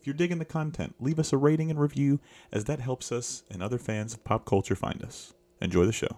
[0.00, 3.42] If you're digging the content, leave us a rating and review, as that helps us
[3.50, 5.34] and other fans of pop culture find us.
[5.60, 6.16] Enjoy the show.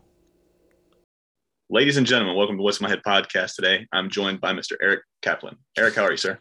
[1.68, 3.88] Ladies and gentlemen, welcome to What's My Head podcast today.
[3.92, 4.74] I'm joined by Mr.
[4.80, 5.56] Eric Kaplan.
[5.76, 6.38] Eric, how are you, sir?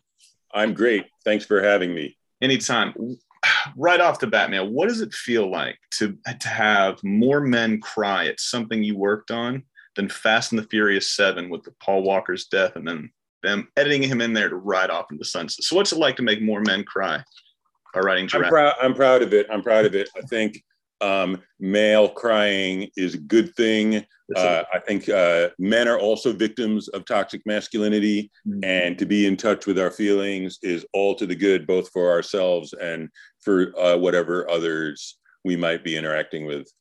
[0.53, 1.07] I'm great.
[1.25, 2.15] Thanks for having me.
[2.43, 2.93] Anytime.
[3.75, 7.81] Right off the bat, man, what does it feel like to, to have more men
[7.81, 9.63] cry at something you worked on
[9.95, 13.09] than Fast and the Furious 7 with the Paul Walker's death and then
[13.43, 15.63] them editing him in there to ride off into the sunset.
[15.63, 17.23] So what's it like to make more men cry
[17.93, 19.47] by writing I'm proud, I'm proud of it.
[19.51, 20.09] I'm proud of it.
[20.15, 20.63] I think
[21.01, 24.05] um, male crying is a good thing.
[24.35, 28.63] Uh, I think uh, men are also victims of toxic masculinity, mm-hmm.
[28.63, 32.09] and to be in touch with our feelings is all to the good, both for
[32.09, 33.09] ourselves and
[33.41, 36.71] for uh, whatever others we might be interacting with.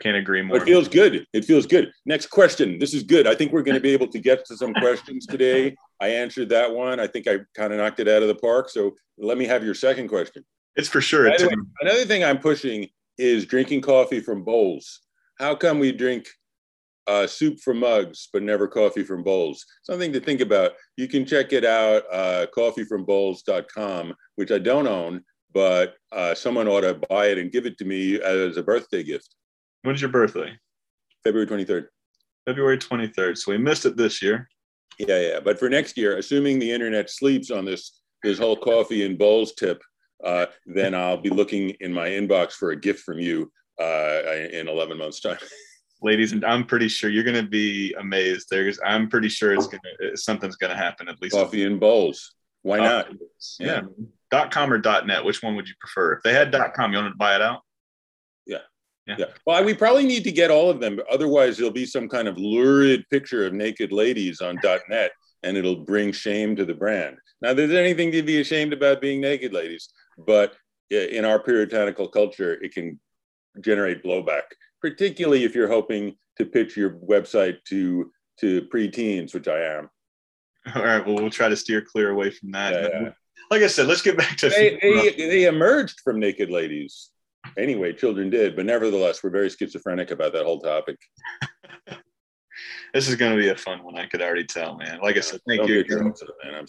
[0.00, 0.58] Can't agree more.
[0.58, 1.26] It feels good.
[1.32, 1.92] It feels good.
[2.04, 2.78] Next question.
[2.78, 3.26] This is good.
[3.26, 5.74] I think we're going to be able to get to some questions today.
[6.00, 7.00] I answered that one.
[7.00, 8.68] I think I kind of knocked it out of the park.
[8.68, 10.44] So let me have your second question.
[10.76, 11.26] It's for sure.
[11.26, 11.42] It's
[11.80, 15.00] another thing I'm pushing is drinking coffee from bowls.
[15.38, 16.26] How come we drink
[17.06, 19.64] uh, soup from mugs, but never coffee from bowls?
[19.82, 20.72] Something to think about.
[20.96, 25.22] You can check it out, uh, coffeefrombowls.com, which I don't own,
[25.54, 29.02] but uh, someone ought to buy it and give it to me as a birthday
[29.02, 29.34] gift.
[29.86, 30.52] When's your birthday?
[31.22, 31.86] February 23rd.
[32.44, 33.38] February 23rd.
[33.38, 34.48] So we missed it this year.
[34.98, 35.38] Yeah, yeah.
[35.38, 39.52] But for next year, assuming the internet sleeps on this this whole coffee and bowls
[39.52, 39.80] tip,
[40.24, 44.66] uh, then I'll be looking in my inbox for a gift from you uh, in
[44.66, 45.38] 11 months' time.
[46.02, 48.48] Ladies, and I'm pretty sure you're going to be amazed.
[48.50, 51.36] There's, I'm pretty sure it's gonna something's going to happen at least.
[51.36, 52.34] Coffee and bowls.
[52.62, 53.12] Why not?
[53.60, 53.66] Yeah.
[53.66, 53.80] yeah.
[54.32, 55.24] Dot com or dot net.
[55.24, 56.14] Which one would you prefer?
[56.14, 57.60] If they had dot com, you want to buy it out?
[59.06, 59.16] Yeah.
[59.18, 59.26] yeah.
[59.46, 60.98] Well, we probably need to get all of them.
[61.10, 64.58] Otherwise, there'll be some kind of lurid picture of naked ladies on
[64.88, 65.12] .net,
[65.42, 67.16] and it'll bring shame to the brand.
[67.40, 70.54] Now, there's anything to be ashamed about being naked, ladies, but
[70.90, 72.98] in our puritanical culture, it can
[73.60, 74.42] generate blowback,
[74.80, 79.88] particularly if you're hoping to pitch your website to to preteens, which I am.
[80.74, 81.04] All right.
[81.06, 82.74] Well, we'll try to steer clear away from that.
[82.74, 83.10] Yeah, yeah.
[83.50, 84.50] Like I said, let's get back to.
[84.50, 87.10] They, they, they emerged from naked ladies
[87.58, 90.98] anyway, children did, but nevertheless, we're very schizophrenic about that whole topic.
[92.94, 93.96] this is going to be a fun one.
[93.96, 95.00] I could already tell, man.
[95.02, 95.84] Like I said, thank Don't you.
[96.44, 96.64] man.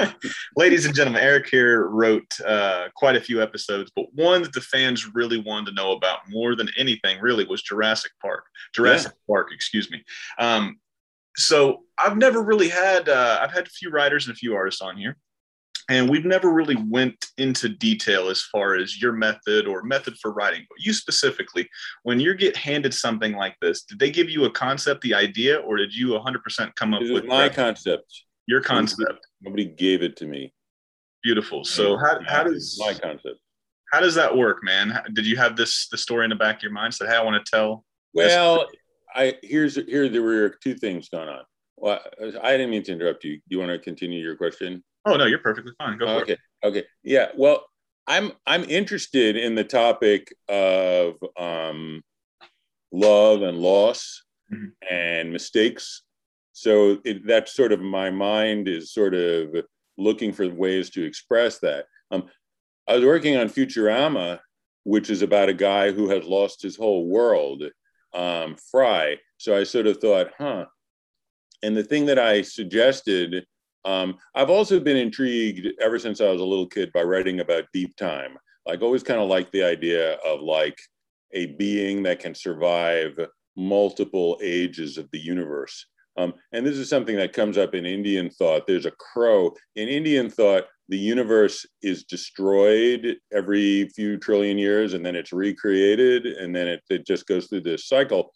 [0.56, 4.60] Ladies and gentlemen, Eric here wrote uh, quite a few episodes, but one that the
[4.60, 8.44] fans really wanted to know about more than anything really was Jurassic Park.
[8.74, 9.24] Jurassic yeah.
[9.26, 10.04] Bark, excuse me.
[10.38, 10.78] Um,
[11.36, 14.80] so I've never really had, uh, I've had a few writers and a few artists
[14.80, 15.16] on here
[15.88, 20.32] and we've never really went into detail as far as your method or method for
[20.32, 21.68] writing but you specifically
[22.02, 25.58] when you get handed something like this did they give you a concept the idea
[25.58, 28.24] or did you 100% come up with my concept.
[28.46, 29.26] Your concept.
[29.42, 30.54] nobody gave it to me.
[31.22, 31.64] Beautiful.
[31.64, 33.38] So how, how does my concept.
[33.92, 35.02] how does that work man?
[35.12, 36.94] Did you have this the story in the back of your mind?
[36.94, 37.84] Said hey i want to tell
[38.14, 38.66] well
[39.14, 41.42] i here's here there were two things going on.
[41.76, 42.00] Well
[42.42, 43.36] i didn't mean to interrupt you.
[43.36, 44.82] Do you want to continue your question
[45.12, 45.98] Oh no, you're perfectly fine.
[45.98, 46.32] Go okay.
[46.34, 46.38] it.
[46.64, 46.84] Okay.
[47.02, 47.28] Yeah.
[47.36, 47.64] Well,
[48.06, 52.02] I'm I'm interested in the topic of um,
[52.90, 54.68] love and loss mm-hmm.
[54.90, 56.02] and mistakes.
[56.52, 59.54] So it, that's sort of my mind is sort of
[59.96, 61.84] looking for ways to express that.
[62.10, 62.24] Um,
[62.88, 64.40] I was working on Futurama,
[64.84, 67.62] which is about a guy who has lost his whole world,
[68.14, 69.18] um, Fry.
[69.36, 70.64] So I sort of thought, huh.
[71.62, 73.44] And the thing that I suggested
[73.84, 77.64] um, I've also been intrigued ever since I was a little kid by writing about
[77.72, 78.36] deep time.
[78.66, 80.78] Like always kind of like the idea of like
[81.32, 83.18] a being that can survive
[83.56, 85.86] multiple ages of the universe.
[86.16, 88.66] Um, and this is something that comes up in Indian thought.
[88.66, 89.54] There's a crow.
[89.76, 96.26] In Indian thought, the universe is destroyed every few trillion years and then it's recreated
[96.26, 98.32] and then it, it just goes through this cycle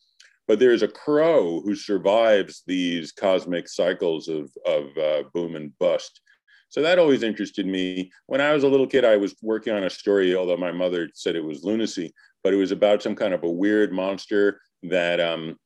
[0.52, 6.20] but there's a crow who survives these cosmic cycles of, of uh, boom and bust.
[6.68, 8.12] So that always interested me.
[8.26, 11.08] When I was a little kid, I was working on a story, although my mother
[11.14, 12.12] said it was lunacy,
[12.44, 15.56] but it was about some kind of a weird monster that um,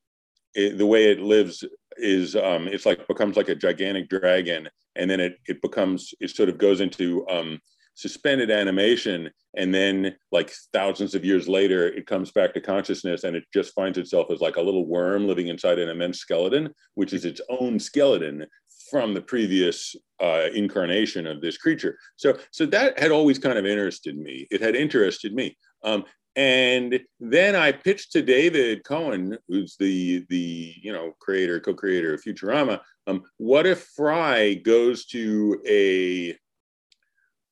[0.54, 1.64] it, the way it lives
[1.96, 6.30] is um, it's like becomes like a gigantic dragon, and then it it becomes it
[6.30, 7.58] sort of goes into um,
[7.96, 13.34] suspended animation and then like thousands of years later it comes back to consciousness and
[13.34, 17.12] it just finds itself as like a little worm living inside an immense skeleton which
[17.12, 18.46] is its own skeleton
[18.90, 23.64] from the previous uh, incarnation of this creature so so that had always kind of
[23.64, 26.04] interested me it had interested me um,
[26.36, 32.22] and then I pitched to David Cohen, who's the the you know creator, co-creator of
[32.22, 32.80] Futurama.
[33.06, 36.36] Um, what if Fry goes to a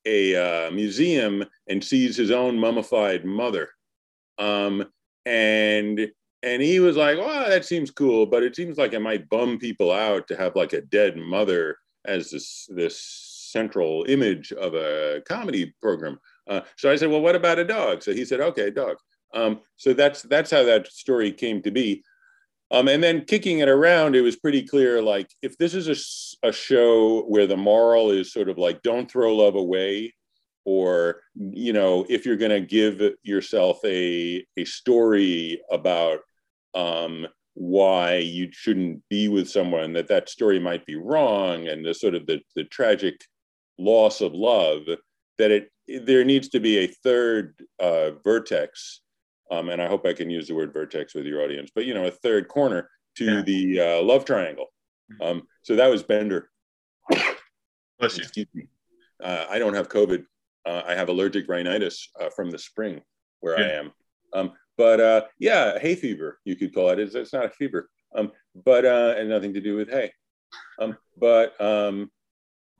[0.06, 3.70] a uh, museum and sees his own mummified mother.
[4.38, 4.86] Um,
[5.26, 6.10] and
[6.42, 9.58] and he was like, "Oh, that seems cool, but it seems like it might bum
[9.58, 13.00] people out to have like a dead mother as this this
[13.52, 16.18] central image of a comedy program."
[16.48, 18.96] Uh, so I said, "Well, what about a dog?" So he said, "Okay, dog."
[19.32, 22.02] Um, so that's that's how that story came to be.
[22.70, 25.88] Um, and then kicking it around, it was pretty clear like, if this is
[26.42, 30.14] a, a show where the moral is sort of like, don't throw love away,
[30.64, 36.20] or, you know, if you're going to give yourself a, a story about
[36.74, 41.92] um, why you shouldn't be with someone, that that story might be wrong, and the
[41.92, 43.14] sort of the, the tragic
[43.78, 44.82] loss of love,
[45.38, 49.02] that it there needs to be a third uh, vertex
[49.50, 51.94] um, and I hope I can use the word vertex with your audience, but you
[51.94, 53.42] know, a third corner to yeah.
[53.42, 54.66] the uh, love triangle.
[55.20, 56.50] Um, so that was Bender.
[57.98, 58.22] Bless you.
[58.22, 58.66] Excuse me.
[59.22, 60.24] Uh, I don't have COVID.
[60.66, 63.02] Uh, I have allergic rhinitis uh, from the spring
[63.40, 63.66] where yeah.
[63.66, 63.92] I am.
[64.32, 66.98] Um, but uh, yeah, hay fever, you could call it.
[66.98, 68.32] It's, it's not a fever, um,
[68.64, 70.12] but uh, and nothing to do with hay.
[70.80, 72.10] Um, but um,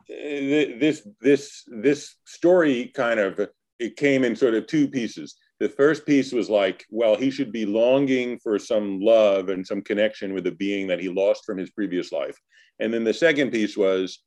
[0.08, 6.04] this this this story kind of it came in sort of two pieces the first
[6.04, 10.46] piece was like, well, he should be longing for some love and some connection with
[10.46, 12.36] a being that he lost from his previous life.
[12.80, 14.18] And then the second piece was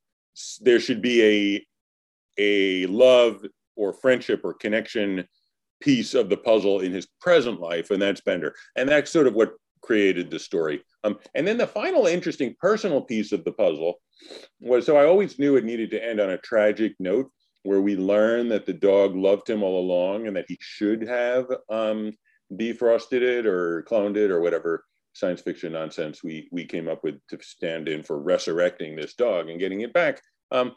[0.60, 1.66] there should be a
[2.40, 3.44] a love
[3.76, 5.28] or friendship or connection
[5.80, 8.52] piece of the puzzle in his present life, and that's Bender.
[8.74, 10.82] And that's sort of what created the story.
[11.04, 14.00] Um, and then the final interesting personal piece of the puzzle
[14.58, 17.30] was so I always knew it needed to end on a tragic note
[17.62, 21.46] where we learn that the dog loved him all along and that he should have
[21.68, 22.12] um,
[22.52, 27.18] defrosted it or cloned it or whatever science fiction nonsense we we came up with
[27.28, 30.20] to stand in for resurrecting this dog and getting it back.
[30.50, 30.72] Um,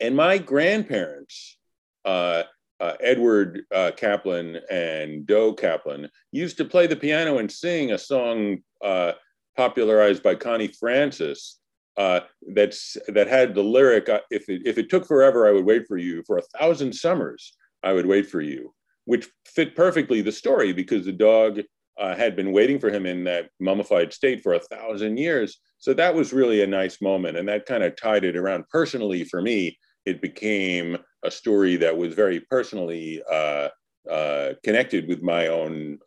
[0.00, 1.58] and my grandparents,
[2.04, 2.42] uh,
[2.80, 7.98] uh, Edward uh, Kaplan and Doe Kaplan, used to play the piano and sing a
[7.98, 9.12] song uh,
[9.56, 11.60] popularized by Connie Francis
[11.96, 12.20] uh,
[12.54, 15.86] that's that had the lyric uh, if it, if it took forever i would wait
[15.86, 16.22] for you.
[16.26, 18.74] For a thousand summers i would wait for you
[19.06, 21.60] which fit perfectly the story because the dog
[21.98, 25.60] uh, had been waiting for him in that mummified state for a thousand years.
[25.78, 29.24] So that was really a nice moment and that kind of tied it around personally
[29.24, 29.78] for me.
[30.04, 33.68] It became a story that was very personally uh,
[34.10, 35.98] uh, connected with my own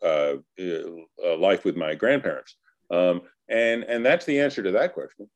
[1.38, 2.56] life with my grandparents.
[2.90, 5.28] Um, and and that's the answer to that question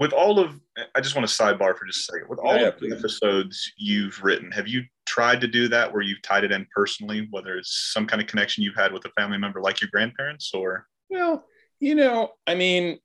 [0.00, 0.58] with all of
[0.96, 2.28] i just want to sidebar for just a second.
[2.28, 6.02] With all yeah, of the episodes you've written have you tried to do that where
[6.02, 9.10] you've tied it in personally whether it's some kind of connection you've had with a
[9.10, 10.86] family member like your grandparents or?
[11.08, 11.44] Well
[11.78, 12.98] you know i mean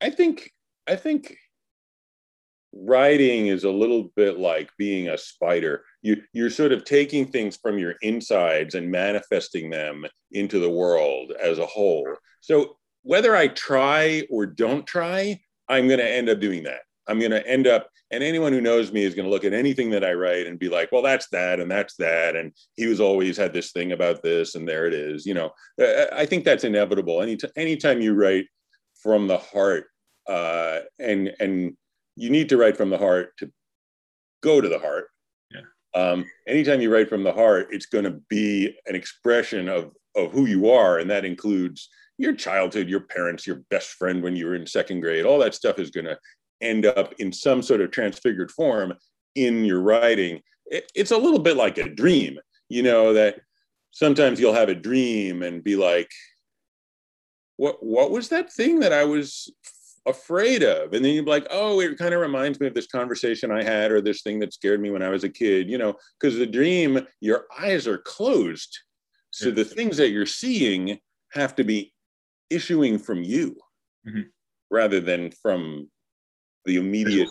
[0.00, 0.50] i think
[0.88, 1.36] i think
[2.74, 5.84] writing is a little bit like being a spider.
[6.00, 11.32] You you're sort of taking things from your insides and manifesting them into the world
[11.32, 12.16] as a whole.
[12.40, 16.80] So whether i try or don't try I'm going to end up doing that.
[17.08, 19.52] I'm going to end up, and anyone who knows me is going to look at
[19.52, 22.36] anything that I write and be like, well, that's that, and that's that.
[22.36, 25.26] And he was always had this thing about this, and there it is.
[25.26, 25.50] You know,
[26.12, 27.22] I think that's inevitable.
[27.22, 28.46] Any anytime you write
[29.02, 29.86] from the heart,
[30.28, 31.76] uh, and and
[32.14, 33.50] you need to write from the heart to
[34.42, 35.08] go to the heart.
[35.50, 35.60] Yeah.
[36.00, 40.30] Um, anytime you write from the heart, it's going to be an expression of of
[40.30, 41.88] who you are, and that includes
[42.22, 45.54] your childhood, your parents, your best friend when you were in second grade, all that
[45.54, 46.16] stuff is going to
[46.60, 48.94] end up in some sort of transfigured form
[49.34, 50.40] in your writing.
[50.66, 52.38] It's a little bit like a dream,
[52.68, 53.40] you know, that
[53.90, 56.10] sometimes you'll have a dream and be like,
[57.56, 59.52] what, what was that thing that I was
[60.06, 60.92] afraid of?
[60.94, 63.62] And then you'd be like, oh, it kind of reminds me of this conversation I
[63.62, 66.38] had or this thing that scared me when I was a kid, you know, because
[66.38, 68.78] the dream, your eyes are closed.
[69.30, 70.98] So the things that you're seeing
[71.32, 71.92] have to be
[72.52, 73.56] issuing from you
[74.06, 74.22] mm-hmm.
[74.70, 75.88] rather than from
[76.64, 77.28] the immediate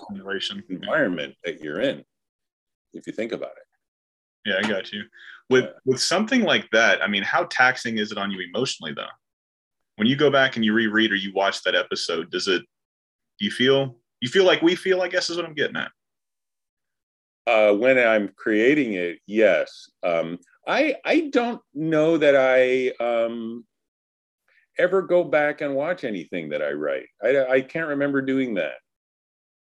[0.69, 2.03] environment that you're in
[2.93, 4.49] if you think about it.
[4.49, 5.03] Yeah i got you.
[5.49, 9.13] With with something like that i mean how taxing is it on you emotionally though?
[9.97, 12.63] When you go back and you reread or you watch that episode does it
[13.39, 15.91] do you feel you feel like we feel i guess is what i'm getting at?
[17.47, 19.89] Uh, when I'm creating it, yes.
[20.03, 20.37] Um,
[20.67, 23.65] I I don't know that I um,
[24.77, 27.07] ever go back and watch anything that I write.
[27.23, 28.75] I, I can't remember doing that.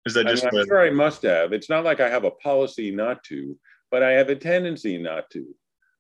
[0.06, 0.46] Is that just?
[0.46, 1.52] I am sure I must have.
[1.54, 3.58] It's not like I have a policy not to,
[3.90, 5.46] but I have a tendency not to.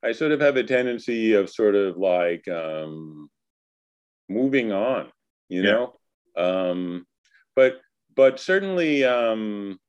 [0.03, 3.29] I sort of have a tendency of sort of like um,
[4.29, 5.11] moving on,
[5.49, 5.71] you yeah.
[5.71, 5.99] know.
[6.37, 7.07] Um,
[7.55, 7.81] but
[8.15, 9.79] but certainly um,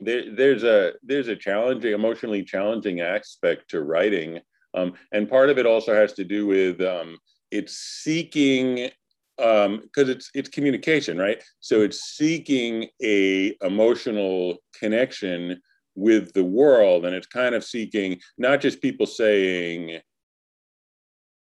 [0.00, 4.40] there, there's a there's a challenging, emotionally challenging aspect to writing,
[4.72, 7.18] um, and part of it also has to do with um,
[7.50, 8.90] it's seeking
[9.36, 11.42] because um, it's it's communication, right?
[11.60, 15.60] So it's seeking a emotional connection
[15.94, 20.00] with the world, and it's kind of seeking not just people saying,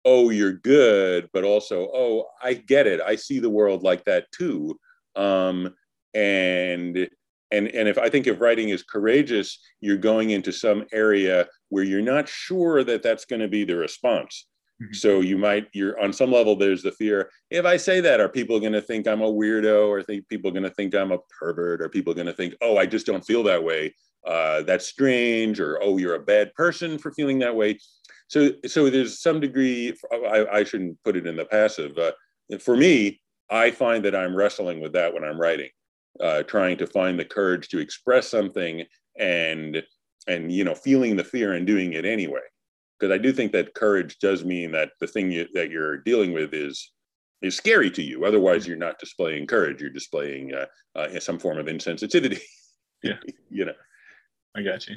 [0.04, 3.02] "Oh, you're good," but also, "Oh, I get it.
[3.02, 4.78] I see the world like that too."
[5.16, 5.74] Um,
[6.14, 7.10] and
[7.52, 11.84] and and if i think if writing is courageous you're going into some area where
[11.84, 14.48] you're not sure that that's going to be the response
[14.82, 14.94] mm-hmm.
[14.94, 18.30] so you might you're on some level there's the fear if i say that are
[18.30, 21.20] people going to think i'm a weirdo or think people going to think i'm a
[21.40, 23.94] pervert or people going to think oh i just don't feel that way
[24.28, 27.78] uh, that's strange or oh you're a bad person for feeling that way
[28.28, 32.12] so so there's some degree i, I shouldn't put it in the passive uh,
[32.60, 35.70] for me i find that i'm wrestling with that when i'm writing
[36.20, 38.84] uh, trying to find the courage to express something
[39.20, 39.84] and
[40.28, 42.40] and you know feeling the fear and doing it anyway
[43.00, 46.34] because i do think that courage does mean that the thing you, that you're dealing
[46.34, 46.92] with is
[47.42, 48.26] is scary to you.
[48.26, 49.82] Otherwise you're not displaying courage.
[49.82, 52.42] You're displaying uh, uh, some form of insensitivity
[53.04, 53.18] yeah.
[53.50, 53.74] you know.
[54.56, 54.96] I got you.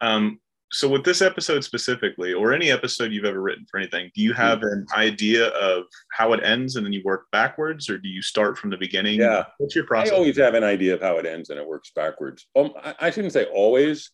[0.00, 0.40] Um,
[0.72, 4.32] so with this episode specifically or any episode you've ever written for anything do you
[4.32, 8.20] have an idea of how it ends and then you work backwards or do you
[8.20, 9.20] start from the beginning?
[9.20, 9.44] Yeah.
[9.58, 10.12] What's your process?
[10.12, 12.48] i always have an idea of how it ends and it works backwards.
[12.56, 14.10] Um, I, I shouldn't say always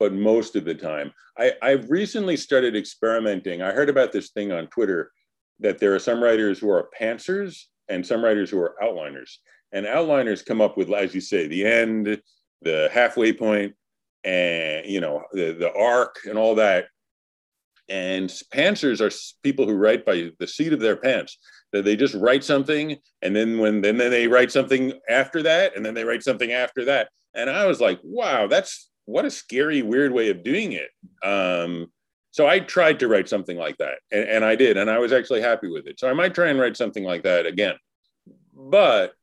[0.00, 1.12] but most of the time.
[1.38, 3.62] I, i've recently started experimenting.
[3.62, 5.12] I heard about this thing on twitter
[5.60, 9.36] that there are some writers who are pantsers and some writers who are outliners.
[9.72, 12.20] And outliners come up with as you say the end
[12.62, 13.74] the halfway point
[14.24, 16.86] and you know the, the arc and all that.
[17.88, 19.10] And pantsers are
[19.42, 21.38] people who write by the seat of their pants
[21.72, 25.76] that they just write something and then when then, then they write something after that
[25.76, 27.10] and then they write something after that.
[27.34, 30.90] And i was like wow that's what a scary weird way of doing it.
[31.24, 31.90] Um,
[32.32, 35.12] so i tried to write something like that and, and i did and i was
[35.12, 35.98] actually happy with it.
[35.98, 37.74] So i might try and write something like that again.
[38.54, 39.14] But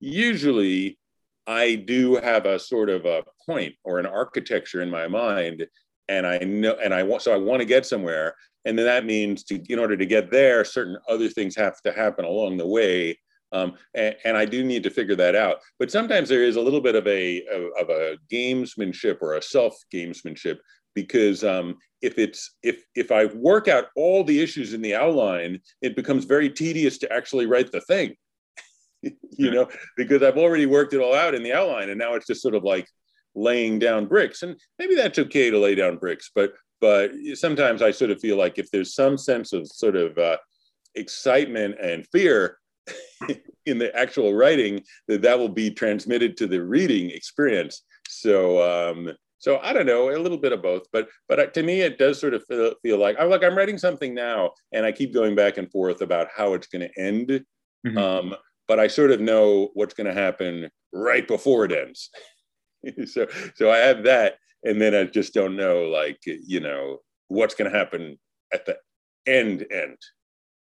[0.00, 0.98] usually
[1.46, 5.66] i do have a sort of a point or an architecture in my mind
[6.08, 9.06] and i know and i want so i want to get somewhere and then that
[9.06, 12.66] means to in order to get there certain other things have to happen along the
[12.66, 13.16] way
[13.52, 15.58] um, and, and, I do need to figure that out.
[15.78, 17.42] But sometimes there is a little bit of a
[17.78, 20.58] of, a gamesmanship or a self gamesmanship
[20.94, 25.60] because um, if it's if if I work out all the issues in the outline,
[25.80, 28.14] it becomes very tedious to actually write the thing.
[29.02, 32.26] you know, because I've already worked it all out in the outline, and now it's
[32.26, 32.88] just sort of like
[33.36, 37.90] laying down bricks and maybe that's okay to lay down bricks but but sometimes i
[37.90, 40.38] sort of feel like if there's some sense of sort of uh,
[40.94, 42.56] excitement and fear
[43.66, 49.10] in the actual writing that that will be transmitted to the reading experience so um
[49.38, 52.20] so i don't know a little bit of both but but to me it does
[52.20, 55.34] sort of feel, feel like i'm like i'm writing something now and i keep going
[55.34, 57.44] back and forth about how it's going to end
[57.86, 57.98] mm-hmm.
[57.98, 58.34] um
[58.68, 62.10] but i sort of know what's going to happen right before it ends
[63.06, 67.54] so so I have that, and then I just don't know, like you know, what's
[67.54, 68.18] going to happen
[68.52, 68.78] at the
[69.26, 69.98] end end.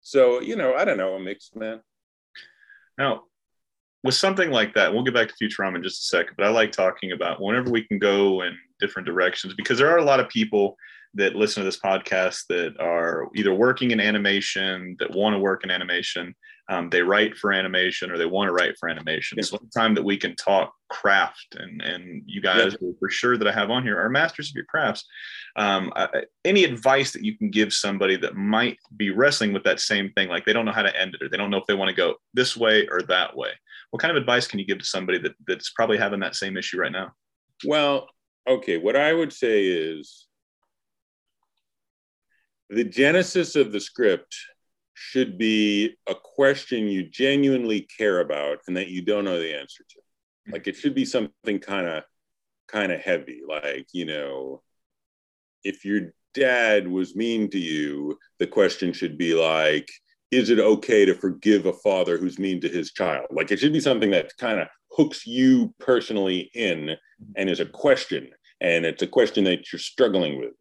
[0.00, 1.80] So you know, I don't know, a mixed man.
[2.98, 3.22] Now,
[4.02, 6.50] with something like that, we'll get back to Futurama in just a second, but I
[6.50, 10.20] like talking about whenever we can go in different directions because there are a lot
[10.20, 10.76] of people
[11.14, 15.64] that listen to this podcast that are either working in animation, that want to work
[15.64, 16.34] in animation,
[16.68, 19.36] um, they write for animation or they want to write for animation.
[19.36, 19.44] Yeah.
[19.44, 22.90] So time that we can talk craft and and you guys yeah.
[22.98, 25.04] for sure that I have on here are masters of your crafts.
[25.56, 25.92] Um,
[26.44, 30.28] any advice that you can give somebody that might be wrestling with that same thing,
[30.28, 31.90] like they don't know how to end it or they don't know if they want
[31.90, 33.50] to go this way or that way.
[33.90, 36.56] What kind of advice can you give to somebody that that's probably having that same
[36.56, 37.12] issue right now?
[37.66, 38.08] Well,
[38.48, 40.26] okay, what I would say is
[42.70, 44.34] the genesis of the script
[44.94, 49.84] should be a question you genuinely care about and that you don't know the answer
[49.88, 50.00] to.
[50.52, 52.04] Like it should be something kind of
[52.68, 54.62] kind of heavy like, you know,
[55.62, 59.88] if your dad was mean to you, the question should be like
[60.30, 63.26] is it okay to forgive a father who's mean to his child?
[63.30, 66.96] Like it should be something that kind of hooks you personally in
[67.36, 68.28] and is a question
[68.60, 70.54] and it's a question that you're struggling with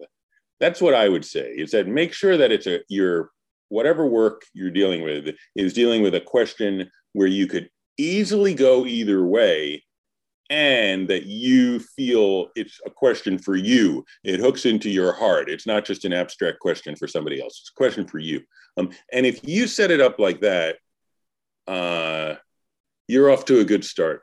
[0.59, 3.29] that's what i would say is that make sure that it's a your
[3.73, 8.85] whatever work you're dealing with is dealing with a question where you could easily go
[8.85, 9.83] either way
[10.51, 15.65] and that you feel it's a question for you it hooks into your heart it's
[15.65, 18.41] not just an abstract question for somebody else it's a question for you
[18.77, 20.77] um, and if you set it up like that
[21.67, 22.35] uh,
[23.07, 24.21] you're off to a good start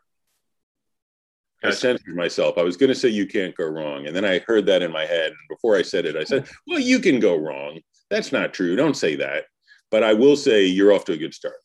[1.63, 2.57] I censored myself.
[2.57, 4.07] I was going to say you can't go wrong.
[4.07, 5.27] And then I heard that in my head.
[5.27, 7.81] And before I said it, I said, well, you can go wrong.
[8.11, 8.77] That's not true.
[8.77, 9.45] Don't say that.
[9.91, 11.57] But I will say you're off to a good start.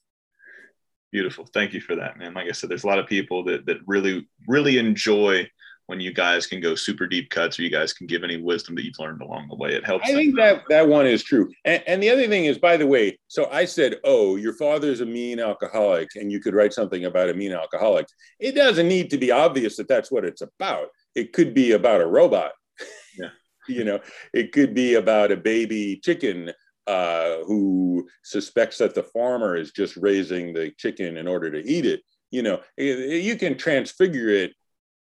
[1.11, 1.47] Beautiful.
[1.53, 2.33] Thank you for that, man.
[2.33, 5.47] Like I said, there's a lot of people that, that really, really enjoy
[5.87, 8.75] when you guys can go super deep cuts or you guys can give any wisdom
[8.75, 9.73] that you've learned along the way.
[9.73, 10.09] It helps.
[10.09, 11.51] I think that that one is true.
[11.63, 15.01] And, and, the other thing is, by the way, so I said, oh, your father's
[15.01, 18.07] a mean alcoholic and you could write something about a mean alcoholic.
[18.39, 20.87] It doesn't need to be obvious that that's what it's about.
[21.13, 22.51] It could be about a robot.
[23.67, 23.99] You know,
[24.33, 26.51] it could be about a baby chicken
[26.87, 31.85] uh, who suspects that the farmer is just raising the chicken in order to eat
[31.85, 32.01] it.
[32.31, 34.53] You know, you can transfigure it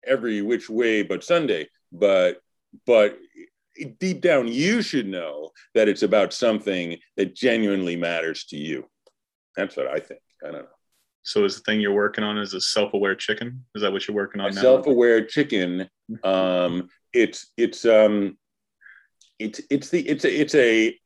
[0.05, 1.67] every which way but Sunday.
[1.91, 2.39] But
[2.85, 3.17] but
[3.99, 8.87] deep down, you should know that it's about something that genuinely matters to you.
[9.55, 10.21] That's what I think.
[10.43, 10.67] I don't know.
[11.23, 13.65] So is the thing you're working on is a self-aware chicken?
[13.75, 14.61] Is that what you're working on a now?
[14.61, 15.89] Self-aware chicken.
[16.23, 18.37] Um, it's it's um,
[19.39, 20.99] it's it's the it's a it's a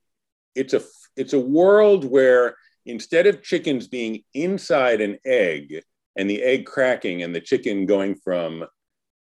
[0.56, 0.82] it's a
[1.16, 5.82] it's a world where instead of chickens being inside an egg
[6.16, 8.66] and the egg cracking and the chicken going from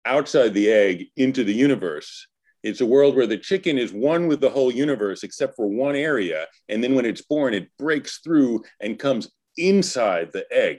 [0.05, 2.27] outside the egg into the universe.
[2.63, 5.95] It's a world where the chicken is one with the whole universe except for one
[5.95, 6.47] area.
[6.69, 10.79] And then when it's born, it breaks through and comes inside the egg.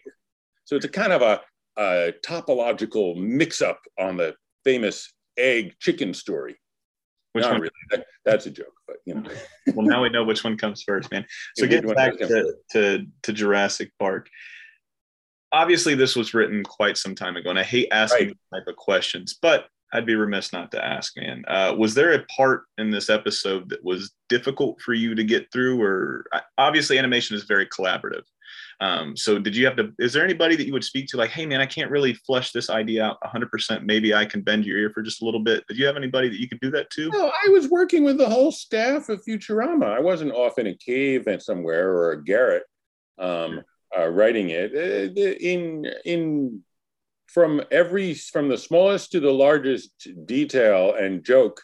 [0.66, 1.42] So it's a kind of a,
[1.78, 6.58] a topological mix up on the famous egg chicken story.
[7.34, 7.62] Which Not one?
[7.62, 7.72] really.
[7.92, 9.30] That, that's a joke, but you know.
[9.76, 11.26] well, now we know which one comes first, man.
[11.56, 14.30] So get back to, to, to Jurassic Bark
[15.52, 18.60] obviously this was written quite some time ago, and I hate asking right.
[18.60, 21.44] type of questions, but I'd be remiss not to ask, man.
[21.48, 25.52] Uh, was there a part in this episode that was difficult for you to get
[25.52, 26.26] through, or
[26.58, 28.24] obviously animation is very collaborative.
[28.80, 29.94] Um, so did you have to?
[30.00, 32.52] Is there anybody that you would speak to, like, hey, man, I can't really flush
[32.52, 33.52] this idea out 100.
[33.52, 35.66] percent Maybe I can bend your ear for just a little bit.
[35.68, 37.10] Did you have anybody that you could do that to?
[37.10, 39.86] No, I was working with the whole staff of Futurama.
[39.86, 42.64] I wasn't off in a cave and somewhere or a garret.
[43.18, 43.64] Um,
[43.98, 46.64] uh, writing it uh, in in
[47.28, 49.92] from every from the smallest to the largest
[50.26, 51.62] detail and joke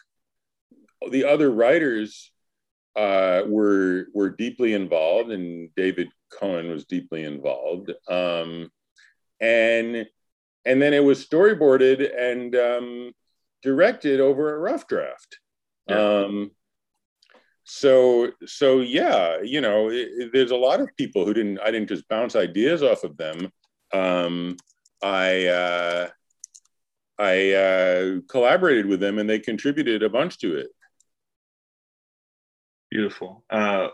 [1.10, 2.32] the other writers
[2.96, 7.92] uh, were were deeply involved and david cohen was deeply involved.
[8.08, 8.70] Um,
[9.40, 10.06] and
[10.64, 13.12] and then it was storyboarded and um,
[13.62, 15.38] directed over a rough draft.
[15.88, 16.24] Yeah.
[16.24, 16.50] um,
[17.68, 21.68] so so yeah you know it, it, there's a lot of people who didn't i
[21.68, 23.50] didn't just bounce ideas off of them.
[23.92, 24.56] Um,
[25.02, 26.08] i uh,
[27.18, 30.68] i uh, collaborated with them and they contributed a bunch to it.
[32.90, 33.44] Beautiful.
[33.50, 33.88] Uh,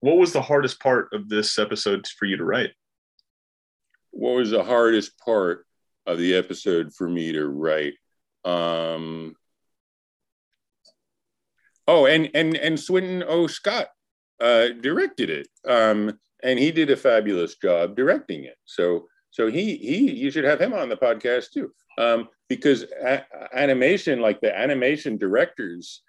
[0.00, 2.70] what was the hardest part of this episode for you to write
[4.10, 5.66] what was the hardest part
[6.06, 7.94] of the episode for me to write
[8.44, 9.34] um,
[11.88, 13.46] Oh, and and and Swinton O.
[13.46, 13.88] Scott
[14.40, 18.56] uh, directed it, um, and he did a fabulous job directing it.
[18.66, 23.24] So so he he you should have him on the podcast too, um, because a-
[23.54, 26.02] animation, like the animation directors,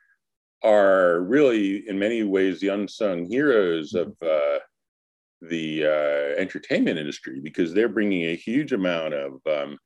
[0.63, 4.59] are really in many ways the unsung heroes of uh,
[5.41, 9.77] the uh, entertainment industry because they're bringing a huge amount of um,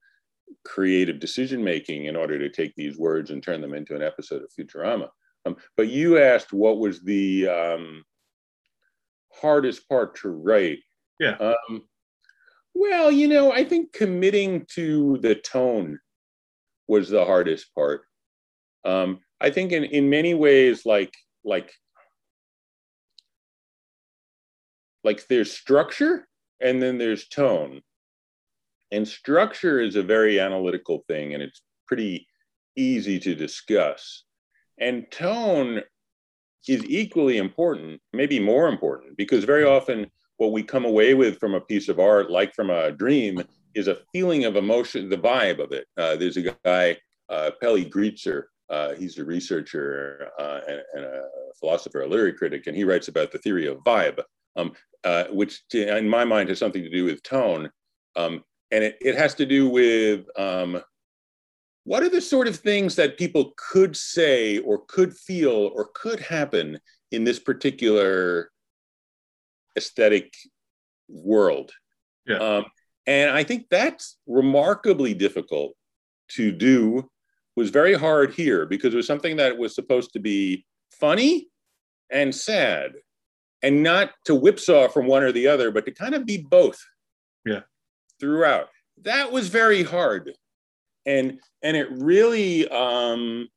[0.66, 4.42] creative decision making in order to take these words and turn them into an episode
[4.42, 5.10] of Futurama.
[5.46, 8.04] Um, but you asked what was the um,
[9.32, 10.80] hardest part to write.
[11.20, 11.36] Yeah.
[11.40, 11.82] Um,
[12.74, 16.00] well, you know, I think committing to the tone
[16.88, 18.04] was the hardest part.
[18.86, 21.72] Um, I think in, in many ways, like like
[25.04, 26.28] like there's structure
[26.62, 27.82] and then there's tone.
[28.92, 32.28] And structure is a very analytical thing and it's pretty
[32.76, 34.24] easy to discuss.
[34.80, 35.82] And tone
[36.68, 41.54] is equally important, maybe more important, because very often what we come away with from
[41.54, 43.44] a piece of art, like from a dream,
[43.76, 45.86] is a feeling of emotion, the vibe of it.
[45.98, 46.98] Uh, there's a guy,
[47.30, 51.22] uh, Peli Grietzer, uh, he's a researcher uh, and, and, a
[51.60, 54.20] philosopher, a literary critic, and he writes about the theory of vibe,
[54.56, 54.72] um,
[55.04, 57.70] uh, which in my mind has something to do with tone.
[58.16, 60.82] Um, and it, it has to do with um,
[61.84, 66.20] what are the sort of things that people could say or could feel or could
[66.20, 66.80] happen
[67.12, 68.50] in this particular
[69.78, 70.34] aesthetic
[71.08, 71.72] world.
[72.26, 72.38] Yeah.
[72.38, 72.66] Um,
[73.06, 75.74] and I think that's remarkably difficult
[76.30, 77.10] to do.
[77.56, 81.48] Was very hard here because it was something that was supposed to be funny
[82.12, 82.94] and sad,
[83.62, 86.80] and not to whipsaw from one or the other, but to kind of be both.
[87.46, 87.62] Yeah.
[88.20, 88.70] Throughout,
[89.04, 90.32] that was very hard,
[91.06, 93.50] and and it really um,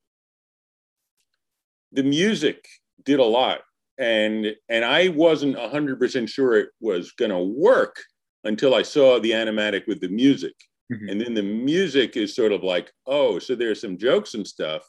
[1.93, 2.67] the music
[3.05, 3.61] did a lot
[3.99, 7.97] and and I wasn't hundred percent sure it was going to work
[8.45, 10.55] until I saw the animatic with the music,
[10.92, 11.09] mm-hmm.
[11.09, 14.83] and then the music is sort of like, oh, so there's some jokes and stuff,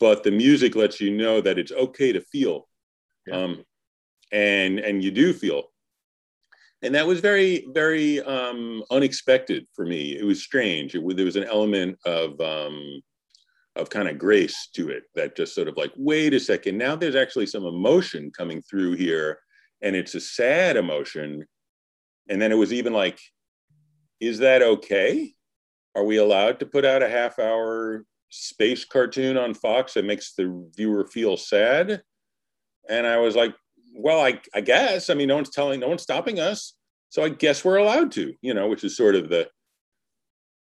[0.00, 2.68] but the music lets you know that it's okay to feel,
[3.26, 3.36] yeah.
[3.36, 3.64] um,
[4.32, 5.64] and and you do feel,
[6.82, 10.16] and that was very very um, unexpected for me.
[10.18, 10.94] It was strange.
[10.94, 13.02] It, there was an element of um,
[13.76, 16.94] of kind of grace to it that just sort of like, wait a second, now
[16.94, 19.38] there's actually some emotion coming through here,
[19.82, 21.44] and it's a sad emotion.
[22.28, 23.18] And then it was even like,
[24.26, 25.34] is that okay?
[25.94, 30.34] Are we allowed to put out a half hour space cartoon on Fox that makes
[30.34, 32.02] the viewer feel sad?
[32.88, 33.54] And I was like,
[33.96, 35.08] well, I, I guess.
[35.08, 36.74] I mean, no one's telling, no one's stopping us.
[37.10, 39.48] So I guess we're allowed to, you know, which is sort of the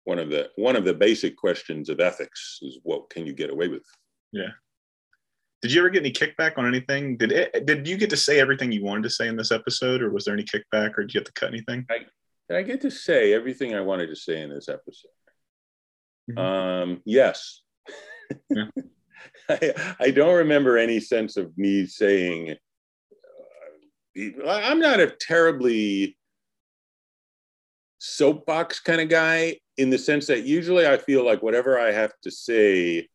[0.08, 3.50] one of the one of the basic questions of ethics is what can you get
[3.50, 3.84] away with
[4.32, 4.52] yeah
[5.62, 8.40] did you ever get any kickback on anything did it did you get to say
[8.40, 11.14] everything you wanted to say in this episode or was there any kickback or did
[11.14, 11.98] you have to cut anything i,
[12.50, 15.10] I get to say everything i wanted to say in this episode
[16.32, 16.38] mm-hmm.
[16.38, 17.62] um yes
[18.50, 18.66] yeah.
[19.50, 22.56] I, I don't remember any sense of me saying
[24.18, 26.18] uh, i'm not a terribly
[28.00, 32.14] soapbox kind of guy in the sense that usually I feel like whatever I have
[32.24, 33.08] to say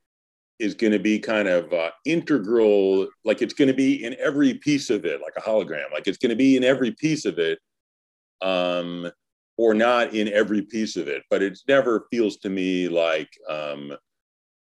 [0.59, 4.55] is going to be kind of uh, integral, like it's going to be in every
[4.55, 7.39] piece of it, like a hologram, like it's going to be in every piece of
[7.39, 7.59] it,
[8.43, 9.11] um,
[9.63, 11.23] or not in every piece of it.
[11.31, 13.93] But it never feels to me like, um,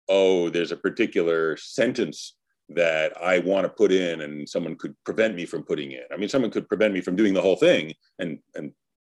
[0.09, 2.37] oh, there's a particular sentence
[2.71, 6.03] that I want to put in, and someone could prevent me from putting in.
[6.13, 8.73] I mean, someone could prevent me from doing the whole thing, and and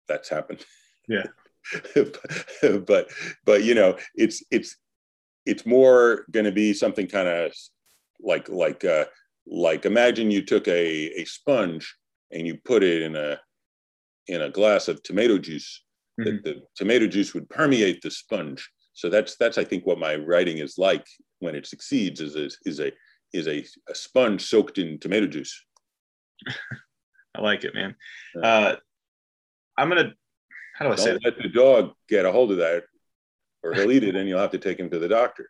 [0.08, 0.64] that's happened.
[1.08, 1.26] Yeah.
[2.86, 3.10] but
[3.46, 4.78] but you know it's it's
[5.46, 7.52] it's more going to be something kind of
[8.22, 9.04] like like uh
[9.46, 11.94] like imagine you took a a sponge
[12.32, 13.38] and you put it in a
[14.28, 15.84] in a glass of tomato juice
[16.20, 16.36] mm-hmm.
[16.36, 20.16] that the tomato juice would permeate the sponge so that's that's i think what my
[20.16, 21.06] writing is like
[21.40, 22.92] when it succeeds is a is a
[23.34, 25.66] is a, a sponge soaked in tomato juice
[27.36, 27.96] i like it man
[28.44, 28.76] uh
[29.78, 30.14] i'm gonna
[30.78, 31.42] how do I Don't say let that?
[31.42, 32.84] the dog get a hold of that,
[33.64, 35.50] or he'll eat it, and you'll have to take him to the doctor.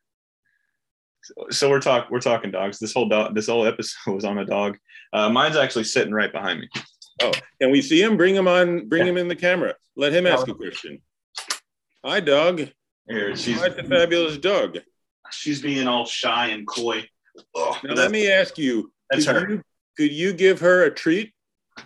[1.22, 2.80] So, so we're talking we're talking dogs.
[2.80, 4.78] This whole dog this whole episode was on a dog.
[5.12, 6.70] Uh, mine's actually sitting right behind me.
[7.21, 8.17] Oh, can we see him?
[8.17, 8.88] Bring him on.
[8.88, 9.12] Bring yeah.
[9.12, 9.75] him in the camera.
[9.95, 11.01] Let him ask a question.
[12.06, 12.69] Hi, dog.
[13.08, 14.77] Here, she's Hi, the fabulous dog.
[15.32, 17.03] She's being all shy and coy.
[17.56, 18.91] Oh, now let me ask you.
[19.10, 19.49] That's her.
[19.49, 19.62] You,
[19.95, 21.34] could you give her a treat?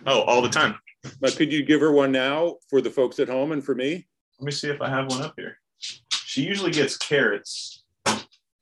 [0.06, 0.76] Oh, all the time.
[1.20, 4.06] But could you give her one now for the folks at home and for me?
[4.38, 5.58] Let me see if I have one up here.
[5.78, 7.82] She usually gets carrots.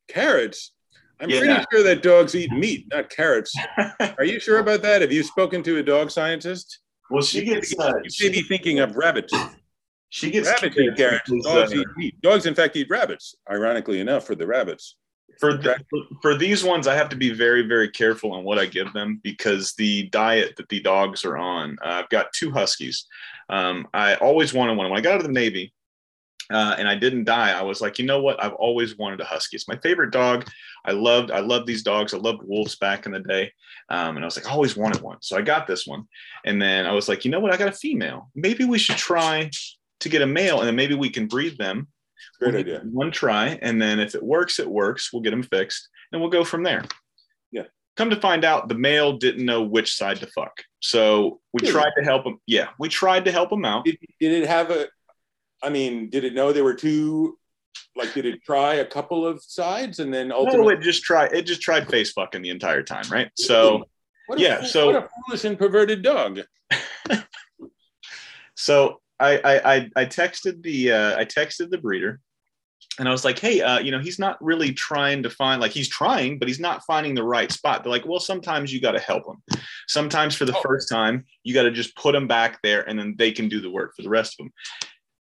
[0.08, 0.72] Carrots?
[1.20, 1.38] I'm yeah.
[1.40, 3.54] pretty sure that dogs eat meat, not carrots.
[4.18, 5.02] Are you sure about that?
[5.02, 6.78] Have you spoken to a dog scientist?
[7.10, 7.78] Well, she gets.
[7.78, 9.34] Uh, you may be thinking of rabbits.
[10.08, 11.30] She gets rabbits eat carrots.
[11.42, 12.20] Dogs uh, eat meat.
[12.22, 13.34] Dogs, in fact, eat rabbits.
[13.50, 14.96] Ironically enough, for the rabbits
[15.40, 15.76] for the,
[16.20, 19.20] for these ones i have to be very very careful on what i give them
[19.22, 23.06] because the diet that the dogs are on uh, i've got two huskies
[23.48, 25.72] um, i always wanted one when i got out of the navy
[26.52, 29.24] uh, and i didn't die i was like you know what i've always wanted a
[29.24, 30.46] husky it's my favorite dog
[30.84, 33.50] i loved i loved these dogs i loved wolves back in the day
[33.88, 36.04] um, and i was like i always wanted one so i got this one
[36.44, 38.96] and then i was like you know what i got a female maybe we should
[38.96, 39.50] try
[40.00, 41.86] to get a male and then maybe we can breed them
[42.38, 42.80] Great we'll idea.
[42.90, 45.12] One try, and then if it works, it works.
[45.12, 46.84] We'll get them fixed, and we'll go from there.
[47.50, 47.64] Yeah.
[47.96, 51.92] Come to find out, the male didn't know which side to fuck, so we tried
[51.98, 52.38] to help him.
[52.46, 53.84] Yeah, we tried to help him out.
[53.84, 54.88] Did, did it have a?
[55.62, 57.38] I mean, did it know there were two?
[57.96, 60.74] Like, did it try a couple of sides and then ultimately?
[60.74, 61.32] No, it just tried.
[61.32, 63.30] It just tried face fucking the entire time, right?
[63.36, 63.84] So.
[64.36, 66.40] yeah, so what a foolish and perverted dog.
[68.54, 72.20] so I, I I texted the uh, I texted the breeder
[73.00, 75.72] and I was like, hey, uh, you know, he's not really trying to find like
[75.72, 77.82] he's trying, but he's not finding the right spot.
[77.82, 79.60] They're like, well, sometimes you got to help him.
[79.88, 80.60] Sometimes for the oh.
[80.62, 83.60] first time, you got to just put him back there, and then they can do
[83.60, 84.52] the work for the rest of them.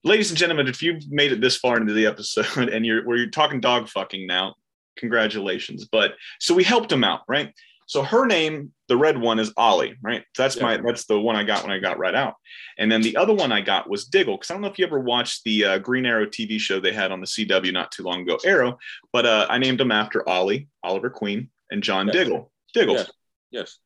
[0.05, 3.17] Ladies and gentlemen, if you've made it this far into the episode and you're where
[3.17, 4.55] you're talking dog fucking now,
[4.97, 5.87] congratulations.
[5.91, 7.53] But so we helped him out, right?
[7.87, 10.25] So her name, the red one, is Ollie, right?
[10.39, 10.63] That's yeah.
[10.63, 12.35] my that's the one I got when I got right out.
[12.79, 14.87] And then the other one I got was Diggle, because I don't know if you
[14.87, 18.03] ever watched the uh, Green Arrow TV show they had on the CW not too
[18.03, 18.79] long ago, Arrow,
[19.13, 22.17] but uh, I named him after Ollie, Oliver Queen, and John yes.
[22.17, 22.53] Diggle.
[22.73, 22.95] Diggle.
[22.95, 23.11] Yes.
[23.51, 23.79] yes.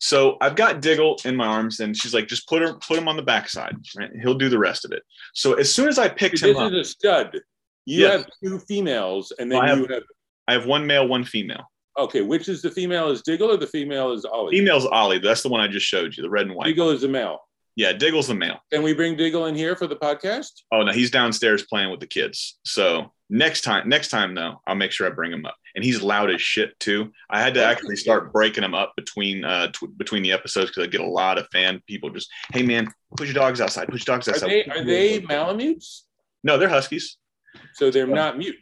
[0.00, 3.06] So I've got Diggle in my arms, and she's like, just put her put him
[3.06, 4.10] on the backside, right?
[4.22, 5.02] He'll do the rest of it.
[5.34, 7.40] So as soon as I picked this him up, this is a stud.
[7.84, 8.12] You yes.
[8.12, 10.02] have two females, and then I you have, have
[10.48, 11.70] I have one male, one female.
[11.98, 14.56] Okay, which is the female is Diggle or the female is Ollie?
[14.56, 15.18] Female's Ollie.
[15.18, 16.64] That's the one I just showed you, the red and white.
[16.64, 17.38] Diggle is the male.
[17.80, 18.60] Yeah, Diggle's the male.
[18.70, 20.50] Can we bring Diggle in here for the podcast?
[20.70, 22.58] Oh no, he's downstairs playing with the kids.
[22.62, 25.56] So next time, next time though, I'll make sure I bring him up.
[25.74, 27.10] And he's loud as shit too.
[27.30, 30.84] I had to actually start breaking him up between uh t- between the episodes because
[30.84, 34.06] I get a lot of fan people just, hey man, put your dogs outside, put
[34.06, 34.48] your dogs outside.
[34.48, 36.02] Are they, are they Malamutes?
[36.44, 37.16] No, they're Huskies.
[37.72, 38.56] So they're not mute.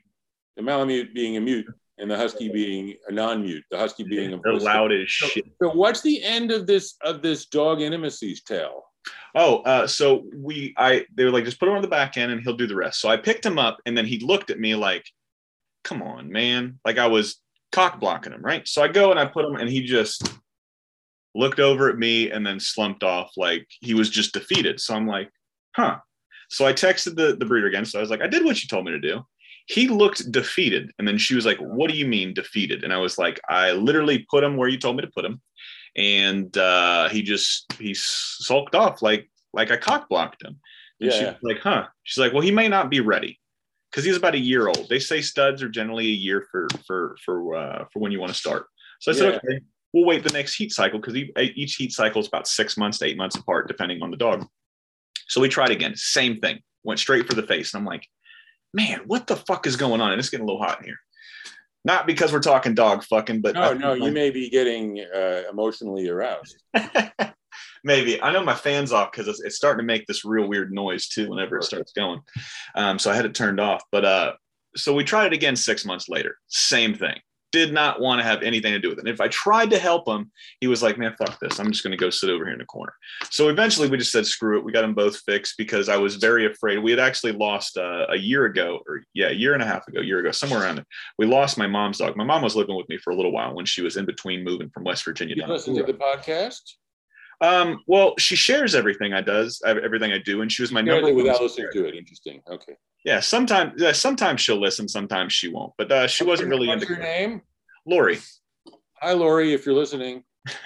[0.56, 1.66] The Malamute being a mute
[1.98, 5.44] and the husky being a non-mute, the husky being a they're loud as shit.
[5.60, 8.84] So, what's the end of this of this dog intimacies tale?
[9.34, 12.32] Oh, uh, so we I they were like just put him on the back end
[12.32, 13.00] and he'll do the rest.
[13.00, 15.06] So I picked him up and then he looked at me like,
[15.84, 17.40] "Come on, man!" Like I was
[17.72, 18.66] cock blocking him, right?
[18.66, 20.32] So I go and I put him and he just
[21.34, 24.80] looked over at me and then slumped off like he was just defeated.
[24.80, 25.30] So I'm like,
[25.76, 25.98] "Huh."
[26.50, 27.84] So I texted the the breeder again.
[27.84, 29.22] So I was like, "I did what you told me to do."
[29.68, 30.90] he looked defeated.
[30.98, 32.84] And then she was like, What do you mean defeated?
[32.84, 35.40] And I was like, I literally put him where you told me to put him.
[35.98, 40.58] And uh, he just he sulked off like like I cock blocked him.
[41.00, 41.18] And yeah.
[41.18, 41.86] she's like, huh.
[42.04, 43.38] She's like, well, he may not be ready
[43.90, 44.86] because he's about a year old.
[44.88, 48.32] They say studs are generally a year for for for uh, for when you want
[48.32, 48.66] to start.
[49.00, 49.38] So I said, yeah.
[49.54, 52.98] okay, we'll wait the next heat cycle because each heat cycle is about six months
[52.98, 54.46] to eight months apart, depending on the dog.
[55.28, 57.74] So we tried again, same thing, went straight for the face.
[57.74, 58.06] And I'm like,
[58.72, 60.12] man, what the fuck is going on?
[60.12, 60.98] And it's getting a little hot in here.
[61.88, 66.06] Not because we're talking dog fucking, but no, no, you may be getting uh, emotionally
[66.06, 66.62] aroused.
[67.82, 70.70] Maybe I know my fan's off because it's, it's, starting to make this real weird
[70.70, 72.20] noise too whenever it starts going.
[72.74, 73.82] Um, so I had it turned off.
[73.90, 74.32] But uh,
[74.76, 76.36] so we tried it again six months later.
[76.48, 77.18] Same thing
[77.52, 79.02] did not want to have anything to do with it.
[79.02, 80.30] And if I tried to help him,
[80.60, 81.58] he was like, man, fuck this.
[81.58, 82.92] I'm just going to go sit over here in the corner.
[83.30, 84.64] So eventually we just said, screw it.
[84.64, 86.78] We got them both fixed because I was very afraid.
[86.78, 89.86] We had actually lost uh, a year ago, or yeah, a year and a half
[89.88, 90.86] ago, a year ago, somewhere around there.
[91.18, 92.16] We lost my mom's dog.
[92.16, 94.44] My mom was living with me for a little while when she was in between
[94.44, 95.36] moving from West Virginia.
[95.36, 96.74] You listen to the podcast?
[97.40, 101.12] Um, well, she shares everything I does, everything I do, and she was my number.
[101.12, 102.42] Without listening to it, interesting.
[102.50, 102.74] Okay.
[103.04, 105.72] Yeah, sometimes, yeah, sometimes she'll listen, sometimes she won't.
[105.78, 106.94] But uh, she wasn't really what's into.
[106.94, 107.42] Her name?
[107.86, 108.18] Lori.
[109.00, 110.24] Hi, Lori, if you're listening.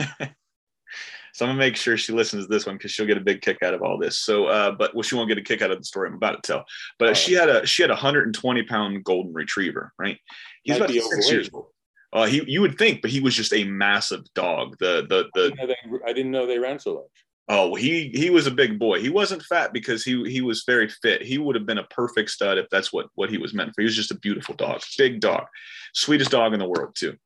[1.34, 3.42] so I'm gonna make sure she listens to this one because she'll get a big
[3.42, 4.18] kick out of all this.
[4.18, 6.42] So, uh, but well, she won't get a kick out of the story I'm about
[6.42, 6.64] to tell.
[6.98, 7.14] But oh.
[7.14, 10.18] she had a she had a 120 pound golden retriever, right?
[10.62, 11.66] He's Might about six years old.
[12.12, 14.76] Uh, he you would think, but he was just a massive dog.
[14.78, 15.52] The the the.
[15.60, 17.06] I didn't, they, didn't know they ran so large.
[17.48, 19.00] Oh, he he was a big boy.
[19.00, 21.22] He wasn't fat because he he was very fit.
[21.22, 23.82] He would have been a perfect stud if that's what what he was meant for.
[23.82, 25.46] He was just a beautiful dog, big dog,
[25.94, 27.16] sweetest dog in the world too.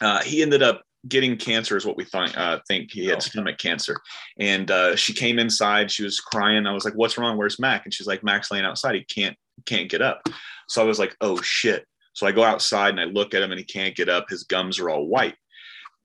[0.00, 2.90] Uh, he ended up getting cancer, is what we th- uh, think.
[2.92, 3.20] He had oh.
[3.20, 4.00] stomach cancer,
[4.38, 5.90] and uh, she came inside.
[5.90, 6.66] She was crying.
[6.66, 7.36] I was like, "What's wrong?
[7.36, 8.94] Where's Mac?" And she's like, "Mac's laying outside.
[8.94, 10.22] He can't can't get up."
[10.68, 13.52] So I was like, "Oh shit." So I go outside and I look at him
[13.52, 14.30] and he can't get up.
[14.30, 15.34] His gums are all white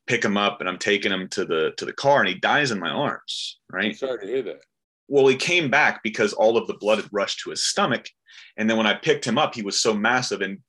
[0.09, 2.71] pick him up and I'm taking him to the to the car and he dies
[2.71, 3.59] in my arms.
[3.71, 3.91] Right.
[3.91, 4.61] I'm sorry to hear that.
[5.07, 8.09] Well, he came back because all of the blood had rushed to his stomach.
[8.57, 10.59] And then when I picked him up, he was so massive and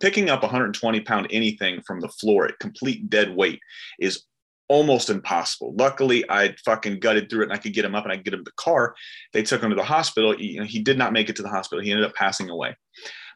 [0.00, 3.60] picking up 120 pound anything from the floor at complete dead weight
[3.98, 4.24] is
[4.68, 5.74] almost impossible.
[5.76, 8.24] Luckily, I fucking gutted through it and I could get him up and I could
[8.24, 8.94] get him to the car.
[9.32, 10.36] They took him to the hospital.
[10.36, 11.82] He, you know, he did not make it to the hospital.
[11.82, 12.76] He ended up passing away.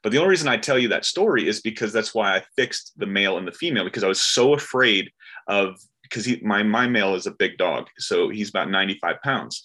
[0.04, 2.92] But the only reason I tell you that story is because that's why I fixed
[2.98, 5.10] the male and the female because I was so afraid
[5.48, 9.64] of because he my my male is a big dog, so he's about 95 pounds.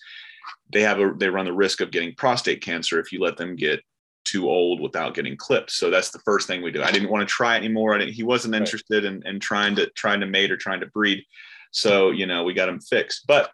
[0.72, 3.58] They have a they run the risk of getting prostate cancer if you let them
[3.58, 3.82] get
[4.24, 5.72] too old without getting clipped.
[5.72, 6.84] So that's the first thing we do.
[6.84, 7.96] I didn't want to try anymore.
[7.96, 10.88] I didn't, he wasn't interested in, in trying to trying to mate or trying to
[10.88, 11.22] breed.
[11.72, 13.28] So you know we got him fixed.
[13.28, 13.52] But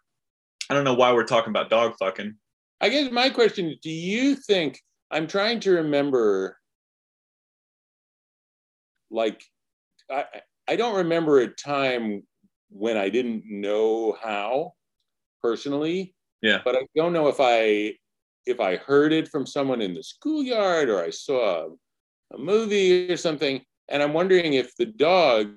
[0.69, 2.35] I don't know why we're talking about dog fucking.
[2.79, 6.59] I guess my question Do you think I'm trying to remember
[9.11, 9.43] like
[10.11, 10.25] I,
[10.67, 12.23] I don't remember a time
[12.69, 14.73] when I didn't know how
[15.41, 16.15] personally.
[16.41, 16.59] Yeah.
[16.63, 17.95] But I don't know if I
[18.45, 21.69] if I heard it from someone in the schoolyard or I saw
[22.33, 23.61] a movie or something.
[23.89, 25.53] And I'm wondering if the dog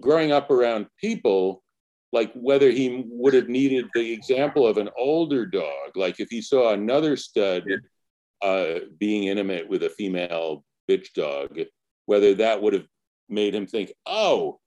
[0.00, 1.62] growing up around people
[2.12, 6.40] like whether he would have needed the example of an older dog, like if he
[6.40, 7.64] saw another stud
[8.42, 11.58] uh, being intimate with a female bitch dog,
[12.08, 12.86] whether that would have
[13.28, 14.58] made him think, oh,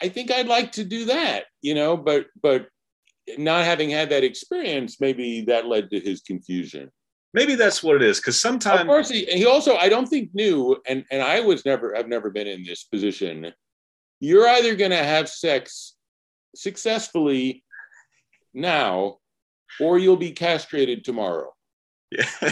[0.00, 2.68] I think I'd like to do that, you know, but but
[3.36, 6.90] not having had that experience, maybe that led to his confusion.
[7.34, 8.18] Maybe that's what it is.
[8.18, 11.66] Because sometimes, of course, he, he also I don't think knew, and and I was
[11.66, 13.52] never I've never been in this position.
[14.18, 15.96] You're either going to have sex
[16.56, 17.62] successfully
[18.54, 19.18] now,
[19.80, 21.52] or you'll be castrated tomorrow.
[22.10, 22.24] Yeah.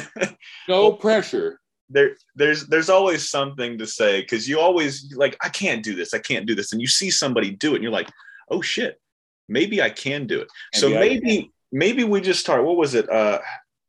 [0.69, 1.61] no well, pressure.
[1.91, 6.13] There, there's there's always something to say because you always like I can't do this,
[6.13, 8.11] I can't do this, and you see somebody do it, and you're like,
[8.51, 9.01] oh shit,
[9.49, 10.49] maybe I can do it.
[10.75, 12.65] And so maybe maybe we just start.
[12.65, 13.09] What was it?
[13.11, 13.41] Uh,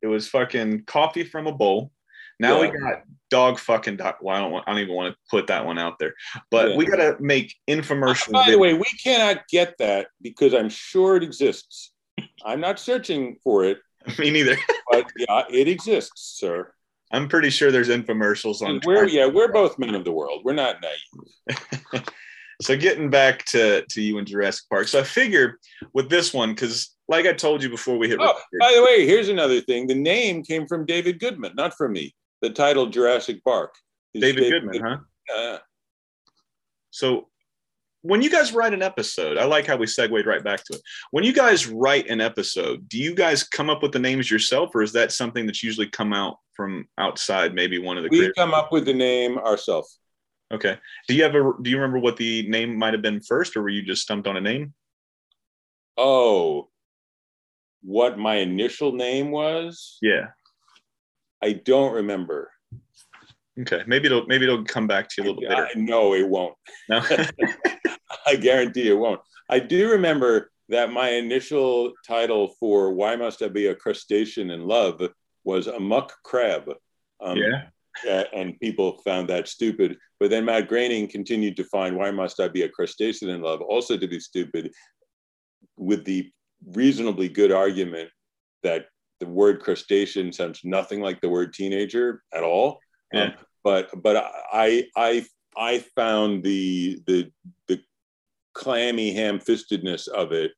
[0.01, 1.91] it was fucking coffee from a bowl.
[2.39, 2.71] Now yeah.
[2.71, 4.15] we got dog fucking dog.
[4.21, 6.13] Well, I don't want, I don't even want to put that one out there,
[6.49, 6.77] but yeah.
[6.77, 8.31] we got to make infomercial.
[8.31, 11.91] By the way, we cannot get that because I'm sure it exists.
[12.45, 13.79] I'm not searching for it.
[14.19, 14.57] Me neither.
[14.89, 16.73] but yeah, it exists, sir.
[17.11, 18.79] I'm pretty sure there's infomercials on.
[18.85, 20.41] We're yeah, we're both men of the world.
[20.43, 22.03] We're not naive.
[22.61, 24.87] so getting back to to you in Jurassic Bark.
[24.87, 25.59] So I figure
[25.93, 28.19] with this one, because like I told you before we hit.
[28.21, 29.87] Oh, by the way, here's another thing.
[29.87, 32.13] The name came from David Goodman, not from me.
[32.41, 33.73] The title Jurassic Bark.
[34.13, 35.35] David, David, Goodman, Goodman, huh?
[35.35, 35.57] Uh,
[36.91, 37.27] so
[38.01, 40.81] when you guys write an episode, I like how we segued right back to it.
[41.11, 44.71] When you guys write an episode, do you guys come up with the names yourself,
[44.73, 47.53] or is that something that's usually come out from outside?
[47.53, 49.99] Maybe one of the we come up with the name ourselves.
[50.51, 50.77] Okay.
[51.07, 53.69] Do you ever do you remember what the name might have been first, or were
[53.69, 54.73] you just stumped on a name?
[55.97, 56.69] Oh,
[57.81, 59.97] what my initial name was?
[60.01, 60.27] Yeah.
[61.41, 62.51] I don't remember.
[63.61, 65.77] Okay, maybe it'll maybe it'll come back to you a little bit.
[65.77, 66.55] No, it won't.
[66.87, 67.01] No,
[68.25, 69.21] I guarantee it won't.
[69.49, 74.67] I do remember that my initial title for "Why Must I Be a Crustacean in
[74.67, 75.01] Love"
[75.43, 76.71] was a muck crab.
[77.21, 78.23] Um, yeah.
[78.33, 79.97] And people found that stupid.
[80.19, 83.61] But then Matt Groening continued to find "Why Must I Be a Crustacean in Love"
[83.61, 84.71] also to be stupid,
[85.77, 86.31] with the
[86.73, 88.09] reasonably good argument
[88.63, 88.87] that
[89.19, 92.79] the word crustacean sounds nothing like the word teenager at all.
[93.11, 93.23] Yeah.
[93.23, 95.25] Um, but but I I
[95.57, 97.31] I found the the
[98.59, 100.51] clammy ham-fistedness of it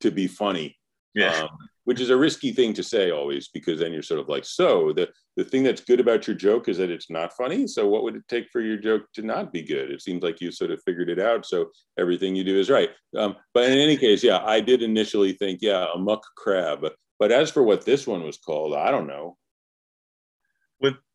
[0.00, 0.76] to be funny.
[1.14, 1.42] Yeah.
[1.42, 1.48] Um,
[1.84, 4.92] which is a risky thing to say always because then you're sort of like, so
[4.92, 7.66] the the thing that's good about your joke is that it's not funny.
[7.66, 9.90] So what would it take for your joke to not be good?
[9.90, 11.46] It seems like you sort of figured it out.
[11.46, 12.90] So everything you do is right.
[13.16, 16.86] Um, but in any case, yeah, I did initially think, yeah, a muck crab.
[17.18, 19.36] But as for what this one was called, I don't know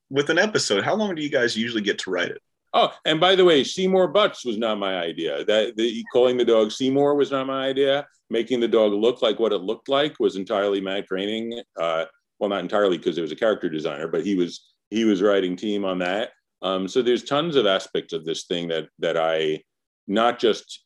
[0.10, 2.42] with an episode, how long do you guys usually get to write it?
[2.78, 5.46] Oh, and by the way, Seymour Butts was not my idea.
[5.46, 8.06] That the, calling the dog Seymour was not my idea.
[8.30, 11.62] Making the dog look like what it looked like was entirely Matt Groening.
[11.80, 12.06] Uh,
[12.38, 15.56] well, not entirely because there was a character designer, but he was he was writing
[15.56, 16.32] team on that.
[16.62, 19.62] Um, so there's tons of aspects of this thing that that I
[20.08, 20.84] not just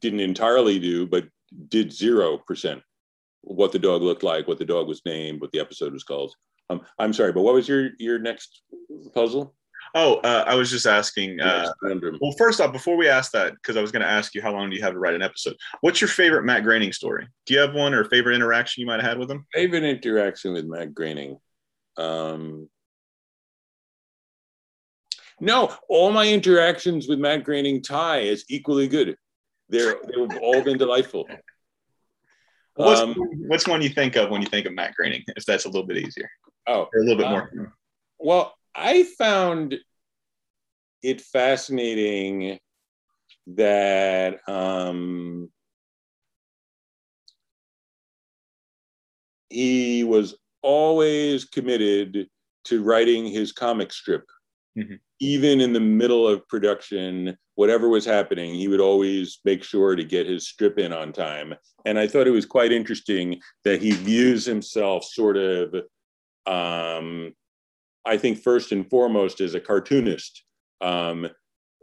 [0.00, 1.24] didn't entirely do, but
[1.68, 2.82] did zero percent
[3.40, 6.34] what the dog looked like, what the dog was named, what the episode was called.
[6.68, 8.60] Um, I'm sorry, but what was your your next
[9.14, 9.54] puzzle?
[9.94, 11.40] Oh, uh, I was just asking.
[11.40, 14.42] Uh, well, first off, before we ask that, because I was going to ask you
[14.42, 15.56] how long do you have to write an episode?
[15.80, 17.26] What's your favorite Matt Groening story?
[17.46, 19.46] Do you have one or favorite interaction you might have had with him?
[19.52, 21.38] Favorite interaction with Matt Groening.
[21.96, 22.68] Um,
[25.40, 29.16] no, all my interactions with Matt Groening tie is equally good.
[29.68, 31.26] They're they've all been delightful.
[32.74, 33.14] What's, um,
[33.48, 35.24] what's one you think of when you think of Matt Groening?
[35.36, 36.30] If that's a little bit easier.
[36.66, 37.74] Oh, or a little bit uh, more.
[38.18, 39.76] Well, I found
[41.02, 42.58] it fascinating
[43.46, 45.50] that um,
[49.48, 52.28] he was always committed
[52.64, 54.24] to writing his comic strip.
[54.78, 54.94] Mm-hmm.
[55.20, 60.04] Even in the middle of production, whatever was happening, he would always make sure to
[60.04, 61.54] get his strip in on time.
[61.84, 65.74] And I thought it was quite interesting that he views himself sort of
[66.46, 67.34] um,
[68.04, 70.42] I think first and foremost as a cartoonist
[70.80, 71.28] um,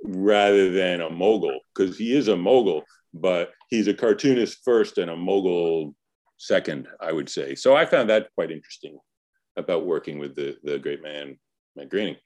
[0.04, 5.12] rather than a mogul, because he is a mogul, but he's a cartoonist first and
[5.12, 5.96] a mogul
[6.38, 7.56] second, I would say.
[7.56, 8.98] So I found that quite interesting
[9.58, 11.38] about working with the the great man,
[11.76, 12.18] Matt Groening.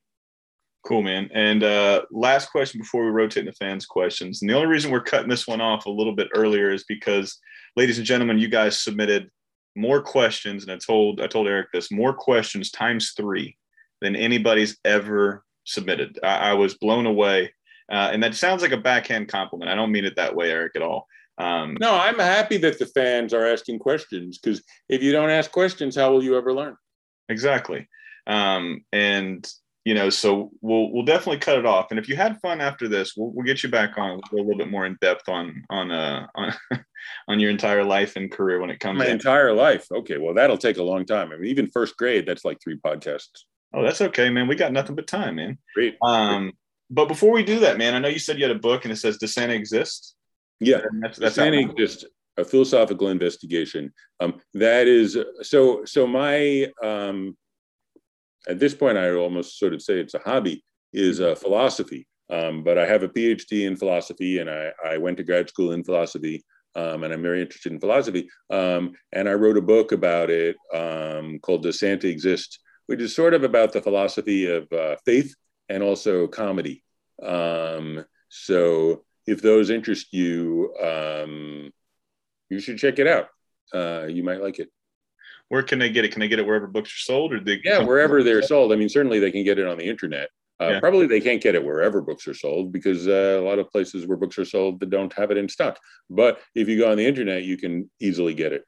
[0.85, 1.29] Cool, man.
[1.33, 4.41] And uh, last question before we rotate into fans' questions.
[4.41, 7.37] And the only reason we're cutting this one off a little bit earlier is because,
[7.75, 9.29] ladies and gentlemen, you guys submitted
[9.75, 13.57] more questions, and I told I told Eric this more questions times three
[14.01, 16.19] than anybody's ever submitted.
[16.23, 17.53] I, I was blown away,
[17.91, 19.69] uh, and that sounds like a backhand compliment.
[19.69, 21.07] I don't mean it that way, Eric, at all.
[21.37, 25.51] Um, no, I'm happy that the fans are asking questions because if you don't ask
[25.51, 26.75] questions, how will you ever learn?
[27.29, 27.87] Exactly.
[28.27, 29.49] Um, and
[29.83, 31.87] you know, so we'll we'll definitely cut it off.
[31.89, 34.21] And if you had fun after this, we'll, we'll get you back on.
[34.31, 36.53] We'll a little bit more in depth on on uh on
[37.27, 38.99] on your entire life and career when it comes.
[38.99, 39.13] To my in.
[39.13, 39.87] entire life.
[39.91, 41.31] Okay, well that'll take a long time.
[41.31, 43.45] I mean, even first grade, that's like three podcasts.
[43.74, 44.47] Oh, that's okay, man.
[44.47, 45.57] We got nothing but time, man.
[45.74, 45.97] Great.
[46.01, 46.53] Um,
[46.89, 48.91] but before we do that, man, I know you said you had a book and
[48.91, 50.15] it says "Does Santa exist?"
[50.59, 52.05] Yeah, that's, that's Santa exist.
[52.38, 53.93] A philosophical investigation.
[54.19, 55.86] Um, that is so.
[55.86, 57.38] So my um,
[58.47, 60.63] at this point, I almost sort of say it's a hobby,
[60.93, 62.07] is uh, philosophy.
[62.30, 65.74] Um, but I have a PhD in philosophy, and I, I went to grad school
[65.74, 66.43] in philosophy,
[66.76, 68.30] um, and I'm very interested in philosophy.
[68.49, 72.59] Um, and I wrote a book about it um, called "Does Santa Exist?"
[72.91, 75.33] Which is sort of about the philosophy of uh, faith
[75.69, 76.83] and also comedy.
[77.23, 81.71] Um, so if those interest you, um,
[82.49, 83.29] you should check it out.
[83.73, 84.69] Uh, you might like it
[85.51, 86.11] where can they get it?
[86.13, 87.59] Can they get it wherever books are sold, or they?
[87.61, 88.71] Yeah, wherever they're sold.
[88.71, 90.29] I mean, certainly they can get it on the internet.
[90.61, 90.79] Uh, yeah.
[90.79, 94.07] Probably they can't get it wherever books are sold because uh, a lot of places
[94.07, 95.77] where books are sold that don't have it in stock.
[96.09, 98.63] But if you go on the internet, you can easily get it.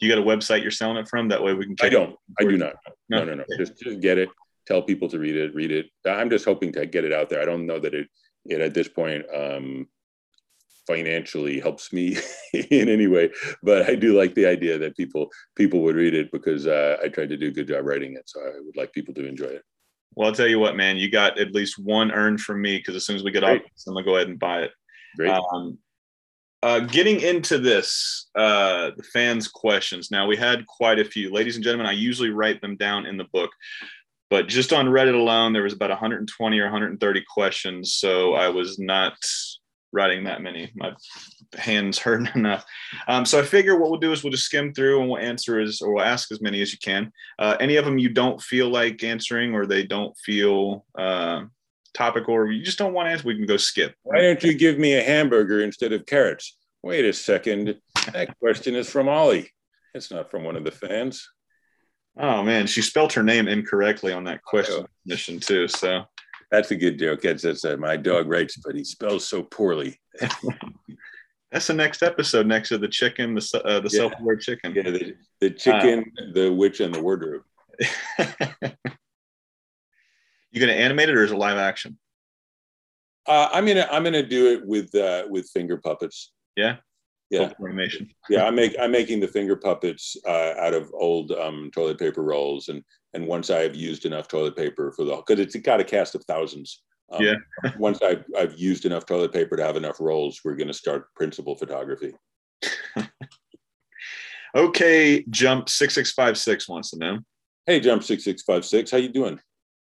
[0.00, 1.28] You got a website you're selling it from?
[1.28, 1.76] That way we can.
[1.80, 2.16] I don't.
[2.38, 2.74] I do not.
[3.08, 3.44] No, no, no.
[3.48, 3.56] no.
[3.56, 4.28] Just, just get it.
[4.66, 5.54] Tell people to read it.
[5.54, 5.86] Read it.
[6.06, 7.40] I'm just hoping to get it out there.
[7.40, 8.08] I don't know that it,
[8.44, 9.86] it at this point um,
[10.86, 12.16] financially helps me
[12.52, 13.28] in any way
[13.62, 17.08] but i do like the idea that people people would read it because uh, i
[17.08, 19.46] tried to do a good job writing it so i would like people to enjoy
[19.46, 19.62] it
[20.14, 22.94] well i'll tell you what man you got at least one earned from me because
[22.94, 23.62] as soon as we get Great.
[23.62, 24.70] off i'm gonna go ahead and buy it
[25.16, 25.30] Great.
[25.30, 25.78] Um,
[26.62, 30.10] uh, getting into this, uh, the fans' questions.
[30.10, 31.30] Now, we had quite a few.
[31.32, 33.50] Ladies and gentlemen, I usually write them down in the book,
[34.30, 37.94] but just on Reddit alone, there was about 120 or 130 questions.
[37.94, 39.16] So I was not
[39.92, 40.70] writing that many.
[40.74, 40.92] My
[41.54, 42.64] hands hurt enough.
[43.08, 45.60] Um, so I figure what we'll do is we'll just skim through and we'll answer
[45.60, 47.12] as or we'll ask as many as you can.
[47.38, 51.42] Uh, any of them you don't feel like answering or they don't feel uh,
[51.96, 53.94] topical or you just don't want to answer, we can go skip.
[54.02, 56.56] Why don't you give me a hamburger instead of carrots?
[56.82, 57.76] Wait a second.
[58.12, 59.50] That question is from Ollie.
[59.94, 61.28] It's not from one of the fans.
[62.18, 64.86] Oh man, she spelled her name incorrectly on that question oh.
[65.04, 65.68] mission too.
[65.68, 66.04] So
[66.50, 67.24] that's a good joke.
[67.24, 70.00] It's, it's uh, my dog writes, but he spells so poorly.
[71.52, 73.98] That's the next episode next to the chicken, the uh, the yeah.
[73.98, 74.74] self-aware chicken.
[74.74, 77.42] Yeah, the, the chicken, uh, the witch, and the wardrobe.
[80.56, 81.98] you gonna animate it or is it live action?
[83.26, 86.32] Uh, I'm gonna I'm gonna do it with uh, with finger puppets.
[86.56, 86.76] Yeah,
[87.28, 88.08] yeah, animation.
[88.30, 92.22] yeah, I'm make I'm making the finger puppets uh, out of old um, toilet paper
[92.22, 92.82] rolls, and
[93.12, 96.14] and once I have used enough toilet paper for the because it's got a cast
[96.14, 96.82] of thousands.
[97.12, 97.34] Um, yeah.
[97.78, 101.12] once I've I've used enough toilet paper to have enough rolls, we're going to start
[101.14, 102.14] principal photography.
[104.56, 107.18] okay, jump six six five six wants to know.
[107.66, 109.38] Hey, jump six six five six, how you doing?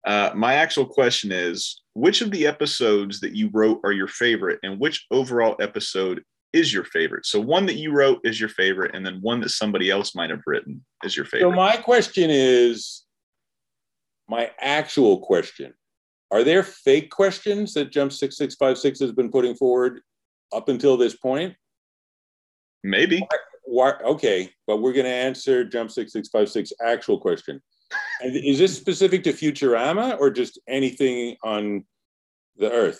[0.05, 4.59] Uh, my actual question is which of the episodes that you wrote are your favorite
[4.61, 7.25] and which overall episode is your favorite?
[7.25, 10.29] So one that you wrote is your favorite, and then one that somebody else might
[10.29, 11.49] have written is your favorite.
[11.49, 13.03] So my question is
[14.29, 15.73] my actual question.
[16.31, 20.01] Are there fake questions that Jump 6656 has been putting forward
[20.53, 21.55] up until this point?
[22.83, 23.19] Maybe.
[23.19, 27.61] Why, why, okay, but we're going to answer Jump 6656 actual question.
[28.23, 31.85] Is this specific to Futurama or just anything on
[32.57, 32.99] the Earth?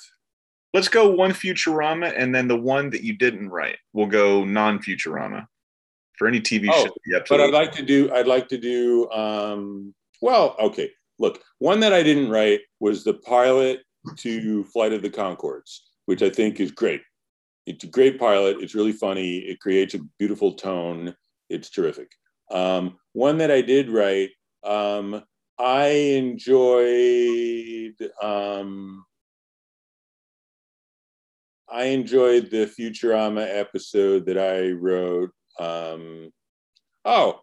[0.74, 3.78] Let's go one Futurama, and then the one that you didn't write.
[3.94, 5.48] We'll go non-Futurama
[6.18, 7.22] for any TV oh, show.
[7.30, 8.12] But I'd like to do.
[8.14, 9.10] I'd like to do.
[9.12, 10.92] Um, well, okay.
[11.18, 13.82] Look, one that I didn't write was the pilot
[14.18, 17.02] to Flight of the Conchords, which I think is great.
[17.66, 18.58] It's a great pilot.
[18.60, 19.38] It's really funny.
[19.38, 21.16] It creates a beautiful tone.
[21.50, 22.12] It's terrific.
[22.52, 24.32] Um, one that I did write,
[24.66, 25.24] um,
[25.58, 27.96] I enjoyed.
[28.22, 29.06] Um,
[31.70, 35.32] I enjoyed the Futurama episode that I wrote.
[35.60, 36.32] Um,
[37.06, 37.42] oh,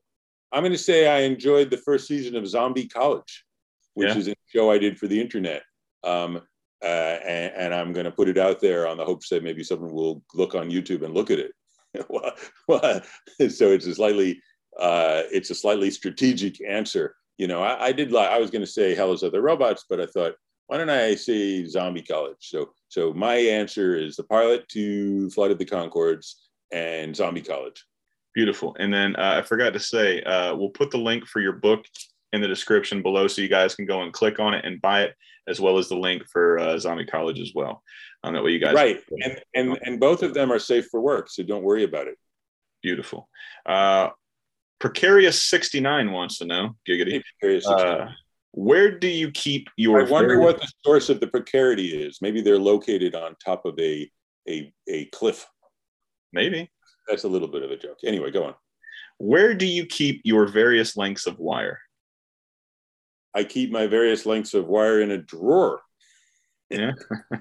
[0.53, 3.45] I'm going to say I enjoyed the first season of Zombie College,
[3.95, 4.17] which yeah.
[4.17, 5.63] is a show I did for the internet.
[6.05, 6.43] Um,
[6.83, 9.63] uh, and, and, I'm going to put it out there on the hopes that maybe
[9.63, 11.53] someone will look on YouTube and look at it.
[12.09, 12.33] well,
[13.51, 14.41] so it's a slightly
[14.79, 17.15] uh, it's a slightly strategic answer.
[17.39, 19.85] You know, I, I did like I was going to say Hell is Other Robots,
[19.89, 20.35] but I thought
[20.67, 22.37] why don't I say Zombie College?
[22.41, 26.35] So so my answer is the pilot to Flight of the Conchords
[26.73, 27.85] and Zombie College.
[28.35, 28.75] Beautiful.
[28.79, 31.85] And then uh, I forgot to say, uh, we'll put the link for your book
[32.33, 35.03] in the description below so you guys can go and click on it and buy
[35.03, 35.15] it.
[35.49, 37.83] as well as the link for uh, Zombie College as well.
[38.25, 41.01] Um, that way you guys right, and and and both of them are safe for
[41.01, 42.17] work, so don't worry about it.
[42.83, 43.29] Beautiful.
[43.67, 44.11] Uh,
[44.83, 47.23] Precarious sixty nine wants to know, giggity.
[47.65, 48.09] Uh,
[48.51, 50.05] where do you keep your?
[50.05, 52.19] I wonder what the source of the precarity is.
[52.21, 54.11] Maybe they're located on top of a
[54.49, 55.47] a a cliff.
[56.33, 56.69] Maybe
[57.09, 57.99] that's a little bit of a joke.
[58.05, 58.55] Anyway, go on.
[59.19, 61.79] Where do you keep your various lengths of wire?
[63.33, 65.81] I keep my various lengths of wire in a drawer.
[66.71, 66.91] Yeah.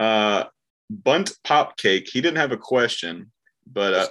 [0.00, 0.46] uh,
[0.90, 2.08] Bunt Pop Cake.
[2.12, 3.30] He didn't have a question,
[3.72, 4.08] but uh,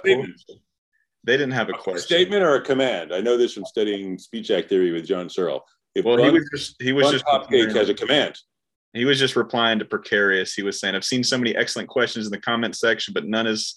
[1.24, 1.96] they didn't have a question.
[1.96, 3.12] A statement or a command?
[3.12, 5.64] I know this from studying speech act theory with John Searle.
[5.94, 8.38] If well, he was just he was just Pop Cake has a command.
[8.92, 10.54] He was just replying to precarious.
[10.54, 13.46] He was saying, "I've seen so many excellent questions in the comment section, but none
[13.46, 13.76] is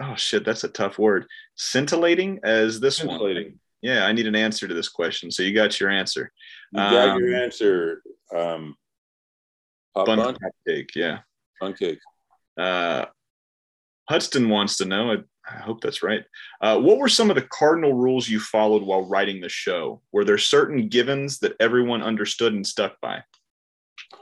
[0.00, 1.26] oh shit, that's a tough word.
[1.54, 3.44] Scintillating as this Scintillating.
[3.44, 3.60] one.
[3.82, 5.30] Yeah, I need an answer to this question.
[5.30, 6.32] So you got your answer.
[6.72, 8.02] You got um, your answer.
[8.34, 8.74] Um,
[9.94, 10.36] bun, bun?
[10.66, 10.90] cake.
[10.96, 11.18] Yeah.
[11.60, 12.00] Bun cake.
[12.58, 13.06] Uh,
[14.08, 15.22] Hudson wants to know.
[15.48, 16.24] I, hope that's right.
[16.60, 20.02] Uh, what were some of the cardinal rules you followed while writing the show?
[20.12, 23.22] Were there certain givens that everyone understood and stuck by?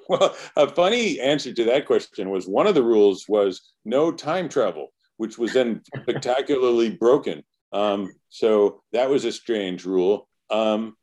[0.08, 4.48] Well, a funny answer to that question was one of the rules was no time
[4.48, 7.42] travel which was then spectacularly broken.
[7.72, 10.28] Um, so that was a strange rule.
[10.50, 10.96] Um,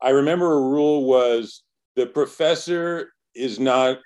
[0.00, 1.62] I remember a rule was
[1.96, 3.98] the professor is not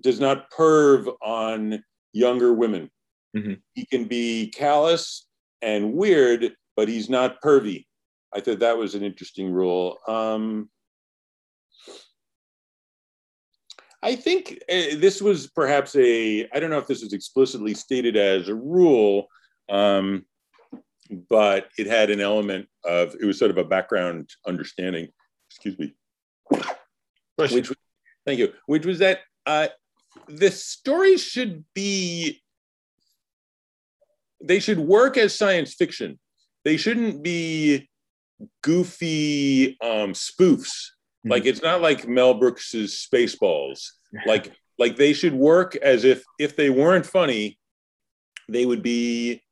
[0.00, 1.82] does not perv on
[2.12, 2.90] younger women.
[3.34, 3.54] Mm-hmm.
[3.74, 5.26] He can be callous
[5.62, 7.86] and weird, but he's not pervy.
[8.34, 9.98] I thought that was an interesting rule.
[10.06, 10.68] Um,
[14.02, 18.16] I think uh, this was perhaps a, I don't know if this was explicitly stated
[18.16, 19.28] as a rule,
[19.70, 20.26] um,
[21.30, 25.08] but it had an element of, it was sort of a background understanding,
[25.50, 25.94] excuse me,
[27.36, 27.72] which,
[28.26, 29.68] thank you, which was that uh,
[30.28, 32.42] the story should be,
[34.42, 36.18] they should work as science fiction.
[36.64, 37.88] They shouldn't be
[38.62, 40.90] goofy um, spoofs
[41.24, 41.32] Mm-hmm.
[41.32, 43.90] Like it's not like Mel Brooks's Spaceballs.
[44.26, 47.58] Like like they should work as if if they weren't funny,
[48.48, 49.42] they would be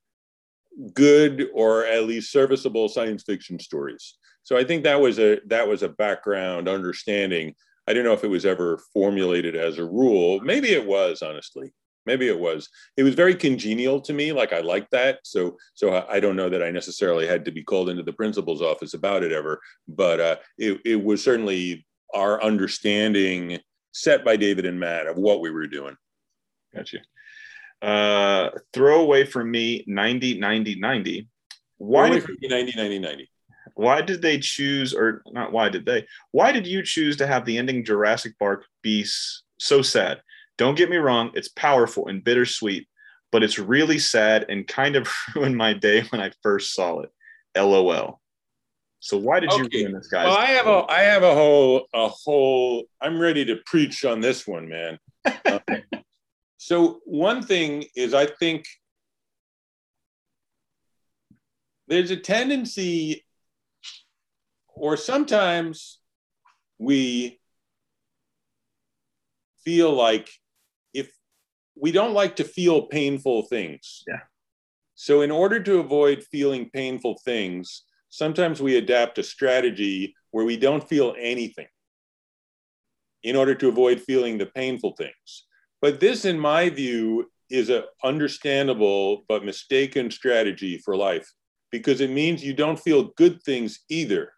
[0.95, 4.19] good or at least serviceable science fiction stories.
[4.45, 7.57] So I think that was a that was a background understanding.
[7.89, 10.39] I don't know if it was ever formulated as a rule.
[10.39, 11.73] Maybe it was, honestly
[12.07, 12.69] maybe it was.
[12.97, 15.21] It was very congenial to me like i liked that.
[15.25, 18.63] So so i don't know that i necessarily had to be called into the principal's
[18.63, 23.59] office about it ever but uh, it, it was certainly our understanding
[23.93, 25.97] set by david and matt of what we were doing.
[26.75, 26.99] Gotcha.
[27.81, 31.29] Uh throw away for me 90 90 90
[31.79, 33.31] why did, 90 90 90
[33.75, 37.45] why did they choose or not why did they why did you choose to have
[37.45, 39.05] the ending jurassic bark be
[39.59, 40.21] so sad
[40.63, 42.87] don't get me wrong, it's powerful and bittersweet,
[43.33, 47.11] but it's really sad and kind of ruined my day when I first saw it.
[47.57, 48.21] LOL.
[49.01, 50.27] So why did you ruin this, guys?
[50.27, 54.21] Well, I have a I have a whole a whole I'm ready to preach on
[54.21, 54.99] this one, man.
[56.59, 58.65] so one thing is I think
[61.89, 63.25] there's a tendency
[64.69, 65.99] or sometimes
[66.79, 67.41] we
[69.65, 70.31] feel like
[71.75, 74.03] we don't like to feel painful things.
[74.07, 74.21] Yeah.
[74.95, 80.57] So, in order to avoid feeling painful things, sometimes we adapt a strategy where we
[80.57, 81.67] don't feel anything
[83.23, 85.47] in order to avoid feeling the painful things.
[85.81, 91.31] But this, in my view, is an understandable but mistaken strategy for life
[91.71, 94.33] because it means you don't feel good things either.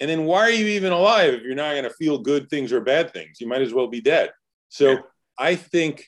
[0.00, 2.72] And then why are you even alive if you're not going to feel good things
[2.72, 3.40] or bad things?
[3.40, 4.30] You might as well be dead.
[4.68, 4.98] So yeah.
[5.38, 6.06] I think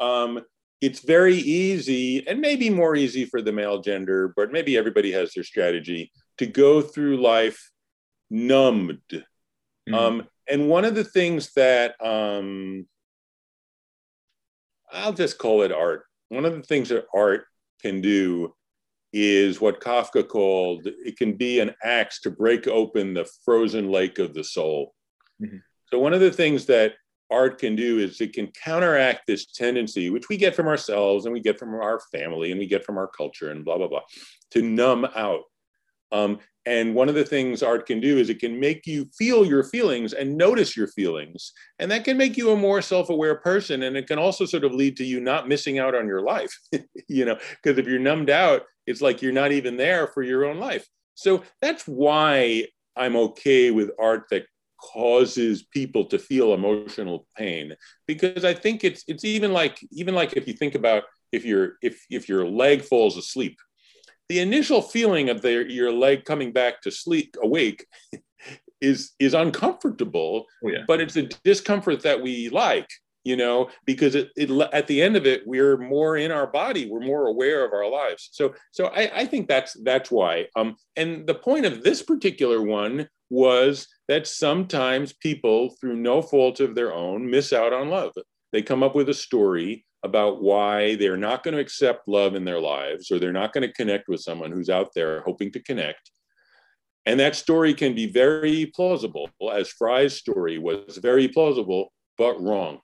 [0.00, 0.42] um,
[0.80, 5.32] it's very easy and maybe more easy for the male gender, but maybe everybody has
[5.32, 7.70] their strategy to go through life
[8.30, 9.00] numbed.
[9.10, 9.94] Mm-hmm.
[9.94, 12.86] Um, and one of the things that um,
[14.92, 16.04] I'll just call it art.
[16.28, 17.46] One of the things that art
[17.80, 18.54] can do
[19.12, 24.18] is what Kafka called it can be an axe to break open the frozen lake
[24.18, 24.94] of the soul.
[25.42, 25.58] Mm-hmm.
[25.90, 26.94] So, one of the things that
[27.30, 31.32] art can do is it can counteract this tendency, which we get from ourselves and
[31.32, 34.02] we get from our family and we get from our culture and blah, blah, blah,
[34.52, 35.42] to numb out.
[36.12, 39.46] Um, and one of the things art can do is it can make you feel
[39.46, 41.52] your feelings and notice your feelings.
[41.78, 43.84] And that can make you a more self aware person.
[43.84, 46.52] And it can also sort of lead to you not missing out on your life,
[47.08, 50.44] you know, because if you're numbed out, it's like you're not even there for your
[50.44, 50.86] own life.
[51.14, 52.66] So that's why
[52.96, 54.46] I'm okay with art that
[54.80, 57.74] causes people to feel emotional pain.
[58.06, 61.74] Because I think it's it's even like even like if you think about if your
[61.82, 63.58] if if your leg falls asleep,
[64.28, 67.86] the initial feeling of the, your leg coming back to sleep awake
[68.80, 70.84] is is uncomfortable, oh, yeah.
[70.86, 72.88] but it's a discomfort that we like
[73.24, 76.88] you know because it, it, at the end of it we're more in our body
[76.88, 78.28] we're more aware of our lives.
[78.32, 80.46] So so i, I think that's that's why.
[80.54, 86.60] Um and the point of this particular one was that sometimes people through no fault
[86.60, 88.12] of their own miss out on love.
[88.52, 92.44] They come up with a story about why they're not going to accept love in
[92.44, 95.62] their lives or they're not going to connect with someone who's out there hoping to
[95.62, 96.10] connect.
[97.06, 102.78] And that story can be very plausible as fry's story was very plausible but wrong.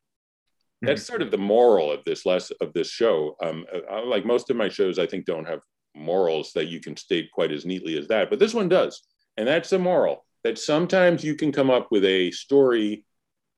[0.81, 0.87] Hmm.
[0.87, 3.37] That's sort of the moral of this less of this show.
[3.43, 5.61] Um, I, like most of my shows, I think don't have
[5.95, 9.03] morals that you can state quite as neatly as that, but this one does,
[9.37, 13.05] and that's the moral that sometimes you can come up with a story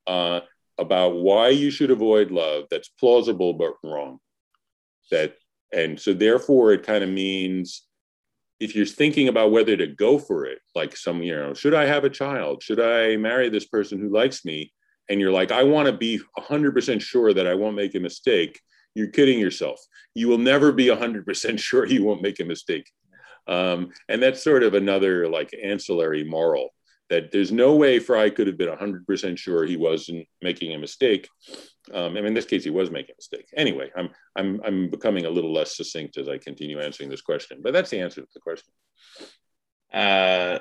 [0.07, 0.41] uh,
[0.78, 4.18] about why you should avoid love that's plausible but wrong.
[5.11, 5.37] That
[5.72, 7.82] and so therefore it kind of means
[8.61, 11.87] if you're thinking about whether to go for it, like some, you know, should I
[11.87, 12.62] have a child?
[12.62, 14.72] Should I marry this person who likes me?
[15.09, 18.61] and you're like, I want to be 100% sure that I won't make a mistake,
[18.95, 19.80] you're kidding yourself.
[20.14, 22.91] You will never be 100% sure you won't make a mistake.
[23.47, 26.71] Um, and that's sort of another like ancillary moral
[27.11, 31.29] that there's no way Fry could have been 100% sure he wasn't making a mistake.
[31.93, 33.47] Um, I mean, in this case, he was making a mistake.
[33.57, 37.61] Anyway, I'm, I'm, I'm becoming a little less succinct as I continue answering this question,
[37.63, 38.73] but that's the answer to the question.
[39.93, 40.61] Uh,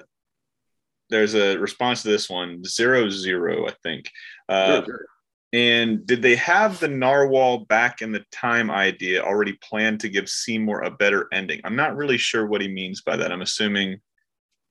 [1.10, 4.12] there's a response to this one zero zero, I think.
[4.50, 5.06] Uh, sure, sure.
[5.54, 10.28] And did they have the narwhal back in the time idea already planned to give
[10.28, 11.62] Seymour a better ending?
[11.64, 13.32] I'm not really sure what he means by that.
[13.32, 14.02] I'm assuming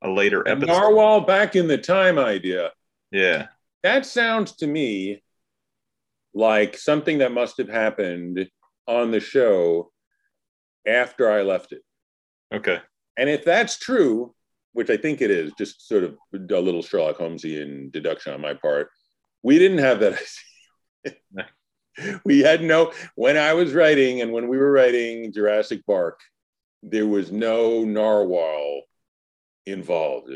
[0.03, 0.67] a later episode.
[0.67, 2.73] Narwhal back in the time idea.
[3.13, 3.47] Yeah.
[3.85, 5.23] That sounds to me
[6.35, 8.49] like something that must have happened
[8.89, 9.93] on the show
[10.85, 11.83] after I left it.
[12.53, 12.81] Okay.
[13.17, 14.35] And if that's true,
[14.73, 18.55] which I think it is, just sort of a little Sherlock Holmesian deduction on my
[18.55, 18.89] part.
[19.45, 20.21] We didn't have that.
[22.25, 26.21] we had no, when I was writing and when we were writing Jurassic Bark,
[26.83, 28.83] there was no narwhal
[29.67, 30.33] involved.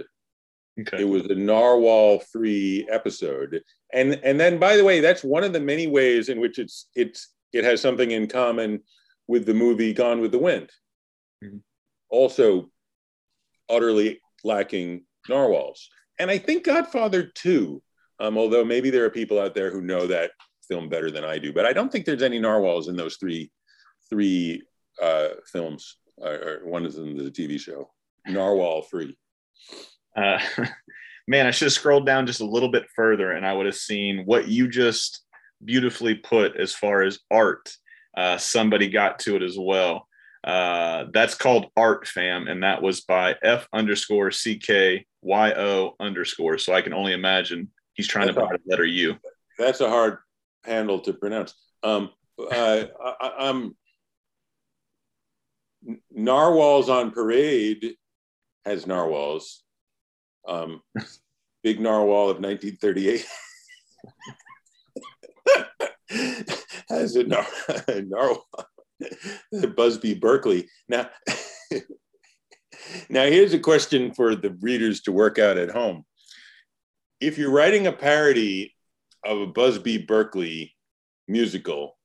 [0.78, 1.02] Okay.
[1.02, 3.62] It was a narwhal free episode.
[3.92, 6.88] And and then by the way, that's one of the many ways in which it's
[6.94, 8.82] it's it has something in common
[9.26, 10.70] with the movie Gone with the Wind.
[11.42, 11.58] Mm-hmm.
[12.10, 12.70] Also
[13.68, 15.88] utterly lacking narwhals.
[16.18, 17.82] And I think Godfather 2,
[18.20, 20.30] um, although maybe there are people out there who know that
[20.68, 23.50] film better than I do, but I don't think there's any narwhals in those three
[24.08, 24.62] three
[25.02, 25.96] uh, films.
[26.22, 27.90] Uh, or one of them is a TV show,
[28.26, 29.16] Narwhal Free.
[30.16, 30.38] Uh,
[31.28, 33.76] man, I should have scrolled down just a little bit further, and I would have
[33.76, 35.22] seen what you just
[35.64, 37.70] beautifully put as far as art.
[38.16, 40.08] Uh, somebody got to it as well.
[40.42, 45.96] Uh, that's called Art Fam, and that was by F underscore C K Y O
[46.00, 46.56] underscore.
[46.58, 49.16] So I can only imagine he's trying that's to buy the letter U.
[49.58, 50.18] That's a hard
[50.66, 51.54] handle to pronounce.
[51.82, 52.88] Um, I,
[53.38, 53.76] am
[56.10, 57.94] Narwhals on Parade
[58.64, 59.62] has narwhals.
[60.46, 60.82] Um,
[61.62, 63.26] big narwhal of 1938
[66.88, 67.46] has a, nar-
[67.88, 68.46] a narwhal.
[69.76, 70.68] Busby Berkeley.
[70.88, 71.08] Now,
[73.08, 76.04] now here's a question for the readers to work out at home.
[77.20, 78.75] If you're writing a parody
[79.26, 80.74] of a Busby Berkeley
[81.28, 81.98] musical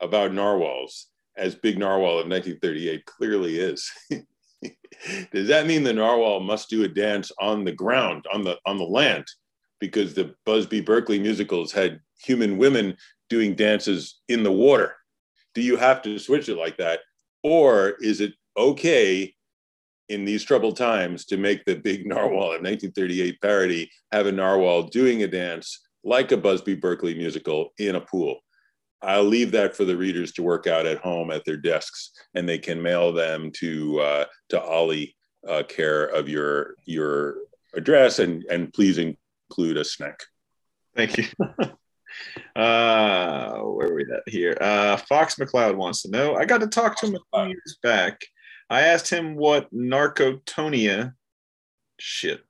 [0.00, 3.90] about narwhals, as Big Narwhal of 1938 clearly is,
[5.32, 8.78] does that mean the narwhal must do a dance on the ground, on the on
[8.78, 9.24] the land?
[9.80, 12.96] Because the Busby Berkeley musicals had human women
[13.28, 14.94] doing dances in the water
[15.54, 17.00] do you have to switch it like that?
[17.42, 19.34] Or is it okay
[20.08, 24.84] in these troubled times to make the big narwhal of 1938 parody have a narwhal
[24.84, 28.40] doing a dance like a Busby Berkeley musical in a pool?
[29.02, 32.48] I'll leave that for the readers to work out at home at their desks, and
[32.48, 35.16] they can mail them to uh, to Ollie
[35.48, 37.36] uh, care of your your
[37.74, 40.20] address, and and please include a snack.
[40.94, 41.24] Thank you.
[42.54, 44.56] Uh, where are we at here?
[44.60, 46.34] Uh, Fox McLeod wants to know.
[46.34, 48.20] I got to talk to him a few years back.
[48.68, 51.14] I asked him what narcotonia,
[51.98, 52.42] shit,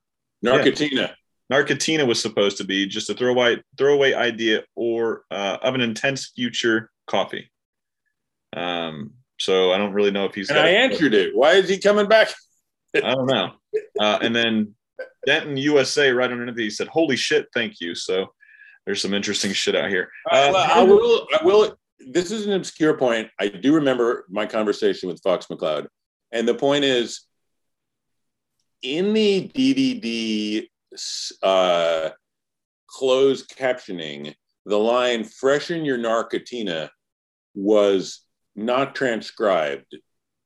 [0.45, 1.11] narcotina, yeah.
[1.51, 2.85] Narcotina was supposed to be.
[2.85, 7.49] Just a throwaway throwaway idea or uh, of an intense future coffee.
[8.55, 10.49] Um, so I don't really know if he's.
[10.49, 11.35] And I answered it.
[11.35, 12.29] Why is he coming back?
[12.95, 13.51] I don't know.
[13.99, 14.75] Uh, and then
[15.25, 16.57] Denton, USA, right underneath.
[16.57, 18.27] He said, "Holy shit, thank you." So
[18.85, 20.09] there's some interesting shit out here.
[20.29, 21.27] Uh, well, I will.
[21.39, 21.77] I will.
[21.99, 23.29] This is an obscure point.
[23.39, 25.87] I do remember my conversation with Fox McCloud,
[26.31, 27.21] and the point is,
[28.81, 30.67] in the DVD
[31.41, 32.09] uh,
[32.87, 34.35] closed captioning,
[34.65, 36.89] the line "freshen your narcotina"
[37.53, 38.21] was
[38.55, 39.97] not transcribed,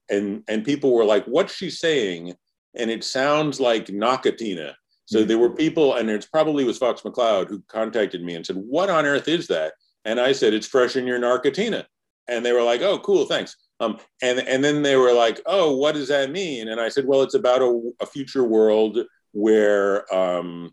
[0.10, 2.36] and and people were like, "What's she saying?"
[2.76, 4.74] And it sounds like narcotina.
[5.06, 8.58] So there were people, and it probably was Fox McCloud who contacted me and said,
[8.58, 9.74] "What on earth is that?"
[10.06, 11.86] And I said, "It's freshen your narcotina."
[12.28, 15.76] And they were like, "Oh, cool, thanks." Um, and and then they were like, "Oh,
[15.78, 19.00] what does that mean?" And I said, "Well, it's about a, a future world
[19.32, 20.72] where um,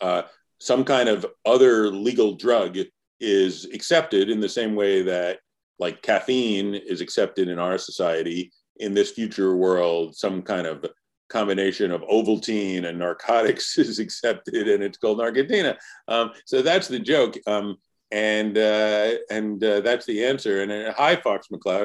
[0.00, 0.22] uh,
[0.58, 2.78] some kind of other legal drug
[3.18, 5.38] is accepted in the same way that
[5.78, 10.14] like caffeine is accepted in our society in this future world.
[10.14, 10.84] Some kind of
[11.28, 15.76] combination of ovaltine and narcotics is accepted and it's called narcotina.
[16.08, 17.76] Um, so that's the joke um,
[18.10, 20.62] and uh, and uh, that's the answer.
[20.62, 21.84] And uh, hi fox mccloud.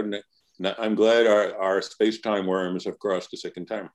[0.60, 3.90] And i'm glad our, our space-time worms have crossed a second time.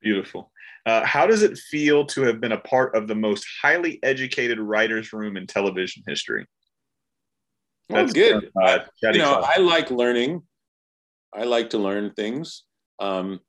[0.00, 0.50] Beautiful
[0.88, 4.58] uh, how does it feel to have been a part of the most highly educated
[4.58, 6.46] writers room in television history
[7.88, 8.50] That's good.
[8.60, 10.42] Uh, you know, I like learning.
[11.34, 12.64] I like to learn things.
[12.98, 13.40] Um,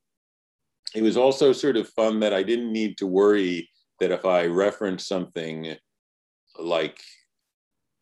[0.96, 3.70] it was also sort of fun that I didn't need to worry
[4.00, 5.76] that if I reference something
[6.58, 7.00] like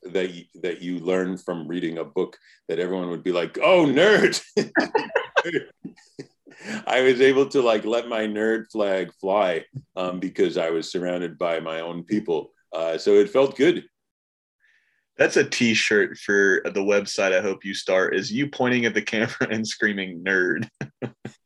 [0.03, 0.31] that
[0.61, 2.37] that you learn from reading a book,
[2.69, 4.41] that everyone would be like, "Oh, nerd."
[6.87, 11.37] I was able to like let my nerd flag fly um, because I was surrounded
[11.37, 12.51] by my own people.
[12.73, 13.85] Uh, so it felt good.
[15.17, 17.35] That's a T-shirt for the website.
[17.35, 20.67] I hope you start is you pointing at the camera and screaming "nerd,"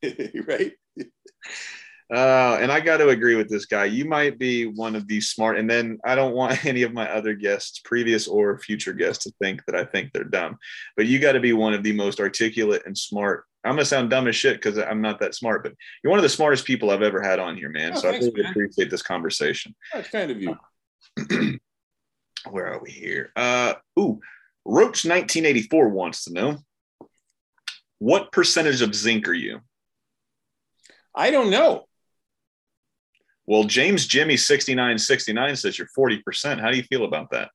[0.47, 0.73] right?
[2.11, 3.85] Uh, and I got to agree with this guy.
[3.85, 5.57] You might be one of these smart.
[5.57, 9.31] And then I don't want any of my other guests, previous or future guests, to
[9.41, 10.57] think that I think they're dumb.
[10.97, 13.45] But you got to be one of the most articulate and smart.
[13.63, 16.23] I'm gonna sound dumb as shit because I'm not that smart, but you're one of
[16.23, 17.91] the smartest people I've ever had on here, man.
[17.93, 18.51] Oh, so thanks, I really man.
[18.51, 19.75] appreciate this conversation.
[19.93, 20.57] That's kind of you.
[22.49, 23.31] where are we here?
[23.35, 24.19] Uh, ooh,
[24.65, 26.57] Roach 1984 wants to know
[27.99, 29.59] what percentage of zinc are you?
[31.13, 31.85] I don't know.
[33.47, 36.59] Well, James Jimmy 6969 says you're 40%.
[36.59, 37.49] How do you feel about that?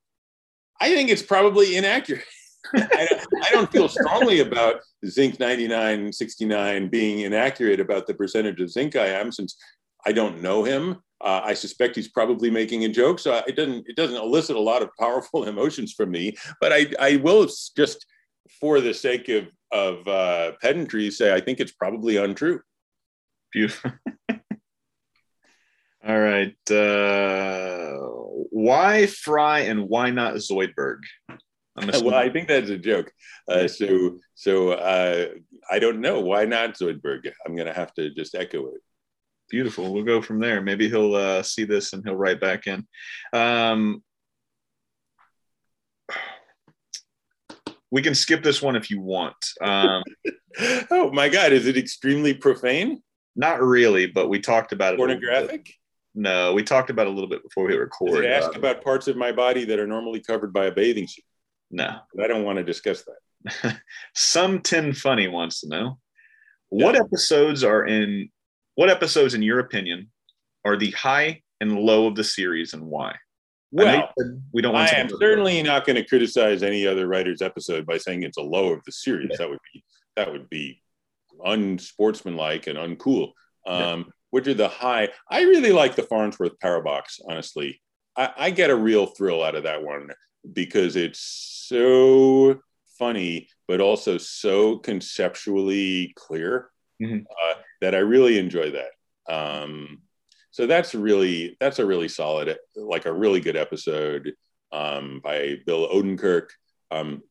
[0.80, 2.24] I think it's probably inaccurate.
[2.74, 8.70] I, don't, I, don't, feel strongly about zinc 9969 being inaccurate about the percentage of
[8.70, 9.56] zinc I am since
[10.04, 10.96] I don't know him.
[11.20, 14.60] Uh, I suspect he's probably making a joke, so it doesn't it doesn't elicit a
[14.60, 16.36] lot of powerful emotions from me.
[16.60, 18.06] But I I will just,
[18.60, 22.60] for the sake of of uh, pedantry, say I think it's probably untrue.
[23.52, 23.92] Beautiful.
[26.06, 26.70] All right.
[26.70, 27.96] Uh,
[28.50, 30.98] why Fry and why not Zoidberg?
[31.76, 33.12] well, I think that's a joke.
[33.48, 35.26] Uh, so, so uh,
[35.70, 37.30] I don't know why not Zoidberg.
[37.44, 38.80] I'm going to have to just echo it
[39.48, 39.92] beautiful.
[39.92, 40.60] We'll go from there.
[40.60, 42.86] Maybe he'll uh, see this and he'll write back in.
[43.32, 44.02] Um,
[47.90, 49.36] we can skip this one if you want.
[49.60, 50.02] Um,
[50.90, 53.02] oh my God, is it extremely profane?
[53.36, 54.96] Not really, but we talked about it.
[54.96, 55.72] Pornographic?
[56.18, 58.22] No, we talked about a little bit before we recorded.
[58.22, 60.72] Did it ask uh, about parts of my body that are normally covered by a
[60.72, 61.24] bathing suit?
[61.70, 63.80] No, I don't want to discuss that.
[64.14, 65.98] Some ten funny wants to know
[66.70, 67.02] what yeah.
[67.02, 68.30] episodes are in
[68.76, 70.10] what episodes, in your opinion,
[70.64, 73.14] are the high and low of the series and why?
[73.72, 74.10] Well,
[74.54, 74.72] we don't.
[74.72, 74.96] Want to.
[74.96, 78.42] I am certainly not going to criticize any other writer's episode by saying it's a
[78.42, 79.28] low of the series.
[79.32, 79.36] Yeah.
[79.38, 79.84] That would be
[80.16, 80.82] that would be
[81.44, 83.32] unsportsmanlike and uncool.
[83.66, 84.04] Um, yeah.
[84.36, 85.08] Which are the high?
[85.30, 87.22] I really like the Farnsworth Parabox.
[87.26, 87.80] Honestly,
[88.14, 90.10] I, I get a real thrill out of that one
[90.52, 92.60] because it's so
[92.98, 96.68] funny, but also so conceptually clear.
[97.02, 97.20] Mm-hmm.
[97.20, 98.90] Uh, that I really enjoy that.
[99.34, 100.02] Um,
[100.50, 104.34] so that's really that's a really solid, like a really good episode
[104.70, 106.48] um, by Bill Odenkirk.
[106.90, 107.22] Um,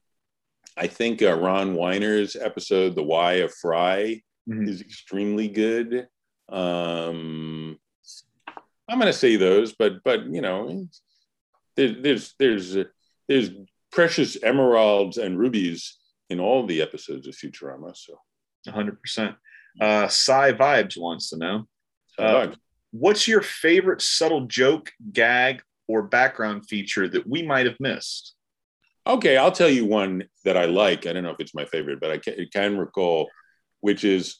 [0.75, 4.67] I think uh, Ron Weiner's episode, "The Why of Fry," mm-hmm.
[4.67, 6.07] is extremely good.
[6.49, 7.79] Um,
[8.87, 10.87] I'm going to say those, but but you know,
[11.75, 12.77] there, there's there's
[13.27, 13.49] there's
[13.91, 15.97] precious emeralds and rubies
[16.29, 17.95] in all the episodes of Futurama.
[17.95, 18.13] So,
[18.65, 19.01] 100.
[19.01, 19.35] percent
[19.81, 21.67] uh, Cy Vibes wants to know
[22.17, 22.47] uh,
[22.91, 28.35] what's your favorite subtle joke, gag, or background feature that we might have missed?
[29.07, 31.05] Okay, I'll tell you one that I like.
[31.05, 33.29] I don't know if it's my favorite, but I can, can recall,
[33.81, 34.37] which is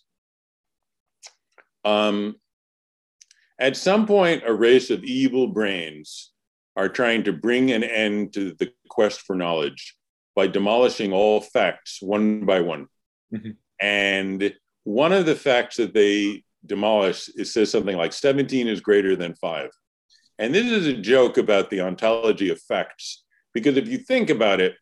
[1.85, 2.35] um,
[3.57, 6.31] At some point, a race of evil brains
[6.75, 9.95] are trying to bring an end to the quest for knowledge
[10.35, 12.87] by demolishing all facts one by one.
[13.33, 13.51] Mm-hmm.
[13.79, 19.15] And one of the facts that they demolish it says something like 17 is greater
[19.15, 19.69] than five.
[20.37, 23.23] And this is a joke about the ontology of facts,
[23.53, 24.75] because if you think about it,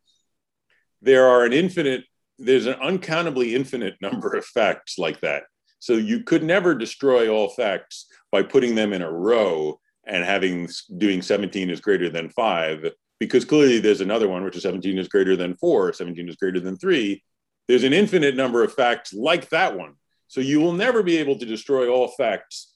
[1.02, 2.06] there are an infinite,
[2.40, 5.44] there's an uncountably infinite number of facts like that.
[5.84, 10.70] So you could never destroy all facts by putting them in a row and having
[10.98, 15.10] doing 17 is greater than five, because clearly there's another one, which is 17 is
[15.10, 17.22] greater than four, 17 is greater than three.
[17.68, 19.96] There's an infinite number of facts like that one.
[20.30, 22.74] So you will never be able to destroy all facts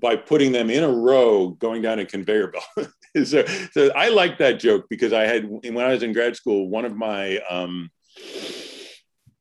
[0.00, 2.88] by putting them in a row going down a conveyor belt.
[3.26, 6.70] so, so I like that joke because I had when I was in grad school,
[6.70, 7.90] one of my um,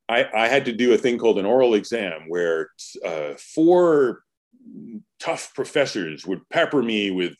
[0.07, 2.69] I, I had to do a thing called an oral exam where
[3.03, 4.23] uh, four
[5.19, 7.33] tough professors would pepper me with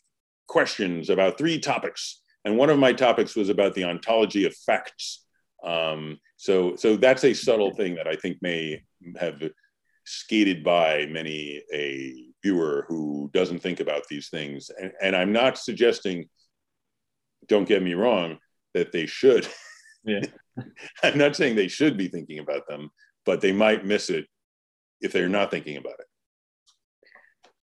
[0.48, 5.24] questions about three topics, and one of my topics was about the ontology of facts.
[5.64, 8.82] Um, so, so that's a subtle thing that I think may
[9.18, 9.42] have
[10.04, 14.70] skated by many a viewer who doesn't think about these things.
[14.80, 16.28] And, and I'm not suggesting,
[17.48, 18.38] don't get me wrong,
[18.74, 19.48] that they should.
[20.06, 20.24] Yeah.
[21.02, 22.90] I'm not saying they should be thinking about them,
[23.24, 24.26] but they might miss it
[25.00, 26.06] if they're not thinking about it.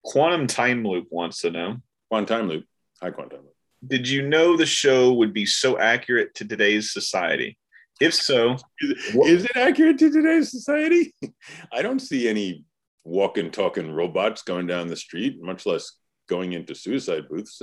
[0.03, 1.78] Quantum Time Loop wants to know.
[2.09, 2.65] Quantum Time Loop.
[3.01, 3.53] Hi, Quantum Loop.
[3.86, 7.57] Did you know the show would be so accurate to today's society?
[7.99, 11.13] If so, is it accurate to today's society?
[11.73, 12.63] I don't see any
[13.03, 15.93] walking, talking robots going down the street, much less
[16.28, 17.61] going into suicide booths.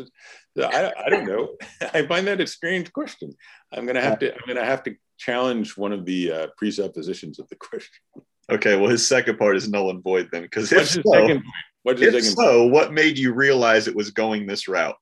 [0.59, 1.57] I, I don't know.
[1.95, 3.33] I find that a strange question.
[3.73, 4.33] I'm gonna have to.
[4.33, 8.03] I'm gonna have to challenge one of the uh, presuppositions of the question.
[8.51, 8.77] Okay.
[8.77, 11.41] Well, his second part is null and void then, because if so,
[11.85, 14.97] What's if so, what made you realize it was going this route?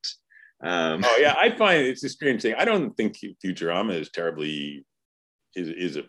[0.61, 2.55] Um, oh yeah, I find it's a strange thing.
[2.57, 4.85] I don't think Futurama is terribly
[5.55, 6.03] is is a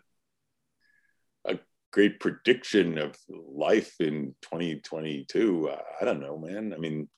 [1.45, 1.61] a
[1.93, 5.71] great prediction of life in 2022.
[6.01, 6.75] I don't know, man.
[6.75, 7.09] I mean,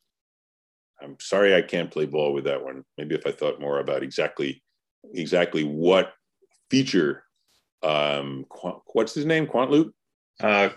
[1.03, 2.85] I'm sorry I can't play ball with that one.
[2.97, 4.63] Maybe if I thought more about exactly
[5.15, 6.13] exactly what
[6.69, 7.23] feature
[7.83, 8.45] um
[8.87, 9.95] what's his name quant loop
[10.41, 10.69] uh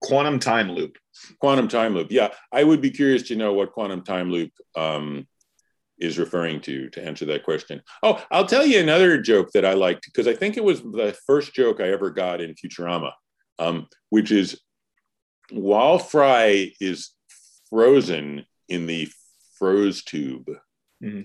[0.00, 0.96] quantum time loop
[1.40, 5.26] quantum time loop yeah i would be curious to know what quantum time loop um
[6.00, 7.82] is referring to to answer that question.
[8.02, 11.16] Oh, I'll tell you another joke that I liked because I think it was the
[11.26, 13.12] first joke I ever got in Futurama,
[13.58, 14.60] um, which is
[15.52, 17.10] while Fry is
[17.68, 19.08] frozen in the
[19.60, 20.48] froze tube,
[21.04, 21.20] mm-hmm.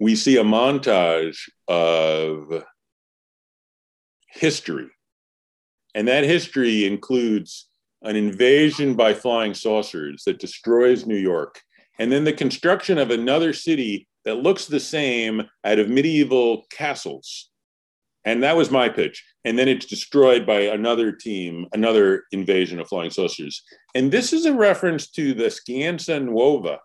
[0.00, 2.64] we see a montage of
[4.28, 4.88] history.
[5.94, 7.68] And that history includes
[8.02, 11.60] an invasion by flying saucers that destroys New York
[11.98, 17.50] and then the construction of another city that looks the same out of medieval castles.
[18.24, 19.24] And that was my pitch.
[19.44, 23.62] And then it's destroyed by another team, another invasion of flying saucers.
[23.94, 26.80] And this is a reference to the Scienza Nuova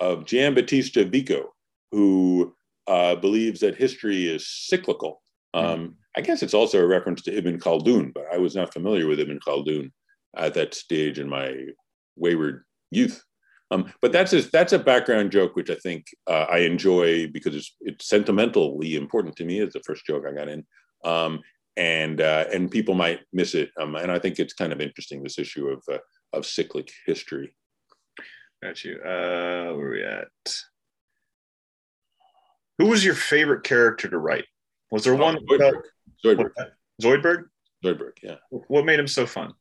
[0.00, 1.52] of Giambattista Vico,
[1.92, 2.54] who
[2.86, 5.22] uh, believes that history is cyclical.
[5.54, 9.06] Um, I guess it's also a reference to Ibn Khaldun, but I was not familiar
[9.06, 9.90] with Ibn Khaldun
[10.36, 11.54] at that stage in my
[12.16, 13.22] wayward youth.
[13.70, 17.56] Um, but that's a, that's a background joke which I think uh, I enjoy because
[17.56, 19.58] it's it's sentimentally important to me.
[19.58, 20.64] It's the first joke I got in,
[21.04, 21.40] um,
[21.76, 23.70] and uh, and people might miss it.
[23.80, 25.98] Um, and I think it's kind of interesting this issue of uh,
[26.32, 27.56] of cyclic history.
[28.62, 28.98] Got you.
[29.00, 30.28] Uh, where are we at?
[32.78, 34.44] Who was your favorite character to write?
[34.90, 35.38] Was there oh, one?
[35.46, 35.82] Zoidberg.
[36.24, 36.50] Zoidberg.
[37.02, 37.44] Zoidberg.
[37.84, 38.12] Zoidberg.
[38.22, 38.36] Yeah.
[38.50, 39.52] What made him so fun?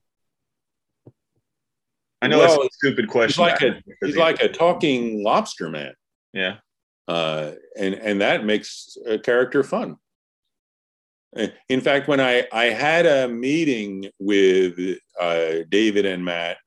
[2.22, 3.44] I know well, it's a stupid question.
[3.44, 5.94] He's like a he's like a talking lobster man.
[6.34, 6.56] Yeah.
[7.08, 9.98] Uh, and and that makes a character fun.
[11.70, 14.80] In fact, when I I had a meeting with
[15.20, 16.58] uh, David and Matt,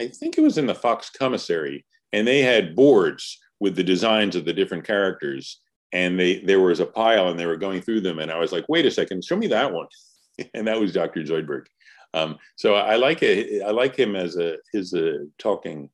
[0.00, 4.34] I think it was in the Fox commissary, and they had boards with the designs
[4.34, 5.60] of the different characters,
[5.92, 8.52] and they there was a pile, and they were going through them, and I was
[8.52, 9.86] like, wait a second, show me that one,
[10.54, 11.20] and that was Dr.
[11.22, 11.66] Zoidberg.
[12.14, 13.62] Um, so I like it.
[13.62, 15.90] I like him as a his a talking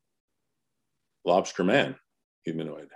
[1.25, 1.97] lobster man
[2.47, 2.89] humanoid.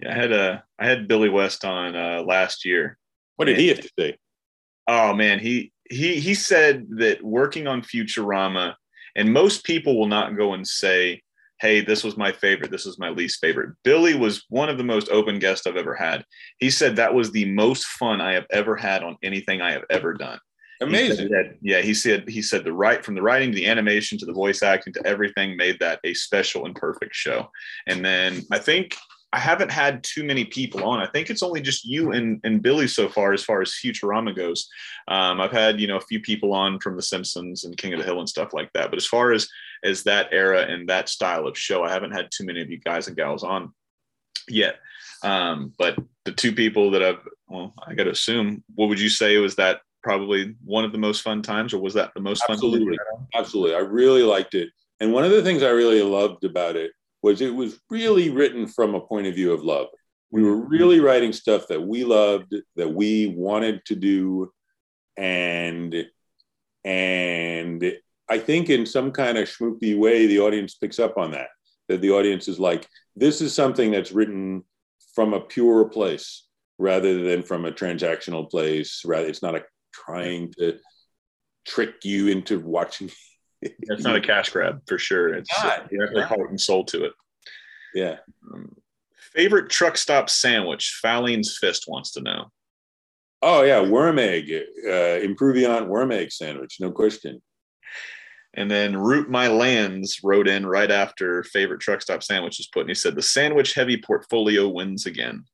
[0.00, 2.98] Yeah, I had a I had Billy West on uh, last year.
[3.36, 4.18] What did he have to say?
[4.86, 8.74] Oh man, he he he said that working on Futurama,
[9.16, 11.22] and most people will not go and say,
[11.60, 12.70] "Hey, this was my favorite.
[12.70, 15.94] This was my least favorite." Billy was one of the most open guests I've ever
[15.94, 16.24] had.
[16.58, 19.84] He said that was the most fun I have ever had on anything I have
[19.90, 20.40] ever done
[20.80, 21.28] Amazing.
[21.28, 24.16] He that, yeah, he said he said the right from the writing to the animation
[24.18, 27.50] to the voice acting to everything made that a special and perfect show.
[27.86, 28.96] And then I think
[29.32, 30.98] I haven't had too many people on.
[30.98, 34.34] I think it's only just you and, and Billy so far, as far as Futurama
[34.34, 34.68] goes.
[35.06, 38.00] Um, I've had you know a few people on from The Simpsons and King of
[38.00, 38.90] the Hill and stuff like that.
[38.90, 39.48] But as far as
[39.84, 42.78] as that era and that style of show, I haven't had too many of you
[42.78, 43.72] guys and gals on
[44.48, 44.76] yet.
[45.22, 49.10] Um, but the two people that I've, well, I got to assume, what would you
[49.10, 52.42] say was that probably one of the most fun times, or was that the most
[52.48, 52.96] Absolutely.
[52.96, 53.26] fun?
[53.34, 53.74] Absolutely.
[53.74, 53.74] Absolutely.
[53.74, 54.70] I really liked it.
[55.00, 56.92] And one of the things I really loved about it
[57.22, 59.88] was it was really written from a point of view of love.
[60.30, 64.52] We were really writing stuff that we loved, that we wanted to do,
[65.16, 66.06] and
[66.84, 67.92] and
[68.28, 71.48] I think in some kind of schmoopy way, the audience picks up on that.
[71.88, 74.62] That the audience is like, this is something that's written
[75.14, 76.46] from a pure place
[76.78, 79.02] rather than from a transactional place.
[79.04, 80.78] Rather, it's not a trying to
[81.66, 83.10] trick you into watching
[83.62, 85.34] it's not a cash grab for sure.
[85.34, 85.90] It's not.
[85.90, 87.12] definitely heart and soul to it.
[87.94, 88.16] Yeah.
[88.52, 88.76] Um,
[89.34, 90.98] favorite truck stop sandwich?
[91.02, 92.50] Falline's Fist wants to know.
[93.42, 94.50] Oh yeah, worm egg,
[94.86, 97.40] uh, Impruviant worm egg sandwich, no question.
[98.54, 102.80] And then Root My Lands wrote in right after favorite truck stop sandwich was put,
[102.80, 105.44] and he said the sandwich heavy portfolio wins again.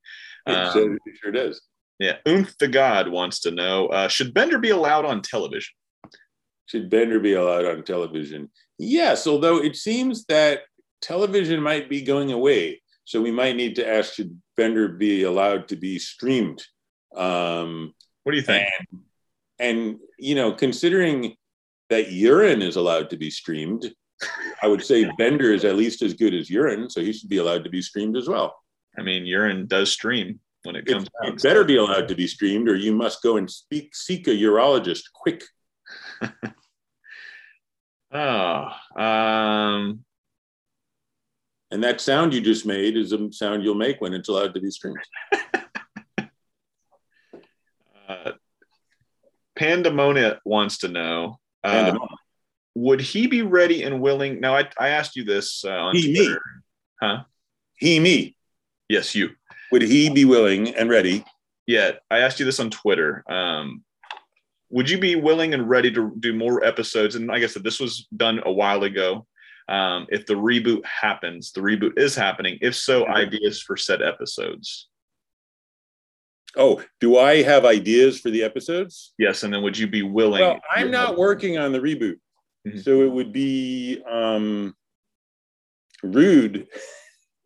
[0.46, 1.60] Um, so it sure does.
[1.98, 5.74] Yeah, Unth the God wants to know: uh, Should Bender be allowed on television?
[6.66, 8.50] Should Bender be allowed on television?
[8.78, 10.62] Yes, although it seems that
[11.00, 12.82] television might be going away.
[13.04, 16.64] So we might need to ask should Bender be allowed to be streamed?
[17.14, 17.94] Um,
[18.24, 18.68] what do you think?
[18.90, 19.00] And,
[19.58, 21.36] and, you know, considering
[21.88, 23.92] that urine is allowed to be streamed,
[24.62, 27.38] I would say Bender is at least as good as urine, so he should be
[27.38, 28.56] allowed to be streamed as well.
[28.98, 31.34] I mean, urine does stream when it comes it, out.
[31.34, 34.30] It better be allowed to be streamed, or you must go and speak, seek a
[34.30, 35.44] urologist quick.
[38.12, 40.04] oh, um,
[41.70, 44.60] and that sound you just made is a sound you'll make when it's allowed to
[44.60, 44.98] be streamed.
[48.08, 48.32] uh,
[49.56, 51.96] Pandemonia wants to know uh,
[52.76, 54.38] would he be ready and willing?
[54.40, 56.34] Now, I, I asked you this uh, on he, Twitter.
[56.34, 56.62] Me.
[57.00, 57.22] Huh?
[57.76, 58.36] He, me.
[58.88, 59.30] Yes, you.
[59.72, 61.24] Would he be willing and ready?
[61.66, 63.24] Yeah, I asked you this on Twitter.
[63.28, 63.82] Um,
[64.70, 67.14] would you be willing and ready to do more episodes?
[67.14, 69.26] And like I said, this was done a while ago.
[69.68, 72.58] Um, if the reboot happens, the reboot is happening.
[72.60, 74.88] If so, ideas for said episodes.
[76.56, 79.12] Oh, do I have ideas for the episodes?
[79.18, 80.40] Yes, and then would you be willing?
[80.40, 82.18] Well, I'm not working on the reboot,
[82.66, 82.78] mm-hmm.
[82.78, 84.74] so it would be um,
[86.02, 86.66] rude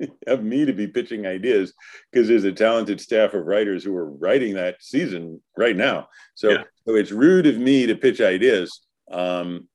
[0.27, 1.73] of me to be pitching ideas
[2.11, 6.09] because there's a talented staff of writers who are writing that season right now.
[6.35, 6.63] So, yeah.
[6.87, 8.81] so it's rude of me to pitch ideas.
[9.11, 9.69] Um,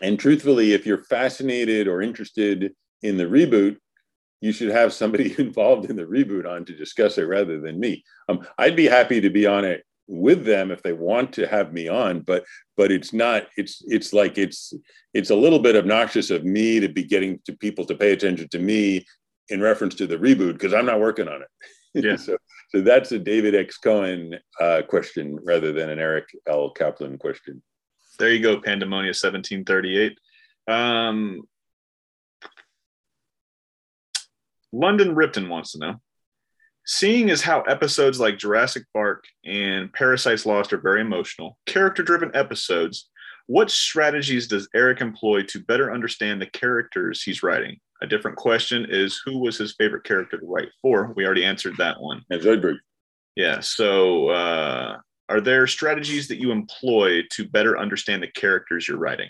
[0.00, 3.76] and truthfully, if you're fascinated or interested in the reboot,
[4.40, 8.04] you should have somebody involved in the reboot on to discuss it rather than me.
[8.28, 11.72] Um, I'd be happy to be on it with them if they want to have
[11.72, 12.44] me on, but
[12.76, 13.46] but it's not.
[13.56, 14.74] It's it's like it's
[15.14, 18.48] it's a little bit obnoxious of me to be getting to people to pay attention
[18.48, 19.04] to me
[19.50, 21.48] in reference to the reboot because I'm not working on it.
[21.92, 22.14] Yeah.
[22.14, 22.36] so
[22.68, 27.60] so that's a David X Cohen uh, question rather than an Eric L Kaplan question.
[28.16, 30.16] There you go, Pandemonia 1738.
[30.68, 31.40] Um,
[34.72, 36.00] London Ripton wants to know
[36.86, 42.30] Seeing as how episodes like Jurassic Bark and Parasites Lost are very emotional, character driven
[42.34, 43.08] episodes,
[43.46, 47.78] what strategies does Eric employ to better understand the characters he's writing?
[48.02, 51.12] A different question is who was his favorite character to write for?
[51.16, 52.24] We already answered that one.
[52.30, 52.78] And Zoidberg.
[53.36, 53.60] Yeah.
[53.60, 54.98] So, uh,
[55.28, 59.28] are there strategies that you employ to better understand the characters you're writing?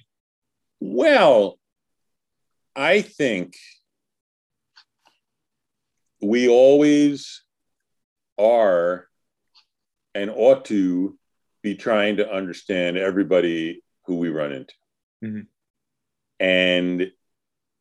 [0.80, 1.58] Well,
[2.74, 3.56] I think
[6.22, 7.42] we always
[8.38, 9.06] are
[10.14, 11.18] and ought to
[11.62, 14.74] be trying to understand everybody who we run into.
[15.22, 15.40] Mm-hmm.
[16.40, 17.12] And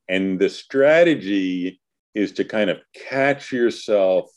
[0.10, 1.80] and the strategy
[2.16, 4.30] is to kind of catch yourself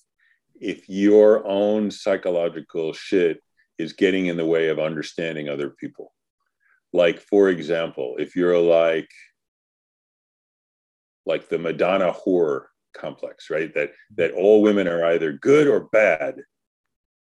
[0.61, 3.43] if your own psychological shit
[3.79, 6.13] is getting in the way of understanding other people.
[6.93, 9.11] Like, for example, if you're like,
[11.25, 13.73] like the Madonna whore complex, right?
[13.75, 16.37] That that all women are either good or bad.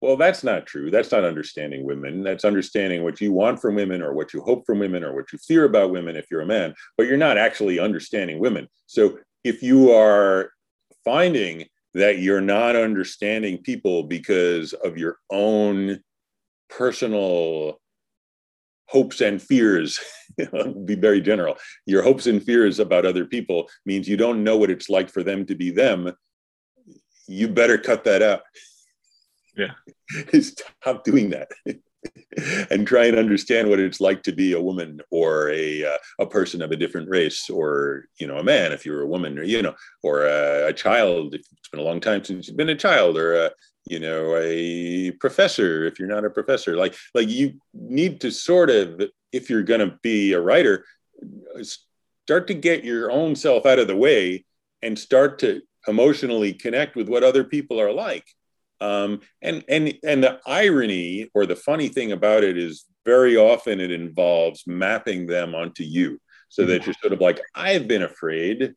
[0.02, 0.90] Well, that's not true.
[0.90, 2.24] That's not understanding women.
[2.24, 5.32] That's understanding what you want from women or what you hope from women or what
[5.32, 8.66] you fear about women if you're a man, but you're not actually understanding women.
[8.86, 10.50] So if you are
[11.04, 16.00] finding that you're not understanding people because of your own
[16.68, 17.78] personal
[18.86, 20.00] hopes and fears
[20.84, 24.70] be very general your hopes and fears about other people means you don't know what
[24.70, 26.12] it's like for them to be them
[27.26, 28.42] you better cut that out
[29.56, 29.72] yeah.
[30.40, 31.50] Stop doing that
[32.70, 36.26] and try and understand what it's like to be a woman or a uh, a
[36.26, 39.42] person of a different race or you know a man if you're a woman or
[39.42, 41.34] you know or a, a child.
[41.34, 43.50] If it's been a long time since you've been a child or a
[43.86, 46.76] you know a professor if you're not a professor.
[46.76, 50.84] Like like you need to sort of if you're going to be a writer
[51.62, 54.44] start to get your own self out of the way
[54.82, 58.24] and start to emotionally connect with what other people are like
[58.82, 63.80] um, and and and the irony or the funny thing about it is very often
[63.80, 66.18] it involves mapping them onto you
[66.48, 68.74] so that you're sort of like i've been afraid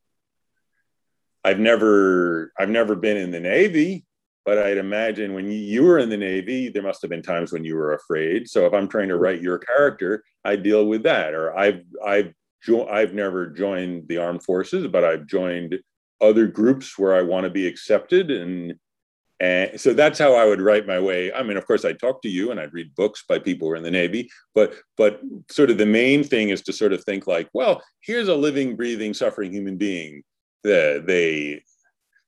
[1.43, 4.05] i've never i've never been in the navy
[4.45, 7.65] but I'd imagine when you were in the Navy, there must have been times when
[7.65, 8.47] you were afraid.
[8.47, 11.33] So if I'm trying to write your character, I deal with that.
[11.33, 12.31] Or I've I've
[12.61, 15.79] jo- I've never joined the armed forces, but I've joined
[16.21, 18.75] other groups where I want to be accepted, and
[19.45, 21.31] and so that's how I would write my way.
[21.33, 23.73] I mean, of course, I'd talk to you and I'd read books by people who
[23.73, 27.03] are in the Navy, but but sort of the main thing is to sort of
[27.03, 30.23] think like, well, here's a living, breathing, suffering human being.
[30.63, 31.61] The, they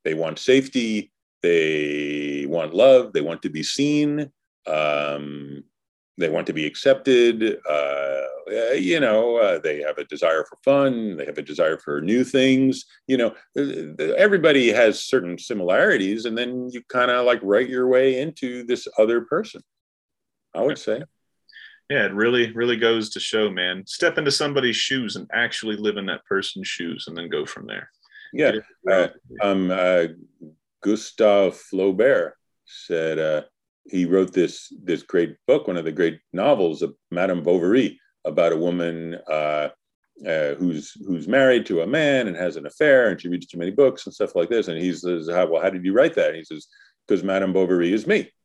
[0.04, 1.12] they want safety
[1.44, 3.14] they want love.
[3.14, 4.32] They want to be seen.
[4.66, 5.64] Um,
[6.18, 7.60] they want to be accepted.
[7.70, 8.22] Uh,
[8.74, 11.18] you know, uh, they have a desire for fun.
[11.18, 12.86] They have a desire for new things.
[13.08, 13.36] You know,
[14.18, 18.88] everybody has certain similarities, and then you kind of like write your way into this
[18.98, 19.62] other person.
[20.56, 21.04] I would say.
[21.90, 23.84] Yeah, it really, really goes to show, man.
[23.86, 27.68] Step into somebody's shoes and actually live in that person's shoes, and then go from
[27.68, 27.90] there.
[28.34, 28.54] Yeah,
[28.90, 29.08] uh,
[29.42, 30.08] um, uh,
[30.82, 32.34] Gustave Flaubert
[32.66, 33.44] said uh,
[33.90, 38.52] he wrote this this great book, one of the great novels of Madame Bovary, about
[38.52, 39.70] a woman uh,
[40.26, 43.58] uh, who's who's married to a man and has an affair, and she reads too
[43.58, 44.68] many books and stuff like this.
[44.68, 46.68] And he says, how, "Well, how did you write that?" And he says,
[47.08, 48.32] "Because Madame Bovary is me."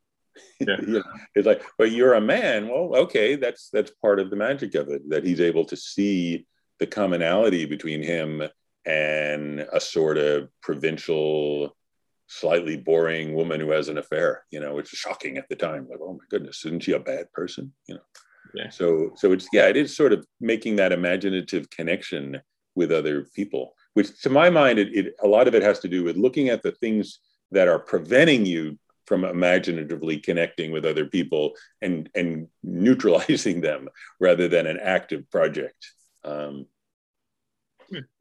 [0.60, 1.02] Yeah.
[1.34, 2.68] it's like, but you're a man.
[2.68, 6.46] Well, okay, that's that's part of the magic of it that he's able to see
[6.78, 8.42] the commonality between him
[8.86, 11.76] and a sort of provincial
[12.32, 15.86] slightly boring woman who has an affair, you know, which is shocking at the time.
[15.88, 17.72] Like, oh my goodness, isn't she a bad person?
[17.86, 18.00] You know.
[18.54, 18.70] Yeah.
[18.70, 22.40] So so it's yeah, it is sort of making that imaginative connection
[22.74, 25.88] with other people, which to my mind, it, it a lot of it has to
[25.88, 27.20] do with looking at the things
[27.50, 33.88] that are preventing you from imaginatively connecting with other people and and neutralizing them
[34.20, 35.92] rather than an active project.
[36.24, 36.66] Um,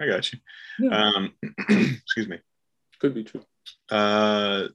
[0.02, 0.40] I got you.
[0.80, 0.98] Yeah.
[0.98, 1.34] Um,
[1.70, 2.40] excuse me.
[3.00, 3.44] Could be true.
[3.90, 4.68] Uh,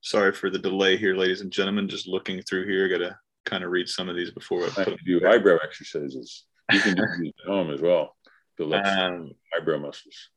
[0.00, 1.88] sorry for the delay here, ladies and gentlemen.
[1.88, 4.86] Just looking through here, got to kind of read some of these before I put
[4.86, 6.44] them do eyebrow exercises.
[6.72, 8.16] You can do these at home as well.
[8.56, 10.30] Build up um, eyebrow muscles.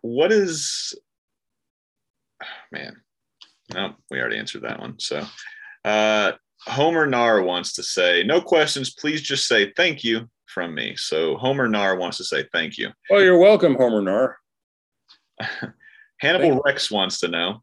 [0.00, 0.94] What is,
[2.70, 2.96] man?
[3.72, 4.98] No, we already answered that one.
[4.98, 5.24] So,
[5.84, 6.32] uh,
[6.66, 8.94] Homer Nar wants to say, no questions.
[8.94, 10.94] Please just say thank you from me.
[10.96, 12.90] So Homer Nar wants to say thank you.
[13.10, 14.36] Oh, you're welcome, Homer Nar.
[16.20, 17.62] Hannibal Rex wants to know.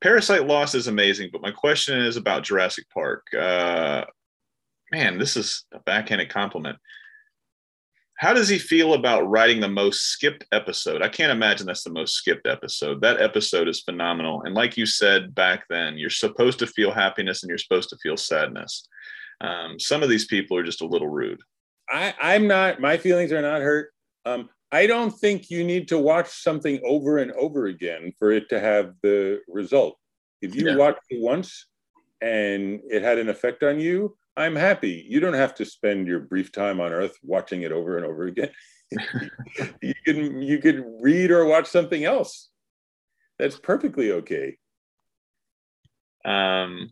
[0.00, 3.26] Parasite Lost is amazing, but my question is about Jurassic Bark.
[3.32, 4.04] Uh,
[4.92, 6.76] man, this is a backhanded compliment.
[8.18, 11.02] How does he feel about writing the most skipped episode?
[11.02, 13.00] I can't imagine that's the most skipped episode.
[13.00, 14.42] That episode is phenomenal.
[14.42, 17.96] And like you said back then, you're supposed to feel happiness and you're supposed to
[17.96, 18.88] feel sadness.
[19.40, 21.40] Um, some of these people are just a little rude.
[21.90, 23.90] I, I'm not, my feelings are not hurt.
[24.24, 28.48] Um, I don't think you need to watch something over and over again for it
[28.48, 29.96] to have the result.
[30.42, 30.76] If you yeah.
[30.76, 31.66] watch it once
[32.20, 35.06] and it had an effect on you, I'm happy.
[35.08, 38.24] You don't have to spend your brief time on earth watching it over and over
[38.24, 38.50] again.
[39.80, 42.50] you can you could read or watch something else.
[43.38, 44.56] That's perfectly okay.
[46.24, 46.90] Um,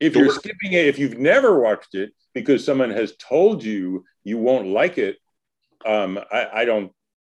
[0.00, 4.38] if you're skipping it, if you've never watched it, because someone has told you you
[4.38, 5.16] won't like it,
[5.86, 6.92] um, I, I, don't,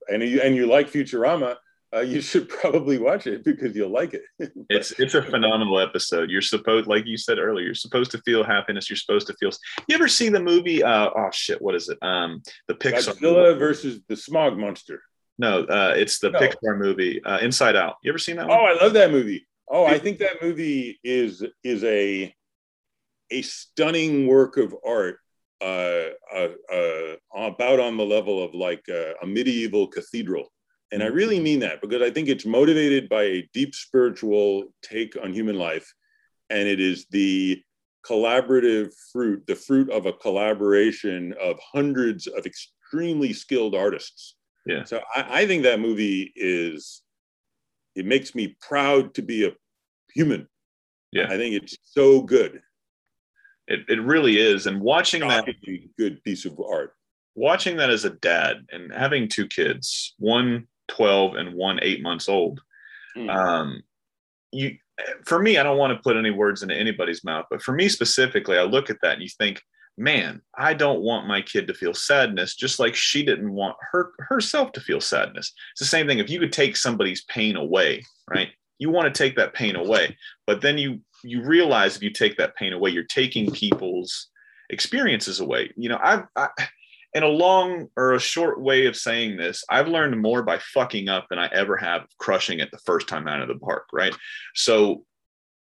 [0.09, 1.57] and you, and you like Futurama,
[1.95, 4.23] uh, you should probably watch it because you'll like it.
[4.69, 6.31] it's it's a phenomenal episode.
[6.31, 8.89] You're supposed, like you said earlier, you're supposed to feel happiness.
[8.89, 9.51] You're supposed to feel.
[9.89, 10.83] You ever see the movie?
[10.83, 11.99] Uh, oh shit, what is it?
[12.03, 15.03] Um, the Pixar Godzilla versus the Smog Monster.
[15.39, 16.39] No, uh, it's the no.
[16.39, 17.97] Pixar movie uh, Inside Out.
[18.03, 18.47] You ever seen that?
[18.47, 18.59] One?
[18.59, 19.47] Oh, I love that movie.
[19.69, 22.35] Oh, I think that movie is is a
[23.31, 25.19] a stunning work of art
[25.61, 30.53] uh, uh, uh, about on the level of like a, a medieval cathedral.
[30.93, 31.15] And I mm-hmm.
[31.17, 35.57] really mean that because I think it's motivated by a deep spiritual take on human
[35.57, 35.93] life.
[36.49, 37.63] And it is the
[38.05, 44.37] collaborative fruit, the fruit of a collaboration of hundreds of extremely skilled artists.
[44.67, 44.85] Yeah.
[44.85, 47.03] So I, I think that movie is,
[47.95, 49.53] it makes me proud to be a
[50.15, 50.49] human.
[51.13, 51.27] Yeah.
[51.27, 52.63] I think it's so good.
[53.71, 54.67] It, it really is.
[54.67, 55.47] And watching that
[55.97, 56.95] good piece of art.
[57.37, 62.29] Watching that as a dad and having two kids, one 12 and one eight months
[62.29, 62.61] old,
[63.17, 63.35] mm.
[63.35, 63.83] um,
[64.51, 64.77] you
[65.25, 67.89] for me, I don't want to put any words into anybody's mouth, but for me
[67.89, 69.63] specifically, I look at that and you think,
[69.97, 74.13] man, I don't want my kid to feel sadness, just like she didn't want her
[74.19, 75.53] herself to feel sadness.
[75.73, 76.19] It's the same thing.
[76.19, 78.49] If you could take somebody's pain away, right?
[78.79, 80.17] You want to take that pain away,
[80.47, 84.29] but then you you realize if you take that pain away, you're taking people's
[84.71, 85.73] experiences away.
[85.77, 86.49] You know, I've I,
[87.15, 91.09] in a long or a short way of saying this, I've learned more by fucking
[91.09, 94.15] up than I ever have crushing it the first time out of the park, right?
[94.55, 95.05] So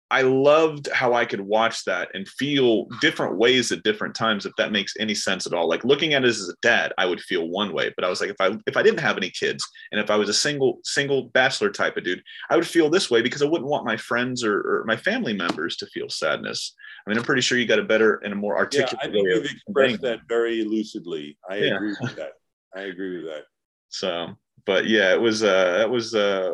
[0.09, 4.53] I loved how I could watch that and feel different ways at different times, if
[4.57, 5.67] that makes any sense at all.
[5.67, 8.21] Like looking at it as a dad, I would feel one way, but I was
[8.21, 10.79] like, if I if I didn't have any kids and if I was a single
[10.85, 13.97] single bachelor type of dude, I would feel this way because I wouldn't want my
[13.97, 16.73] friends or, or my family members to feel sadness.
[17.05, 19.11] I mean, I'm pretty sure you got a better and a more articulate yeah, I
[19.11, 21.37] think you've expressed that very lucidly.
[21.49, 21.75] I yeah.
[21.75, 22.31] agree with that.
[22.75, 23.43] I agree with that.
[23.89, 24.35] So,
[24.65, 26.51] but yeah, it was uh that was uh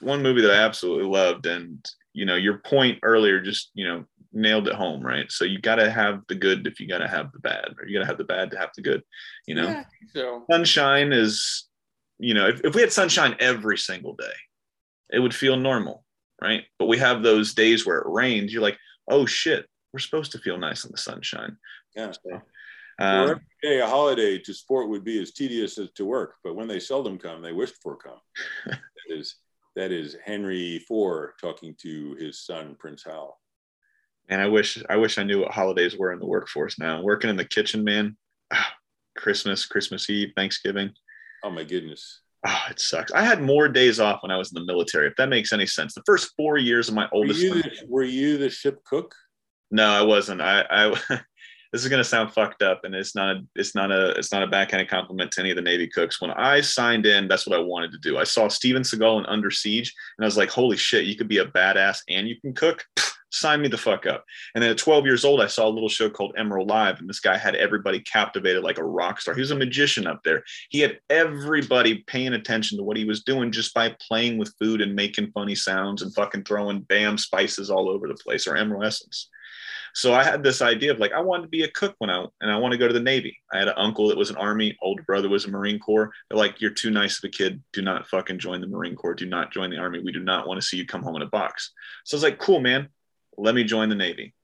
[0.00, 4.04] one movie that I absolutely loved and you know your point earlier just you know
[4.32, 5.30] nailed it home right?
[5.30, 7.86] So you got to have the good if you got to have the bad or
[7.86, 9.02] you got to have the bad to have the good
[9.46, 9.68] you know?
[9.68, 10.44] Yeah, so.
[10.50, 11.66] Sunshine is
[12.18, 14.34] you know if, if we had sunshine every single day
[15.10, 16.04] it would feel normal
[16.42, 16.64] right?
[16.78, 18.78] But we have those days where it rains you're like
[19.10, 21.56] oh shit we're supposed to feel nice in the sunshine.
[21.94, 22.12] Yeah.
[22.12, 22.34] So,
[22.98, 26.54] um, every day a holiday to sport would be as tedious as to work but
[26.54, 28.20] when they seldom come they wished for come.
[28.66, 29.36] That is
[29.76, 33.38] that is Henry IV talking to his son Prince Hal.
[34.28, 37.00] And I wish I wish I knew what holidays were in the workforce now.
[37.02, 38.16] Working in the kitchen, man.
[38.52, 38.64] Oh,
[39.16, 40.90] Christmas, Christmas Eve, Thanksgiving.
[41.44, 42.22] Oh my goodness.
[42.46, 43.12] Oh, it sucks.
[43.12, 45.66] I had more days off when I was in the military, if that makes any
[45.66, 45.94] sense.
[45.94, 47.40] The first four years of my oldest.
[47.40, 49.14] Were you, the, were you the ship cook?
[49.70, 50.40] No, I wasn't.
[50.40, 51.20] I, I
[51.76, 54.32] this is going to sound fucked up and it's not a it's not a it's
[54.32, 56.22] not a backhanded compliment to any of the navy cooks.
[56.22, 58.16] When i signed in that's what i wanted to do.
[58.16, 61.28] I saw steven seagal in under siege and i was like holy shit you could
[61.28, 62.86] be a badass and you can cook?
[63.30, 64.24] Sign me the fuck up.
[64.54, 67.10] And then at 12 years old i saw a little show called Emeril live and
[67.10, 69.34] this guy had everybody captivated like a rock star.
[69.34, 70.44] He was a magician up there.
[70.70, 74.80] He had everybody paying attention to what he was doing just by playing with food
[74.80, 78.86] and making funny sounds and fucking throwing bam spices all over the place or Emeril
[78.86, 79.28] essence
[79.96, 82.22] so I had this idea of like I wanted to be a cook when I
[82.42, 83.34] and I want to go to the Navy.
[83.50, 86.12] I had an uncle that was an Army, older brother was a Marine Corps.
[86.28, 87.62] They're like, "You're too nice of a kid.
[87.72, 89.14] Do not fucking join the Marine Corps.
[89.14, 90.02] Do not join the Army.
[90.04, 91.72] We do not want to see you come home in a box."
[92.04, 92.90] So I was like, "Cool, man.
[93.38, 94.34] Let me join the Navy."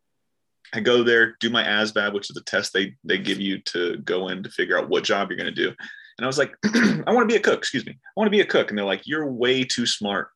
[0.72, 3.98] I go there, do my ASVAB, which is the test they they give you to
[3.98, 5.68] go in to figure out what job you're going to do.
[5.68, 7.58] And I was like, I want to be a cook.
[7.58, 7.92] Excuse me.
[7.92, 8.70] I want to be a cook.
[8.70, 10.28] And they're like, you're way too smart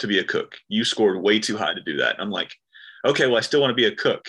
[0.00, 0.56] to be a cook.
[0.68, 2.14] You scored way too high to do that.
[2.14, 2.52] And I'm like,
[3.04, 4.24] okay, well, I still want to be a cook.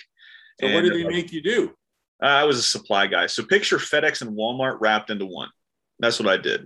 [0.59, 1.73] So and, what did they uh, make you do?
[2.21, 3.27] I was a supply guy.
[3.27, 5.49] So picture FedEx and Walmart wrapped into one.
[5.99, 6.65] That's what I did.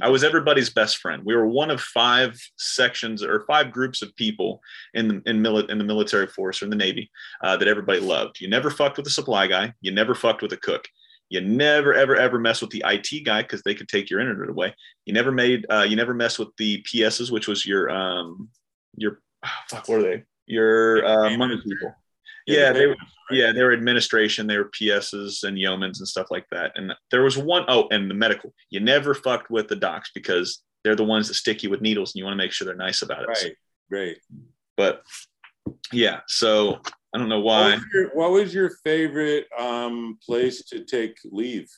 [0.00, 1.22] I was everybody's best friend.
[1.24, 4.60] We were one of five sections or five groups of people
[4.94, 7.10] in the in, mili- in the military force or in the Navy
[7.42, 8.40] uh, that everybody loved.
[8.40, 9.74] You never fucked with a supply guy.
[9.80, 10.86] You never fucked with a cook.
[11.30, 14.48] You never ever ever mess with the IT guy because they could take your internet
[14.48, 14.74] away.
[15.04, 18.48] You never made uh, you never mess with the PSs, which was your um
[18.96, 21.94] your oh, fuck what are they your uh, money people
[22.48, 22.96] yeah, they were,
[23.30, 26.72] yeah they were administration, they were PSs and yeomans and stuff like that.
[26.76, 28.52] And there was one oh, and the medical.
[28.70, 32.14] You never fucked with the docs because they're the ones that stick you with needles,
[32.14, 33.28] and you want to make sure they're nice about it.
[33.28, 33.54] Right,
[33.90, 34.16] right.
[34.76, 35.02] But
[35.92, 36.80] yeah, so
[37.14, 37.70] I don't know why.
[37.70, 41.68] What was your, what was your favorite um, place to take leave?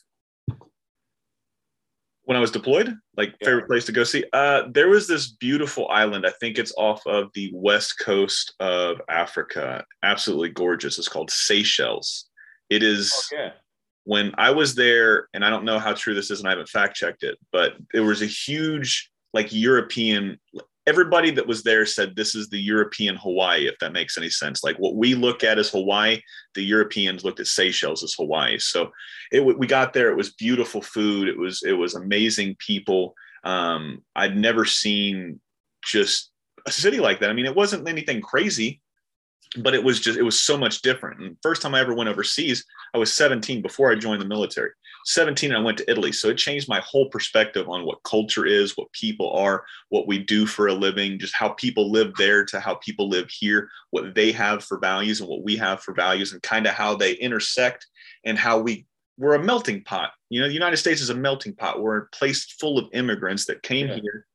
[2.25, 3.47] When I was deployed, like yeah.
[3.47, 4.23] favorite place to go see.
[4.31, 6.25] Uh, there was this beautiful island.
[6.25, 9.83] I think it's off of the west coast of Africa.
[10.03, 10.99] Absolutely gorgeous.
[10.99, 12.29] It's called Seychelles.
[12.69, 13.13] It is.
[13.33, 13.49] Oh,
[14.03, 16.69] when I was there, and I don't know how true this is, and I haven't
[16.69, 20.39] fact checked it, but there was a huge, like European,
[20.87, 24.63] everybody that was there said this is the European Hawaii, if that makes any sense.
[24.63, 26.19] Like what we look at as Hawaii,
[26.55, 28.57] the Europeans looked at Seychelles as Hawaii.
[28.57, 28.91] So
[29.31, 30.09] it we got there.
[30.09, 31.27] It was beautiful food.
[31.27, 33.13] It was it was amazing people.
[33.43, 35.39] Um, I'd never seen
[35.83, 36.31] just
[36.65, 37.29] a city like that.
[37.29, 38.81] I mean, it wasn't anything crazy,
[39.57, 42.09] but it was just it was so much different and first time i ever went
[42.09, 44.71] overseas i was 17 before i joined the military
[45.05, 46.11] 17 i went to italy.
[46.11, 50.19] So it changed my whole perspective on what culture is what people are what we
[50.19, 54.15] do for a living just how people live there to how people live here what
[54.15, 57.13] they have for values and what we have for values and kind of how they
[57.13, 57.87] intersect
[58.25, 58.85] and how we
[59.17, 60.11] we're a melting pot.
[60.29, 61.81] You know the united states is a melting pot.
[61.81, 63.99] We're a place full of immigrants that came yeah.
[64.01, 64.25] here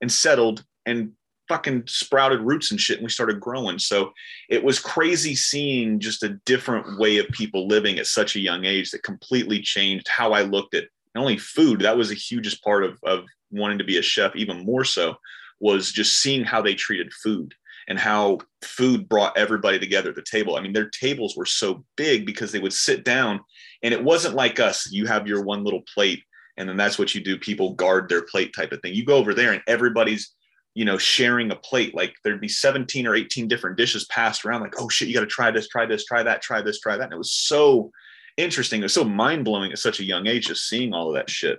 [0.00, 1.12] and settled and
[1.50, 3.76] fucking sprouted roots and shit and we started growing.
[3.76, 4.12] So
[4.48, 8.64] it was crazy seeing just a different way of people living at such a young
[8.64, 12.62] age that completely changed how i looked at not only food that was the hugest
[12.62, 15.16] part of, of wanting to be a chef even more so
[15.58, 17.52] was just seeing how they treated food
[17.88, 20.54] and how food brought everybody together at the table.
[20.54, 23.40] I mean their tables were so big because they would sit down
[23.82, 26.22] and it wasn't like us you have your one little plate
[26.56, 28.94] and then that's what you do people guard their plate type of thing.
[28.94, 30.32] You go over there and everybody's
[30.74, 31.94] you know, sharing a plate.
[31.94, 35.20] Like there'd be 17 or 18 different dishes passed around, like, oh shit, you got
[35.20, 37.04] to try this, try this, try that, try this, try that.
[37.04, 37.90] And it was so
[38.36, 38.80] interesting.
[38.80, 41.30] It was so mind blowing at such a young age, just seeing all of that
[41.30, 41.58] shit.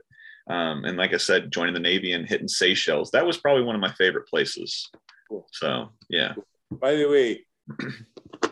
[0.50, 3.76] Um, and like I said, joining the Navy and hitting Seychelles, that was probably one
[3.76, 4.90] of my favorite places.
[5.30, 5.48] Cool.
[5.52, 6.34] So, yeah.
[6.72, 7.46] By the way,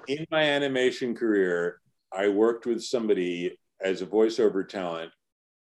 [0.07, 1.79] in my animation career,
[2.13, 5.11] I worked with somebody as a voiceover talent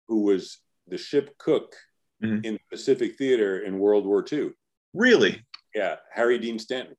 [0.07, 1.75] who was the ship cook
[2.23, 2.45] mm-hmm.
[2.45, 4.51] in the Pacific Theater in World War II.
[4.95, 5.45] Really?
[5.75, 6.97] Yeah, Harry Dean Stanton.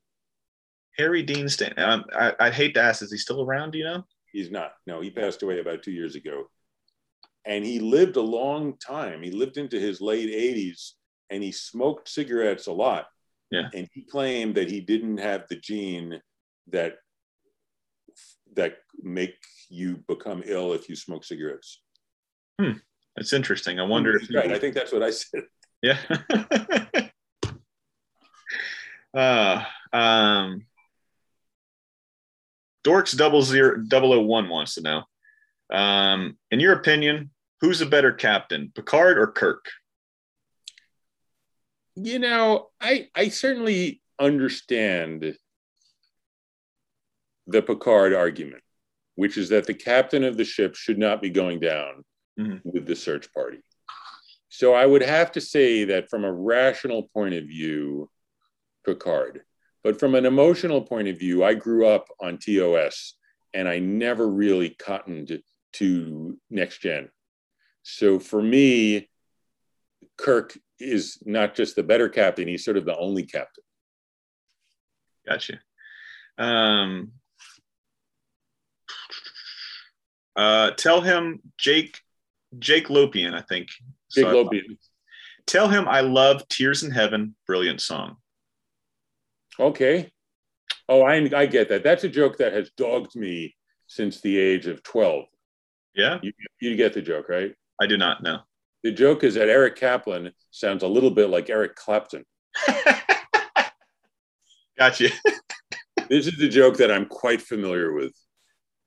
[0.97, 1.83] Harry Dean Stanton.
[1.83, 3.71] Um, I, I'd hate to ask, is he still around?
[3.71, 4.03] Do you know?
[4.31, 4.73] He's not.
[4.85, 6.45] No, he passed away about two years ago.
[7.45, 9.23] And he lived a long time.
[9.23, 10.91] He lived into his late 80s
[11.29, 13.07] and he smoked cigarettes a lot.
[13.49, 13.69] Yeah.
[13.73, 16.21] And he claimed that he didn't have the gene
[16.67, 16.95] that
[18.55, 19.35] that make
[19.69, 21.81] you become ill if you smoke cigarettes.
[22.59, 22.73] Hmm.
[23.15, 23.79] That's interesting.
[23.79, 24.51] I wonder if right.
[24.51, 25.43] I think that's what I said.
[25.81, 25.97] Yeah.
[29.13, 30.65] Uh, um,
[32.83, 35.03] Dorks double zero double o one wants to know.
[35.71, 37.31] Um, in your opinion,
[37.61, 39.65] who's a better captain, Picard or Kirk?
[41.95, 45.35] You know, I I certainly understand
[47.47, 48.63] the Picard argument,
[49.15, 52.03] which is that the captain of the ship should not be going down
[52.39, 52.57] mm-hmm.
[52.63, 53.59] with the search party.
[54.49, 58.09] So I would have to say that from a rational point of view,
[58.85, 59.41] Picard.
[59.83, 63.15] But from an emotional point of view, I grew up on TOS
[63.53, 65.41] and I never really cottoned
[65.73, 67.09] to next gen.
[67.83, 69.09] So for me,
[70.17, 73.63] Kirk is not just the better captain, he's sort of the only captain.
[75.27, 75.59] Gotcha.
[76.37, 77.11] Um,
[80.35, 81.99] uh, tell him Jake
[82.57, 83.69] Jake Lopian, I think.
[84.11, 84.77] Jake so Lopian.
[85.45, 88.17] Tell him I love Tears in Heaven, brilliant song.
[89.59, 90.11] Okay.
[90.87, 91.83] Oh, I, I get that.
[91.83, 93.55] That's a joke that has dogged me
[93.87, 95.25] since the age of 12.
[95.95, 96.19] Yeah.
[96.21, 96.31] You,
[96.61, 97.53] you get the joke, right?
[97.81, 98.39] I do not know.
[98.83, 102.23] The joke is that Eric Kaplan sounds a little bit like Eric Clapton.
[104.77, 105.09] gotcha.
[106.09, 108.13] this is the joke that I'm quite familiar with.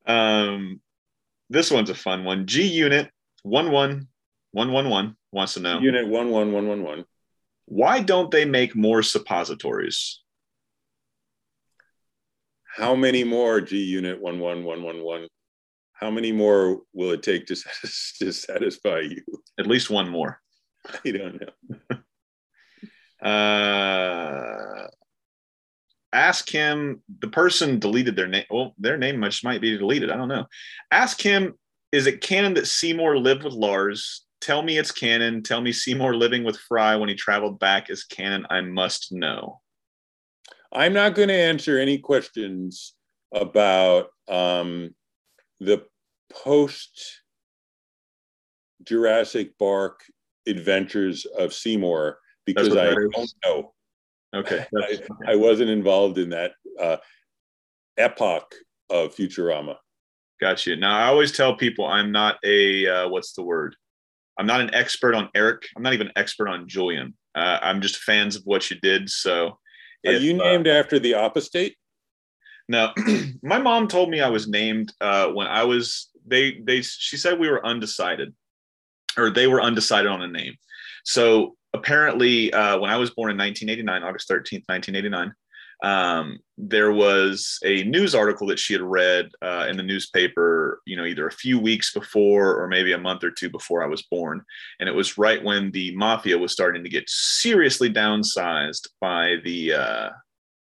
[0.06, 0.80] Um,
[1.50, 2.46] this one's a fun one.
[2.46, 3.10] G Unit
[3.44, 5.80] 11111 wants to know.
[5.80, 7.04] Unit 11111.
[7.66, 10.21] Why don't they make more suppositories?
[12.76, 15.28] How many more G Unit 11111?
[15.92, 17.54] How many more will it take to,
[18.18, 19.22] to satisfy you?
[19.58, 20.40] At least one more.
[21.04, 21.96] I don't know.
[23.28, 24.88] uh,
[26.12, 28.44] ask him, the person deleted their name.
[28.50, 30.10] Well, their name much might be deleted.
[30.10, 30.46] I don't know.
[30.90, 31.54] Ask him,
[31.92, 34.24] is it canon that Seymour lived with Lars?
[34.40, 35.42] Tell me it's canon.
[35.42, 38.46] Tell me Seymour living with Fry when he traveled back is canon.
[38.50, 39.60] I must know.
[40.72, 42.94] I'm not going to answer any questions
[43.34, 44.94] about um,
[45.60, 45.84] the
[46.32, 47.22] post
[48.84, 50.00] Jurassic Bark
[50.46, 53.72] adventures of Seymour because I don't know.
[54.34, 54.66] Okay.
[54.76, 54.98] I,
[55.32, 56.96] I, wasn't involved in that uh,
[57.98, 58.54] epoch
[58.90, 59.76] of Futurama.
[60.40, 60.74] Gotcha.
[60.76, 63.76] Now, I always tell people I'm not a, uh, what's the word?
[64.38, 65.66] I'm not an expert on Eric.
[65.76, 67.14] I'm not even an expert on Julian.
[67.34, 69.08] Uh, I'm just fans of what you did.
[69.10, 69.58] So
[70.06, 71.76] are if, you uh, named uh, after the apostate?
[72.68, 72.92] No,
[73.42, 76.08] my mom told me I was named uh, when I was.
[76.26, 78.34] They they she said we were undecided,
[79.16, 80.54] or they were undecided on a name.
[81.04, 85.32] So apparently, uh, when I was born in 1989, August 13th, 1989,
[85.82, 90.96] um, there was a news article that she had read uh, in the newspaper, you
[90.96, 94.02] know, either a few weeks before or maybe a month or two before I was
[94.02, 94.42] born.
[94.78, 99.74] And it was right when the mafia was starting to get seriously downsized by the
[99.74, 100.10] uh,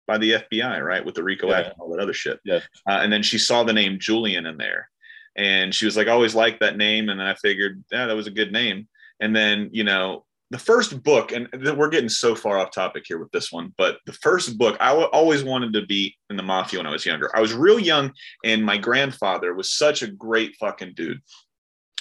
[0.08, 1.58] by the FBI, right, with the RICO yeah.
[1.58, 2.40] Act and all that other shit.
[2.44, 2.60] Yeah.
[2.88, 4.88] Uh, and then she saw the name Julian in there,
[5.36, 8.16] and she was like, I always liked that name, and then I figured, yeah, that
[8.16, 8.88] was a good name.
[9.20, 13.18] And then you know, the first book, and we're getting so far off topic here
[13.18, 16.78] with this one, but the first book, I always wanted to be in the mafia
[16.78, 17.34] when I was younger.
[17.36, 18.12] I was real young,
[18.44, 21.20] and my grandfather was such a great fucking dude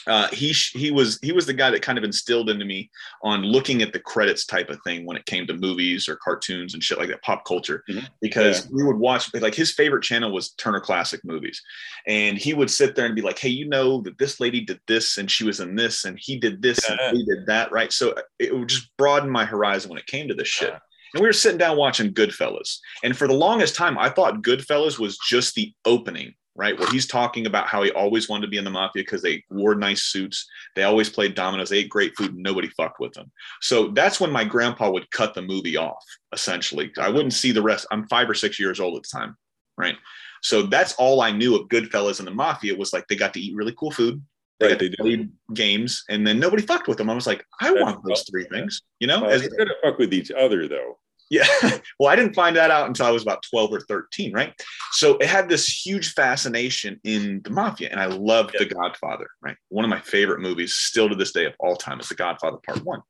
[0.08, 2.90] uh, he he was he was the guy that kind of instilled into me
[3.24, 6.74] on looking at the credits type of thing when it came to movies or cartoons
[6.74, 8.06] and shit like that pop culture mm-hmm.
[8.22, 8.72] because yeah.
[8.72, 11.62] we would watch like his favorite channel was Turner Classic Movies
[12.06, 14.80] and he would sit there and be like hey you know that this lady did
[14.88, 16.98] this and she was in this and he did this yeah.
[17.00, 20.06] and he did that right so uh, it would just broaden my horizon when it
[20.06, 20.70] came to this shit.
[20.70, 20.80] Yeah.
[21.14, 22.78] And we were sitting down watching Goodfellas.
[23.04, 26.77] And for the longest time, I thought Goodfellas was just the opening right?
[26.80, 29.44] Where he's talking about how he always wanted to be in the mafia because they
[29.49, 33.14] wore nice suits, they always played dominoes, they ate great food, and nobody fucked with
[33.14, 33.32] them.
[33.61, 36.03] So that's when my grandpa would cut the movie off,
[36.34, 36.91] essentially.
[36.98, 37.88] I wouldn't see the rest.
[37.91, 39.36] I'm five or six years old at the time,
[39.77, 39.98] right?
[40.41, 43.40] So that's all I knew of Goodfellas and the mafia was like they got to
[43.40, 44.22] eat really cool food.
[44.60, 47.10] They right, got to play games, and then nobody fucked with them.
[47.10, 49.23] I was like, I that's want those three things, you know.
[49.23, 50.98] Well, As, they're gonna fuck with each other, though.
[51.30, 51.48] Yeah.
[52.00, 54.54] well, I didn't find that out until I was about 12 or 13, right?
[54.92, 57.90] So it had this huge fascination in the mafia.
[57.90, 58.66] And I loved yeah.
[58.66, 59.58] The Godfather, right?
[59.70, 62.58] One of my favorite movies, still to this day of all time, is The Godfather
[62.66, 63.02] Part One.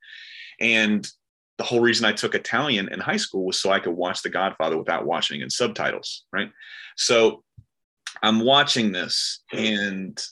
[0.60, 1.08] And
[1.58, 4.30] the whole reason I took Italian in high school was so I could watch The
[4.30, 6.52] Godfather without watching in subtitles, right?
[6.96, 7.44] So
[8.22, 9.58] I'm watching this hmm.
[9.58, 10.26] and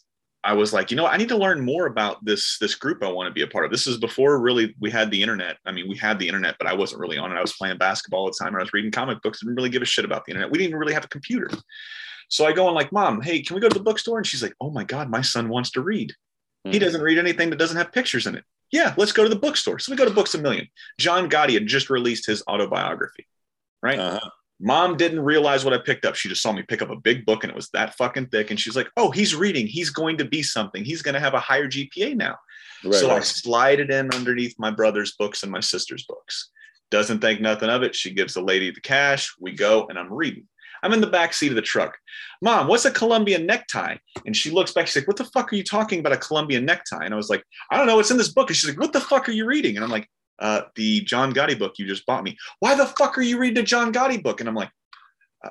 [0.46, 3.12] I was like, you know, I need to learn more about this this group I
[3.12, 3.72] want to be a part of.
[3.72, 5.58] This is before really we had the internet.
[5.66, 7.36] I mean, we had the internet, but I wasn't really on it.
[7.36, 9.40] I was playing basketball all the time, or I was reading comic books.
[9.42, 10.52] I didn't really give a shit about the internet.
[10.52, 11.50] We didn't even really have a computer.
[12.30, 14.18] So I go and like, mom, hey, can we go to the bookstore?
[14.18, 16.10] And she's like, oh my god, my son wants to read.
[16.66, 16.74] Mm-hmm.
[16.74, 18.44] He doesn't read anything that doesn't have pictures in it.
[18.72, 19.78] Yeah, let's go to the bookstore.
[19.80, 20.68] So we go to Books a Million.
[20.98, 23.28] John Gotti had just released his autobiography,
[23.84, 24.00] right?
[24.00, 24.30] Uh-huh.
[24.64, 26.16] Mom didn't realize what I picked up.
[26.16, 28.50] She just saw me pick up a big book and it was that fucking thick.
[28.50, 29.68] And she's like, oh, he's reading.
[29.68, 30.86] He's going to be something.
[30.86, 32.38] He's going to have a higher GPA now.
[32.84, 33.18] Right, so right.
[33.18, 36.50] I slide it in underneath my brother's books and my sister's books.
[36.92, 37.94] Doesn't think nothing of it.
[37.94, 39.36] She gives the lady the cash.
[39.38, 40.48] We go and I'm reading.
[40.82, 41.98] I'm in the back seat of the truck.
[42.42, 43.98] Mom, what's a Colombian necktie?
[44.26, 44.88] And she looks back.
[44.88, 47.04] She's like, What the fuck are you talking about a Colombian necktie?
[47.04, 48.00] And I was like, I don't know.
[48.00, 48.50] It's in this book.
[48.50, 49.76] And she's like, What the fuck are you reading?
[49.76, 50.10] And I'm like,
[50.40, 52.38] uh, the John Gotti book you just bought me.
[52.60, 54.40] Why the fuck are you reading a John Gotti book?
[54.40, 54.72] And I'm like,
[55.44, 55.50] uh,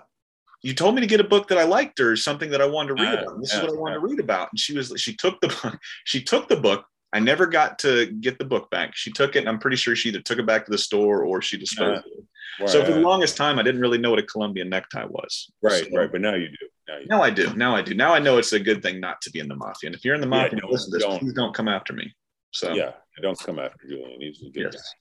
[0.62, 2.96] you told me to get a book that I liked or something that I wanted
[2.96, 3.40] to read about.
[3.40, 4.48] this is what I wanted to read about.
[4.52, 6.84] And she was, she took the book, she took the book.
[7.14, 8.96] I never got to get the book back.
[8.96, 11.24] She took it, and I'm pretty sure she either took it back to the store
[11.24, 12.24] or she disposed of it.
[12.58, 15.50] Right, so for the longest time, I didn't really know what a Colombian necktie was.
[15.62, 16.10] Right, so, right.
[16.10, 16.56] But now you do.
[16.88, 17.22] Now, you now do.
[17.22, 17.54] I do.
[17.54, 17.94] Now I do.
[17.94, 19.88] Now I know it's a good thing not to be in the mafia.
[19.88, 22.14] And if you're in the mafia, yeah, listen to this, please don't come after me.
[22.52, 24.20] So yeah, don't come after Julian.
[24.20, 24.74] He's a good yes.
[24.74, 24.98] guy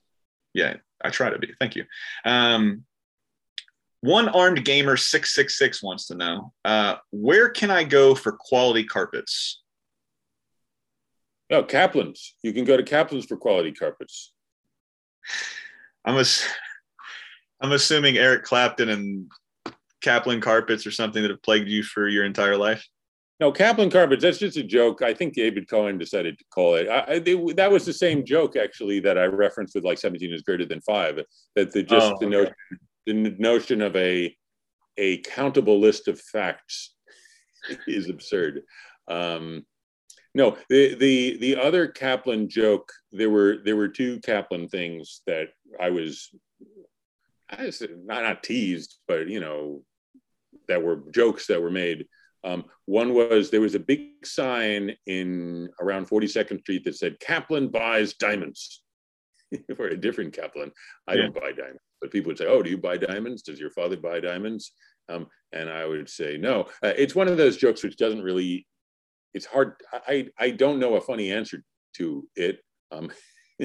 [0.54, 1.52] yeah, I try to be.
[1.58, 1.84] Thank you.
[2.24, 2.84] Um,
[4.00, 8.32] one armed gamer six six six wants to know uh, where can I go for
[8.32, 9.62] quality carpets?
[11.50, 12.34] Oh, Kaplan's.
[12.42, 14.32] You can go to Kaplan's for quality carpets.
[16.04, 16.48] I'm ass-
[17.60, 19.30] I'm assuming Eric Clapton and
[20.00, 22.84] Kaplan carpets or something that have plagued you for your entire life.
[23.42, 24.22] No, Kaplan carpets.
[24.22, 25.02] That's just a joke.
[25.02, 26.88] I think David Cohen decided to call it.
[26.88, 30.42] I, they, that was the same joke actually that I referenced with like 17 is
[30.42, 31.18] greater than five.
[31.56, 32.54] That the just oh, the notion
[33.04, 34.32] the notion of a
[34.96, 36.94] a countable list of facts
[37.88, 38.62] is absurd.
[39.08, 39.66] Um,
[40.36, 42.92] no, the the the other Kaplan joke.
[43.10, 45.48] There were there were two Kaplan things that
[45.80, 46.28] I was,
[47.50, 49.82] I was not not teased, but you know,
[50.68, 52.06] that were jokes that were made.
[52.44, 57.68] Um, one was there was a big sign in around 42nd Street that said Kaplan
[57.68, 58.82] buys diamonds.
[59.76, 60.72] For a different Kaplan,
[61.06, 61.22] I yeah.
[61.22, 63.42] don't buy diamonds, but people would say, "Oh, do you buy diamonds?
[63.42, 64.72] Does your father buy diamonds?"
[65.10, 68.66] Um, and I would say, "No." Uh, it's one of those jokes which doesn't really.
[69.34, 69.74] It's hard.
[69.92, 71.62] I I don't know a funny answer
[71.96, 72.60] to it.
[72.92, 73.10] Um,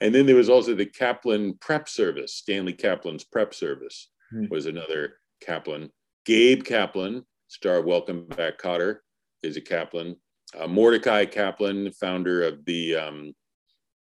[0.00, 2.34] and then there was also the Kaplan Prep Service.
[2.34, 4.46] Stanley Kaplan's Prep Service hmm.
[4.50, 5.14] was another
[5.44, 5.90] Kaplan.
[6.24, 7.24] Gabe Kaplan
[7.54, 8.96] star Welcome Back Kotter
[9.44, 10.16] is a Kaplan.
[10.58, 13.32] Uh, Mordecai Kaplan, founder of the um,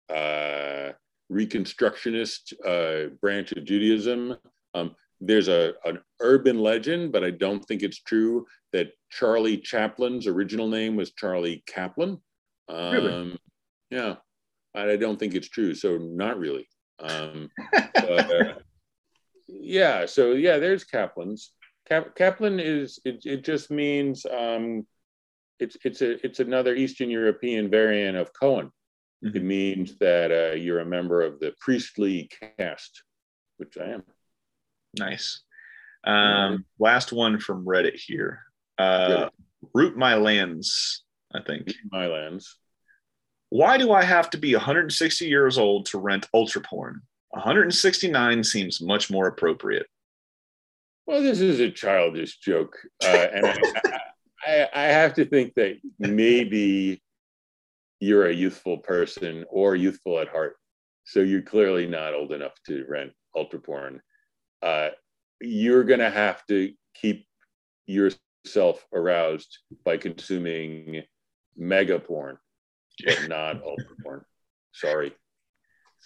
[0.08, 0.92] uh,
[1.30, 4.36] Reconstructionist uh, branch of Judaism.
[4.72, 10.26] Um, there's a, an urban legend, but I don't think it's true, that Charlie Chaplin's
[10.26, 12.22] original name was Charlie Kaplan.
[12.70, 13.38] Um, really?
[13.90, 14.16] Yeah,
[14.74, 15.74] I don't think it's true.
[15.74, 16.66] So, not really.
[16.98, 18.54] Um, but, uh,
[19.46, 21.52] yeah, so yeah, there's Kaplan's.
[21.88, 24.86] Kap- Kaplan is it, it just means um,
[25.58, 28.70] it's it's a it's another Eastern European variant of Cohen.
[29.24, 29.36] Mm-hmm.
[29.36, 33.02] It means that uh, you're a member of the priestly caste,
[33.58, 34.02] which I am.
[34.98, 35.42] Nice.
[36.06, 38.40] Um, last one from Reddit here.
[38.76, 39.30] Uh,
[39.72, 41.04] Root My Lands,
[41.34, 41.72] I think.
[41.90, 42.58] My lands.
[43.48, 47.00] Why do I have to be 160 years old to rent ultra porn?
[47.30, 49.86] 169 seems much more appropriate.
[51.06, 53.56] Well, this is a childish joke, uh, and I,
[54.46, 57.02] I, I have to think that maybe
[58.00, 60.56] you're a youthful person or youthful at heart,
[61.04, 64.00] so you're clearly not old enough to rent ultra porn.
[64.62, 64.90] Uh,
[65.40, 67.26] you're going to have to keep
[67.86, 71.02] yourself aroused by consuming
[71.56, 72.38] mega porn,
[73.04, 74.24] but not ultra porn.
[74.72, 75.12] Sorry.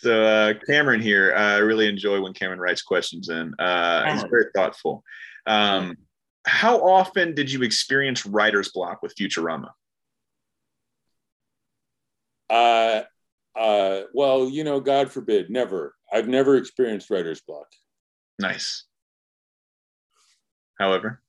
[0.01, 3.53] So uh, Cameron here, uh, I really enjoy when Cameron writes questions in.
[3.59, 5.03] Uh, he's very thoughtful.
[5.47, 5.97] Um,
[6.47, 9.71] how often did you experience writer's block with Futurama?
[12.49, 13.03] Uh,
[13.59, 15.95] uh, well, you know, God forbid, never.
[16.13, 17.67] I've never experienced writer's block.
[18.39, 18.85] Nice.
[20.79, 21.21] However,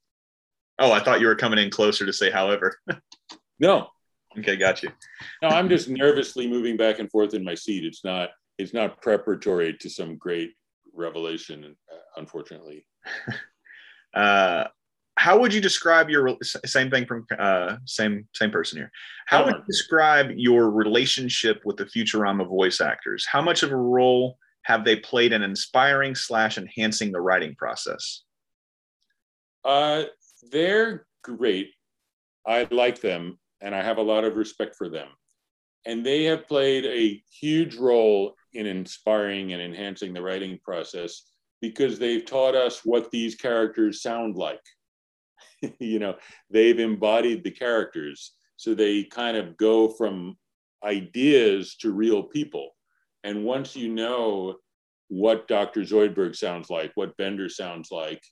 [0.77, 2.77] oh, I thought you were coming in closer to say however.
[3.59, 3.87] no.
[4.37, 4.91] Okay, got you.
[5.41, 7.83] No, I'm just nervously moving back and forth in my seat.
[7.83, 8.29] It's not
[8.59, 10.51] it's not preparatory to some great
[10.93, 11.75] revelation,
[12.17, 12.85] unfortunately.
[14.13, 14.65] uh,
[15.15, 18.91] how would you describe your same thing from uh, same same person here?
[19.27, 23.25] How would you describe your relationship with the Futurama voice actors?
[23.25, 28.23] How much of a role have they played in inspiring slash enhancing the writing process?
[29.63, 30.03] Uh,
[30.51, 31.71] they're great.
[32.45, 35.07] I like them, and I have a lot of respect for them.
[35.85, 41.23] And they have played a huge role in inspiring and enhancing the writing process
[41.61, 44.61] because they've taught us what these characters sound like.
[45.79, 46.15] you know,
[46.49, 48.33] they've embodied the characters.
[48.57, 50.37] So they kind of go from
[50.83, 52.71] ideas to real people.
[53.23, 54.55] And once you know
[55.09, 55.81] what Dr.
[55.81, 58.23] Zoidberg sounds like, what Bender sounds like,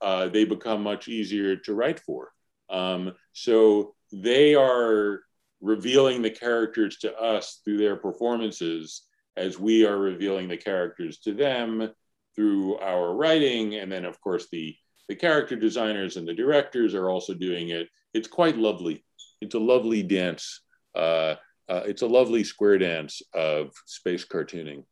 [0.00, 2.32] uh, they become much easier to write for.
[2.70, 5.20] Um, so they are
[5.60, 9.02] revealing the characters to us through their performances
[9.36, 11.90] as we are revealing the characters to them
[12.34, 13.76] through our writing.
[13.76, 14.76] And then, of course, the,
[15.08, 17.88] the character designers and the directors are also doing it.
[18.12, 19.04] It's quite lovely.
[19.40, 20.60] It's a lovely dance.
[20.94, 21.34] Uh,
[21.68, 24.84] uh, it's a lovely square dance of space cartooning.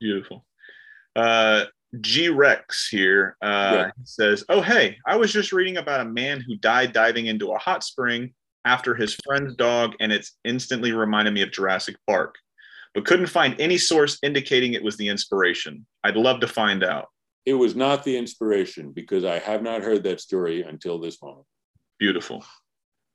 [0.00, 0.44] Beautiful.
[1.14, 1.64] Uh,
[2.00, 3.90] G Rex here uh, yeah.
[4.04, 7.58] says, Oh, hey, I was just reading about a man who died diving into a
[7.58, 8.34] hot spring
[8.64, 12.34] after his friend's dog, and it's instantly reminded me of Jurassic Bark
[12.96, 15.84] but couldn't find any source indicating it was the inspiration.
[16.02, 17.08] I'd love to find out.
[17.44, 21.46] It was not the inspiration because I have not heard that story until this moment.
[21.98, 22.42] Beautiful.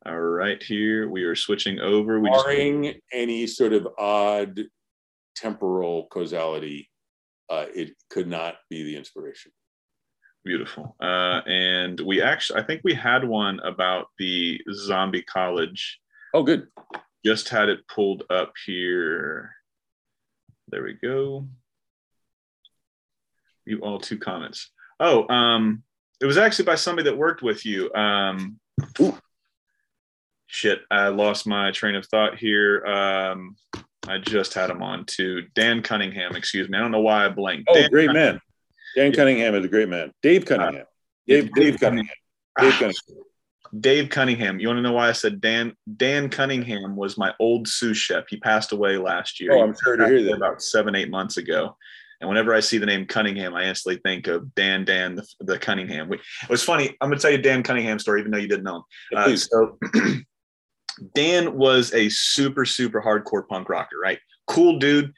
[0.05, 2.19] All right, here we are switching over.
[2.19, 2.97] We Barring just...
[3.11, 4.59] any sort of odd
[5.35, 6.87] temporal causality,
[7.49, 9.51] uh, it could not be the inspiration.
[10.45, 10.95] Beautiful.
[11.01, 15.99] Uh, and we actually, I think we had one about the zombie college.
[16.35, 16.67] Oh, good.
[17.25, 19.55] Just had it pulled up here.
[20.71, 21.47] There we go.
[23.65, 24.71] You all two comments.
[24.99, 25.83] Oh, um,
[26.21, 27.93] it was actually by somebody that worked with you.
[27.93, 28.59] Um,
[30.47, 32.85] shit, I lost my train of thought here.
[32.85, 33.57] Um,
[34.07, 36.35] I just had him on to Dan Cunningham.
[36.35, 36.77] Excuse me.
[36.77, 37.67] I don't know why I blanked.
[37.69, 38.33] Oh, Dan great Cunningham.
[38.35, 38.41] man.
[38.95, 39.11] Dan.
[39.13, 40.11] Cunningham is a great man.
[40.21, 40.81] Dave Cunningham.
[40.81, 40.85] Uh,
[41.27, 42.15] Dave, Dave, Dave Cunningham.
[42.59, 43.23] Dave Cunningham.
[43.79, 44.59] Dave Cunningham.
[44.59, 45.75] You want to know why I said Dan?
[45.97, 48.25] Dan Cunningham was my old sous chef.
[48.29, 49.53] He passed away last year.
[49.53, 50.35] Oh, I'm sorry to hear that.
[50.35, 51.77] About seven, eight months ago.
[52.19, 55.57] And whenever I see the name Cunningham, I instantly think of Dan, Dan, the, the
[55.57, 56.07] Cunningham.
[56.07, 56.95] We, it was funny.
[57.01, 58.83] I'm going to tell you Dan Cunningham story, even though you didn't know him.
[59.15, 59.79] Uh, so
[61.15, 64.19] Dan was a super, super hardcore punk rocker, right?
[64.47, 65.13] Cool dude,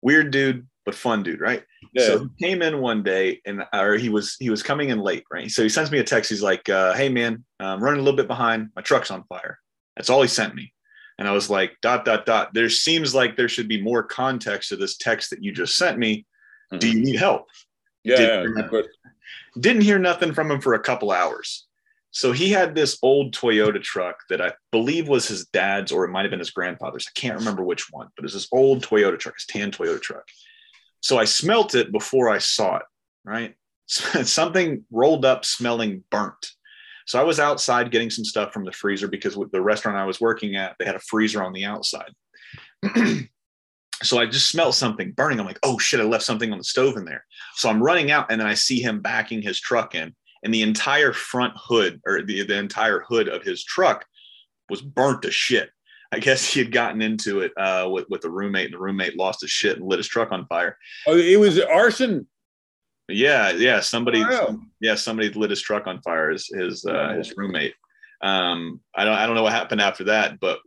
[0.00, 1.62] weird dude, but fun dude, right?
[1.92, 2.06] Yeah.
[2.06, 5.24] So he came in one day and or he was he was coming in late,
[5.30, 5.50] right?
[5.50, 6.30] So he sends me a text.
[6.30, 8.70] He's like, uh, "Hey man, I'm running a little bit behind.
[8.74, 9.58] My truck's on fire."
[9.96, 10.72] That's all he sent me.
[11.18, 12.54] And I was like, dot dot dot.
[12.54, 15.98] There seems like there should be more context to this text that you just sent
[15.98, 16.26] me.
[16.72, 16.78] Mm-hmm.
[16.78, 17.48] Do you need help?
[18.02, 18.86] Yeah, didn't, yeah but-
[19.60, 21.66] didn't hear nothing from him for a couple hours.
[22.10, 26.08] So he had this old Toyota truck that I believe was his dad's, or it
[26.08, 27.08] might have been his grandfather's.
[27.08, 30.24] I can't remember which one, but it's this old Toyota truck, his tan Toyota truck.
[31.02, 32.84] So I smelt it before I saw it,
[33.24, 33.54] right?
[33.86, 36.52] Something rolled up smelling burnt.
[37.06, 40.20] So I was outside getting some stuff from the freezer because the restaurant I was
[40.20, 42.12] working at, they had a freezer on the outside.
[44.02, 45.40] so I just smelled something burning.
[45.40, 47.24] I'm like, oh shit, I left something on the stove in there.
[47.56, 50.14] So I'm running out and then I see him backing his truck in,
[50.44, 54.06] and the entire front hood or the, the entire hood of his truck
[54.70, 55.70] was burnt to shit.
[56.12, 59.16] I guess he had gotten into it uh, with with a roommate, and the roommate
[59.16, 60.76] lost his shit and lit his truck on fire.
[61.06, 62.26] Oh, it was arson.
[63.08, 63.80] Yeah, yeah.
[63.80, 66.30] Somebody, oh, yeah, somebody lit his truck on fire.
[66.30, 67.74] His his, uh, his roommate.
[68.22, 70.60] Um, I don't I don't know what happened after that, but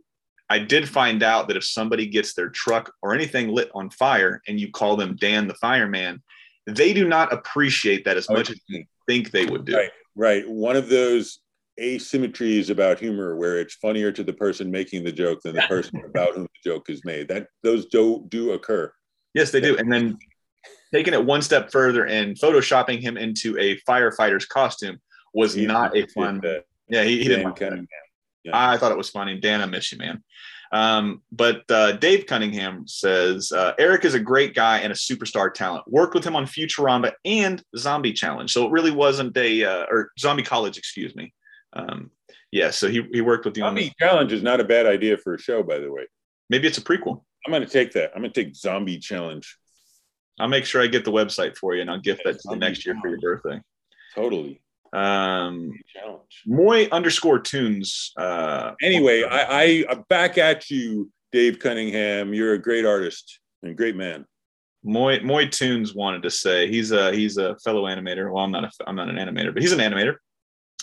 [0.50, 4.42] I did find out that if somebody gets their truck or anything lit on fire
[4.46, 6.22] and you call them Dan the fireman,
[6.66, 9.76] they do not appreciate that as much as you think they would do.
[9.76, 10.48] Right, right.
[10.48, 11.40] One of those
[11.80, 16.02] asymmetries about humor where it's funnier to the person making the joke than the person
[16.04, 17.28] about whom the joke is made.
[17.28, 18.92] That those do do occur.
[19.34, 19.76] Yes, they do.
[19.76, 20.18] And then
[20.92, 24.98] taking it one step further and photoshopping him into a firefighter's costume
[25.34, 26.40] was he not a fun.
[26.88, 27.54] Yeah, he, he didn't.
[27.54, 27.86] Kind of,
[28.44, 28.52] yeah.
[28.54, 29.38] I thought it was funny.
[29.38, 30.22] Dan, I miss you, man.
[30.72, 35.52] Um, but uh, Dave Cunningham says uh, Eric is a great guy and a superstar
[35.52, 35.84] talent.
[35.86, 40.12] Worked with him on Futurama and Zombie Challenge, so it really wasn't a uh, or
[40.18, 41.32] Zombie College, excuse me.
[41.76, 42.10] Um,
[42.52, 45.34] yeah, so he, he worked with the Zombie Challenge is not a bad idea for
[45.34, 46.06] a show, by the way.
[46.48, 47.22] Maybe it's a prequel.
[47.44, 48.12] I'm going to take that.
[48.14, 49.58] I'm going to take Zombie Challenge.
[50.38, 52.56] I'll make sure I get the website for you, and I'll gift that to the
[52.56, 53.60] next year for your birthday.
[54.14, 54.60] Totally.
[54.92, 56.42] Um, challenge.
[56.46, 58.12] Moy underscore tunes.
[58.16, 62.32] Uh, anyway, I, I back at you, Dave Cunningham.
[62.34, 64.24] You're a great artist and great man.
[64.84, 68.32] Moy Moy Tunes wanted to say he's a he's a fellow animator.
[68.32, 70.16] Well, I'm not a I'm not an animator, but he's an animator.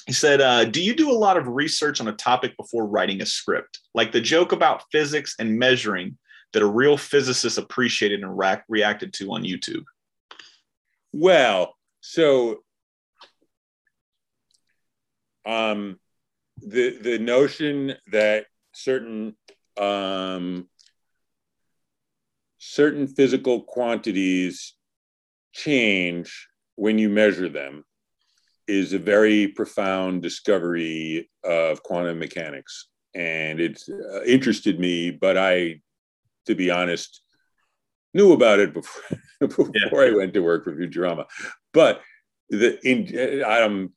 [0.06, 3.22] He said, uh, "Do you do a lot of research on a topic before writing
[3.22, 6.18] a script, like the joke about physics and measuring
[6.52, 9.84] that a real physicist appreciated and reacted to on YouTube?"
[11.14, 12.64] Well, so
[15.46, 16.00] um,
[16.58, 19.36] the the notion that certain
[19.78, 20.68] um,
[22.58, 24.74] certain physical quantities
[25.54, 27.86] change when you measure them
[28.68, 35.80] is a very profound discovery of quantum mechanics and it uh, interested me but i
[36.46, 37.22] to be honest
[38.14, 40.14] knew about it before before yeah.
[40.14, 41.26] i went to work for futurama
[41.74, 42.02] but
[42.50, 43.92] the in i'm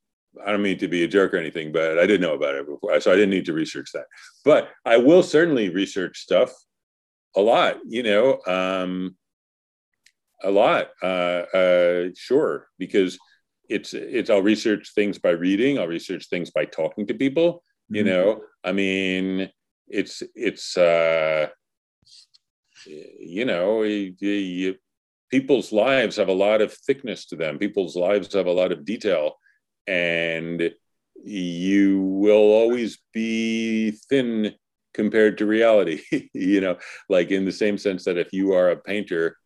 [0.45, 2.67] I don't mean to be a jerk or anything, but I didn't know about it
[2.67, 4.07] before, so I didn't need to research that.
[4.45, 6.53] But I will certainly research stuff
[7.35, 9.17] a lot, you know, um,
[10.43, 13.19] a lot, uh, uh, sure, because
[13.69, 18.03] it's it's I'll research things by reading, I'll research things by talking to people, you
[18.03, 18.11] mm-hmm.
[18.11, 18.41] know.
[18.65, 19.51] I mean,
[19.89, 21.49] it's it's uh,
[22.87, 24.75] you know, you, you,
[25.31, 27.59] people's lives have a lot of thickness to them.
[27.59, 29.37] People's lives have a lot of detail
[29.87, 30.71] and
[31.25, 34.55] you will always be thin
[34.95, 36.03] compared to reality
[36.33, 36.77] you know
[37.09, 39.37] like in the same sense that if you are a painter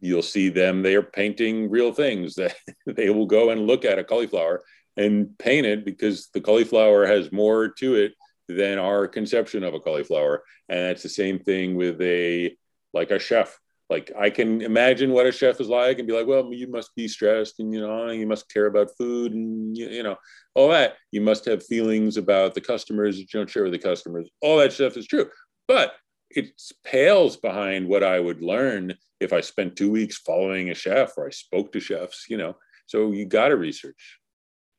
[0.00, 2.54] you'll see them they are painting real things that
[2.86, 4.62] they will go and look at a cauliflower
[4.96, 8.12] and paint it because the cauliflower has more to it
[8.48, 12.56] than our conception of a cauliflower and that's the same thing with a
[12.92, 13.58] like a chef
[13.90, 16.94] like I can imagine what a chef is like and be like, well, you must
[16.96, 20.16] be stressed and you know you must care about food and you, you know
[20.54, 20.94] all that.
[21.12, 24.28] You must have feelings about the customers you don't share with the customers.
[24.40, 25.28] All that stuff is true,
[25.68, 25.92] but
[26.36, 31.12] it pales behind what I would learn if I spent two weeks following a chef
[31.16, 32.26] or I spoke to chefs.
[32.28, 32.56] You know,
[32.86, 34.18] so you got to research.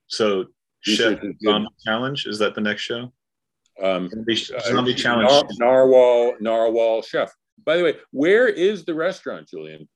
[0.08, 0.46] So,
[0.86, 3.12] research chef zombie challenge is that the next show?
[3.82, 5.30] Um, zombie uh, challenge.
[5.30, 7.32] Nar- narwhal, narwhal chef.
[7.64, 9.88] By the way, where is the restaurant, Julian?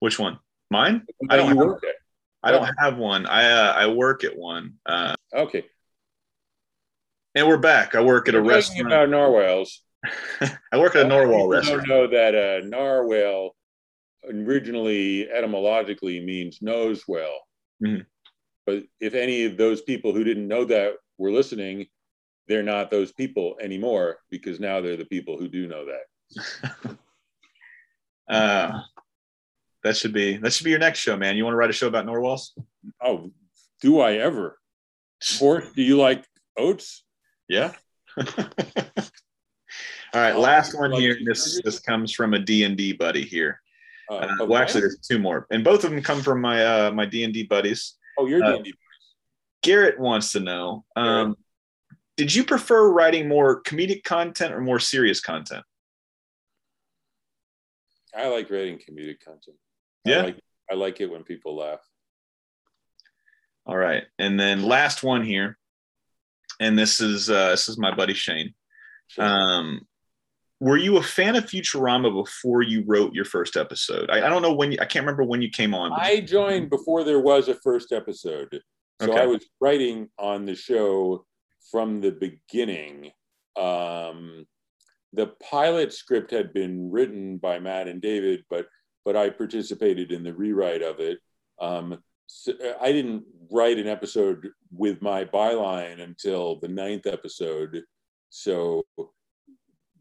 [0.00, 0.38] Which one?
[0.70, 1.06] Mine?
[1.30, 1.94] I don't work at.
[2.42, 3.26] I don't have one.
[3.26, 4.74] I uh, I work at one.
[4.84, 5.64] Uh, okay.
[7.34, 7.94] And we're back.
[7.94, 8.88] I work at a restaurant.
[8.88, 9.80] About narwhals.
[10.72, 11.82] I work at a narwhal restaurant.
[11.82, 13.56] I don't know that a uh, narwhal
[14.30, 17.40] originally etymologically means nose well.
[17.84, 18.02] Mm-hmm.
[18.66, 21.86] But if any of those people who didn't know that were listening,
[22.48, 26.96] they're not those people anymore because now they're the people who do know that.
[28.26, 28.80] Uh,
[29.82, 31.36] that should be that should be your next show, man.
[31.36, 32.58] You want to write a show about narwhals?
[33.02, 33.30] Oh,
[33.82, 34.58] do I ever?
[35.42, 36.24] Or do you like
[36.56, 37.04] oats?
[37.50, 37.72] Yeah.
[40.14, 41.18] All right, last one here.
[41.24, 43.60] This this comes from a D and D buddy here.
[44.08, 46.92] Uh, uh, well, actually, there's two more, and both of them come from my uh,
[46.92, 47.94] my D and D buddies.
[48.16, 48.78] Oh, your D and D buddies.
[49.62, 51.36] Garrett wants to know: um,
[52.16, 55.64] Did you prefer writing more comedic content or more serious content?
[58.16, 59.56] I like writing comedic content.
[60.04, 60.18] Yeah.
[60.18, 61.80] I like, I like it when people laugh.
[63.66, 64.04] All right.
[64.18, 65.58] And then last one here.
[66.60, 68.54] And this is uh this is my buddy Shane.
[69.08, 69.24] Sure.
[69.24, 69.86] Um
[70.64, 74.08] were you a fan of Futurama before you wrote your first episode?
[74.08, 75.92] I, I don't know when you, I can't remember when you came on.
[75.92, 78.62] I joined before there was a first episode.
[79.02, 79.20] So okay.
[79.20, 81.26] I was writing on the show
[81.70, 83.10] from the beginning.
[83.56, 84.46] Um,
[85.12, 88.66] the pilot script had been written by Matt and David, but
[89.04, 91.18] but I participated in the rewrite of it.
[91.60, 97.82] Um, so I didn't write an episode with my byline until the ninth episode.
[98.30, 98.82] So,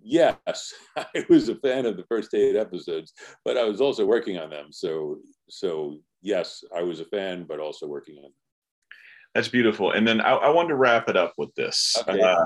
[0.04, 3.14] yes, I was a fan of the first eight episodes,
[3.46, 4.68] but I was also working on them.
[4.72, 5.18] So,
[5.50, 8.34] so yes, I was a fan, but also working on them.
[9.34, 9.92] That's beautiful.
[9.92, 11.96] And then I, I wanted to wrap it up with this.
[12.08, 12.22] Okay.
[12.22, 12.46] Uh,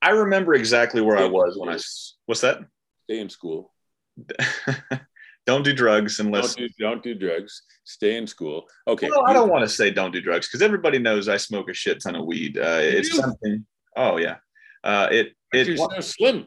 [0.00, 1.78] I remember exactly where Stay I was when I.
[2.26, 2.60] What's that?
[3.04, 3.72] Stay in school.
[5.46, 7.62] don't do drugs unless don't do, don't do, drugs.
[7.84, 8.66] Stay in school.
[8.86, 9.08] Okay.
[9.10, 11.74] Well, I don't want to say don't do drugs because everybody knows I smoke a
[11.74, 12.58] shit ton of weed.
[12.58, 13.66] Uh, it's something.
[13.96, 14.36] Oh yeah.
[14.84, 16.46] Uh, it it you're so slim.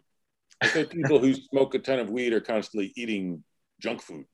[0.61, 3.44] I think people who smoke a ton of weed are constantly eating
[3.80, 4.26] junk food.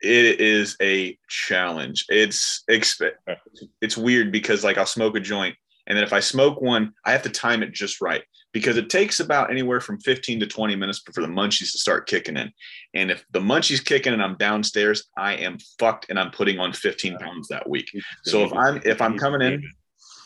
[0.00, 2.04] It is a challenge.
[2.08, 6.92] It's it's weird because like I'll smoke a joint and then if I smoke one,
[7.04, 8.22] I have to time it just right
[8.52, 12.08] because it takes about anywhere from 15 to 20 minutes for the munchies to start
[12.08, 12.52] kicking in.
[12.94, 16.72] And if the munchies kicking and I'm downstairs, I am fucked and I'm putting on
[16.72, 17.90] 15 pounds that week.
[18.24, 19.62] So if I'm if I'm coming in,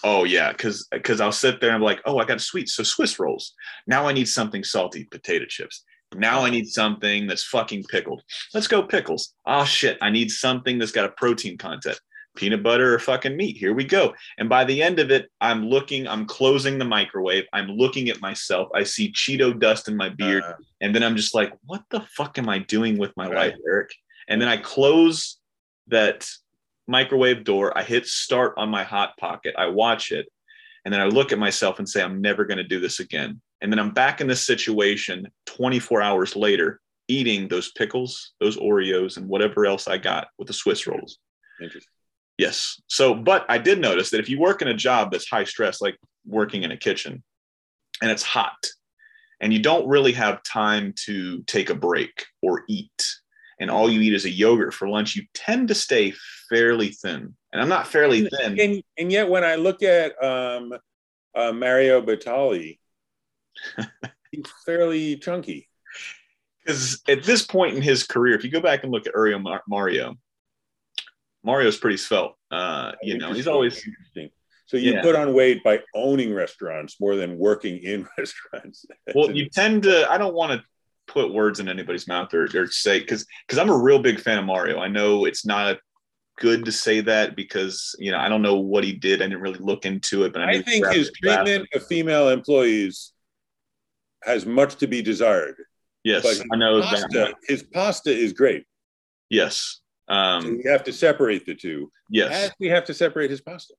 [0.04, 2.68] oh yeah, because because I'll sit there and I'm like, oh, I got a sweet.
[2.68, 3.54] So Swiss rolls.
[3.86, 5.84] Now I need something salty, potato chips.
[6.14, 8.22] Now I need something that's fucking pickled.
[8.52, 9.34] Let's go pickles.
[9.46, 12.00] Oh shit, I need something that's got a protein content
[12.36, 13.56] peanut butter or fucking meat.
[13.56, 14.14] Here we go.
[14.38, 17.44] And by the end of it, I'm looking, I'm closing the microwave.
[17.52, 18.68] I'm looking at myself.
[18.74, 20.44] I see Cheeto dust in my beard.
[20.44, 23.52] Uh, and then I'm just like, what the fuck am I doing with my right.
[23.52, 23.90] life, Eric?
[24.28, 25.38] And then I close
[25.88, 26.28] that
[26.90, 27.76] microwave door.
[27.76, 29.54] I hit start on my hot pocket.
[29.56, 30.28] I watch it.
[30.84, 33.40] And then I look at myself and say, I'm never going to do this again.
[33.60, 39.16] And then I'm back in this situation 24 hours later, eating those pickles, those Oreos,
[39.16, 41.18] and whatever else I got with the Swiss rolls.
[41.60, 41.92] Interesting.
[42.38, 42.80] Yes.
[42.86, 45.82] So, but I did notice that if you work in a job that's high stress,
[45.82, 47.22] like working in a kitchen,
[48.00, 48.66] and it's hot,
[49.40, 53.04] and you don't really have time to take a break or eat,
[53.60, 56.14] and all you eat is a yogurt for lunch, you tend to stay
[56.48, 57.34] fairly thin.
[57.52, 58.58] And I'm not fairly thin.
[58.58, 60.72] And, and yet, when I look at um,
[61.34, 62.78] uh, Mario Batali,
[64.32, 65.68] he's fairly chunky.
[66.64, 69.42] Because at this point in his career, if you go back and look at Uriel
[69.68, 70.14] Mario,
[71.44, 72.36] Mario's pretty svelte.
[72.50, 74.30] Uh, you know, he's always interesting.
[74.66, 75.02] So you yeah.
[75.02, 78.86] put on weight by owning restaurants more than working in restaurants.
[79.14, 80.08] well, you tend to.
[80.10, 80.66] I don't want to
[81.10, 84.38] put words in anybody's mouth or, or say because because I'm a real big fan
[84.38, 84.78] of Mario.
[84.78, 85.78] I know it's not
[86.38, 89.20] good to say that because you know I don't know what he did.
[89.20, 93.12] I didn't really look into it, but I, I think his treatment of female employees
[94.22, 95.56] has much to be desired.
[96.04, 97.34] Yes, I know pasta, that.
[97.46, 98.64] His pasta is great.
[99.28, 101.90] Yes, um, so we have to separate the two.
[102.08, 103.74] Yes, we have to separate his pasta.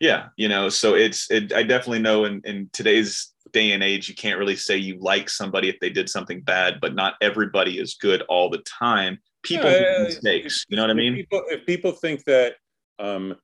[0.00, 4.08] Yeah, you know, so it's it, I definitely know in in today's day and age,
[4.08, 7.78] you can't really say you like somebody if they did something bad, but not everybody
[7.78, 9.18] is good all the time.
[9.42, 10.64] People yeah, make mistakes.
[10.68, 11.14] You know what I mean?
[11.14, 12.54] People, if people think that
[12.98, 13.34] um,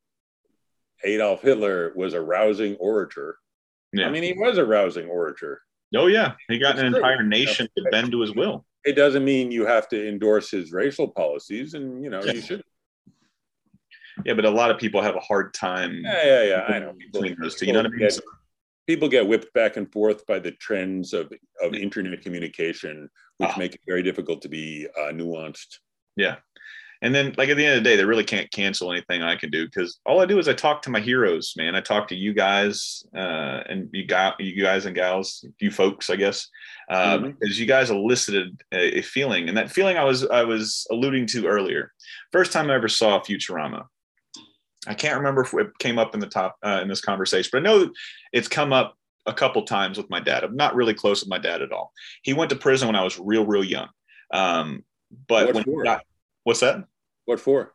[1.05, 3.39] Adolf Hitler was a rousing orator,
[3.93, 4.07] yeah.
[4.07, 5.63] I mean, he was a rousing orator.
[5.97, 6.97] Oh yeah, he got an true.
[6.97, 10.73] entire nation to bend to his will it doesn't mean you have to endorse his
[10.73, 12.63] racial policies, and you know you should.
[14.25, 16.01] Yeah, but a lot of people have a hard time.
[16.03, 16.63] Yeah, yeah, yeah.
[16.75, 17.67] I know between those two.
[17.67, 18.09] You know what I mean?
[18.89, 21.33] People get whipped back and forth by the trends of
[21.63, 23.59] of internet communication, which oh.
[23.59, 25.79] make it very difficult to be uh, nuanced.
[26.17, 26.37] Yeah,
[27.01, 29.37] and then, like at the end of the day, they really can't cancel anything I
[29.37, 31.77] can do because all I do is I talk to my heroes, man.
[31.77, 36.11] I talk to you guys uh, and you got you guys and gals, you folks,
[36.11, 36.49] I guess,
[36.89, 37.47] because um, mm-hmm.
[37.53, 41.47] you guys elicited a, a, feeling, and that feeling I was I was alluding to
[41.47, 41.93] earlier.
[42.33, 43.85] First time I ever saw Futurama.
[44.89, 47.59] I can't remember if it came up in the top uh, in this conversation, but
[47.59, 47.91] I know
[48.33, 48.97] it's come up
[49.27, 50.43] a couple times with my dad.
[50.43, 51.93] I'm not really close with my dad at all.
[52.23, 53.89] He went to prison when I was real, real young.
[54.33, 54.85] Um,
[55.29, 56.03] but what when got,
[56.45, 56.85] What's that?
[57.27, 57.75] What for?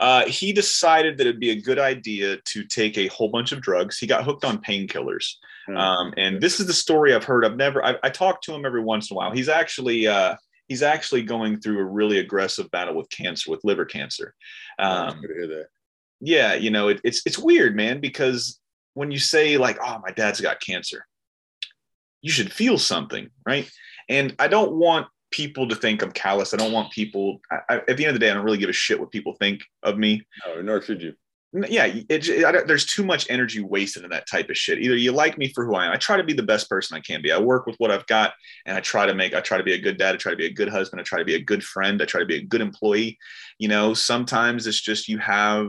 [0.00, 3.60] Uh, he decided that it'd be a good idea to take a whole bunch of
[3.60, 3.98] drugs.
[3.98, 5.34] He got hooked on painkillers.
[5.68, 5.76] Mm-hmm.
[5.76, 7.44] Um, and this is the story I've heard.
[7.44, 9.30] I've never, I, I talk to him every once in a while.
[9.30, 10.36] He's actually, uh,
[10.68, 14.34] he's actually going through a really aggressive battle with cancer, with liver cancer.
[14.78, 15.22] Um,
[16.20, 18.60] yeah, you know, it, it's, it's weird, man, because
[18.94, 21.06] when you say like, oh, my dad's got cancer,
[22.22, 23.70] you should feel something, right?
[24.08, 26.54] And I don't want people to think I'm callous.
[26.54, 27.40] I don't want people.
[27.50, 29.34] I, at the end of the day, I don't really give a shit what people
[29.34, 30.24] think of me.
[30.46, 31.14] No, nor should you.
[31.68, 34.80] Yeah, it, it, there's too much energy wasted in that type of shit.
[34.80, 35.92] Either you like me for who I am.
[35.92, 37.30] I try to be the best person I can be.
[37.30, 38.32] I work with what I've got,
[38.66, 39.34] and I try to make.
[39.34, 40.14] I try to be a good dad.
[40.14, 41.00] I try to be a good husband.
[41.00, 42.02] I try to be a good friend.
[42.02, 43.18] I try to be a good employee.
[43.58, 45.68] You know, sometimes it's just you have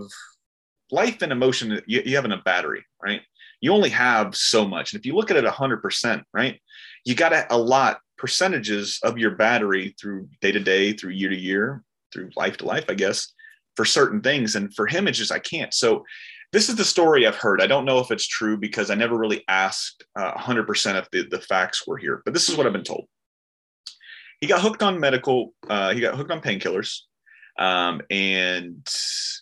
[1.02, 1.82] life and emotion.
[1.86, 3.22] You, you have in a battery, right?
[3.62, 6.60] You only have so much, and if you look at it hundred percent, right,
[7.06, 11.36] you got a lot percentages of your battery through day to day, through year to
[11.36, 13.34] year, through life to life, I guess.
[13.76, 14.56] for certain things.
[14.56, 15.74] And for him, it's just, I can't.
[15.74, 16.06] So
[16.54, 17.62] this is the story I've heard.
[17.62, 21.28] I don't know if it's true because I never really asked uh, 100% if the,
[21.28, 23.06] the facts were here, but this is what I've been told.
[24.40, 27.02] He got hooked on medical, uh, he got hooked on painkillers.
[27.58, 28.88] Um, and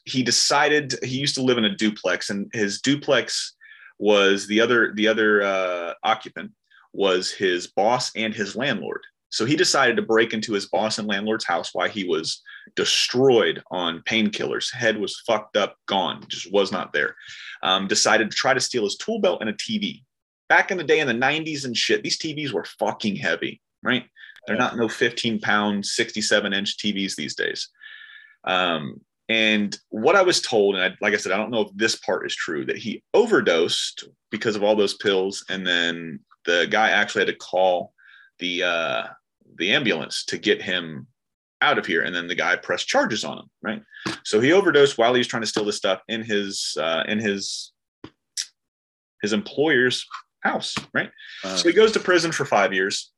[0.05, 3.55] he decided he used to live in a duplex, and his duplex
[3.99, 6.51] was the other the other uh, occupant
[6.93, 9.01] was his boss and his landlord.
[9.29, 12.43] So he decided to break into his boss and landlord's house while he was
[12.75, 14.71] destroyed on painkillers.
[14.71, 17.15] Head was fucked up, gone, just was not there.
[17.63, 20.03] Um, decided to try to steal his tool belt and a TV.
[20.49, 24.05] Back in the day in the 90s and shit, these TVs were fucking heavy, right?
[24.45, 27.69] They're not no 15 pound, 67 inch TVs these days.
[28.45, 31.69] Um, and what I was told, and I, like I said, I don't know if
[31.75, 36.67] this part is true, that he overdosed because of all those pills, and then the
[36.69, 37.93] guy actually had to call
[38.39, 39.03] the uh,
[39.57, 41.07] the ambulance to get him
[41.61, 42.03] out of here.
[42.03, 43.81] And then the guy pressed charges on him, right?
[44.25, 47.19] So he overdosed while he was trying to steal this stuff in his uh, in
[47.19, 47.71] his
[49.21, 50.05] his employer's
[50.41, 51.09] house, right?
[51.43, 53.12] Uh, so he goes to prison for five years.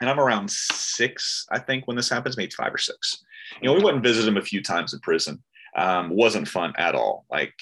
[0.00, 3.24] And I'm around six, I think, when this happens, maybe five or six.
[3.60, 5.42] You know, we went and visited him a few times in prison.
[5.76, 7.24] Um, wasn't fun at all.
[7.30, 7.54] Like,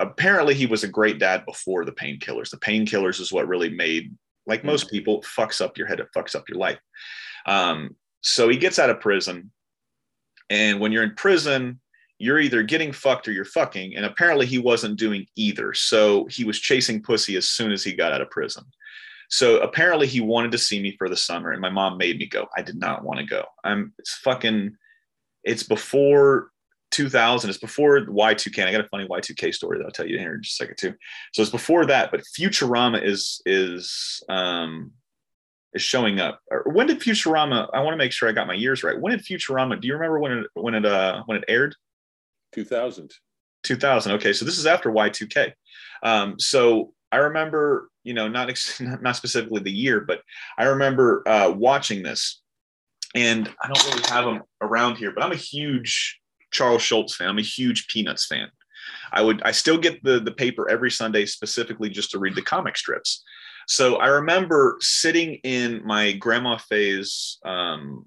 [0.00, 2.50] apparently, he was a great dad before the painkillers.
[2.50, 6.00] The painkillers is what really made, like most people, fucks up your head.
[6.00, 6.78] It fucks up your life.
[7.46, 9.50] Um, so he gets out of prison.
[10.50, 11.80] And when you're in prison,
[12.18, 13.96] you're either getting fucked or you're fucking.
[13.96, 15.74] And apparently he wasn't doing either.
[15.74, 18.64] So he was chasing pussy as soon as he got out of prison.
[19.30, 22.26] So apparently he wanted to see me for the summer and my mom made me
[22.26, 22.46] go.
[22.56, 23.44] I did not want to go.
[23.62, 24.76] I'm it's fucking
[25.42, 26.50] it's before
[26.90, 27.50] 2000.
[27.50, 28.66] It's before Y2K.
[28.66, 30.76] I got a funny Y2K story that I'll tell you here in just a second
[30.78, 30.94] too.
[31.32, 34.92] So it's before that, but Futurama is is um
[35.74, 36.40] is showing up.
[36.66, 37.68] When did Futurama?
[37.74, 38.98] I want to make sure I got my years right.
[38.98, 39.80] When did Futurama?
[39.80, 41.74] Do you remember when it when it uh when it aired?
[42.54, 43.12] 2000.
[43.64, 44.12] 2000.
[44.12, 45.52] Okay, so this is after Y2K.
[46.02, 50.20] Um, so I remember, you know, not ex- not specifically the year, but
[50.56, 52.40] I remember uh, watching this,
[53.14, 56.20] and I don't really have them around here, but I'm a huge
[56.52, 57.28] Charles Schulz fan.
[57.28, 58.48] I'm a huge Peanuts fan.
[59.12, 62.42] I would I still get the the paper every Sunday specifically just to read the
[62.42, 63.24] comic strips.
[63.66, 68.06] So I remember sitting in my grandma Faye's um,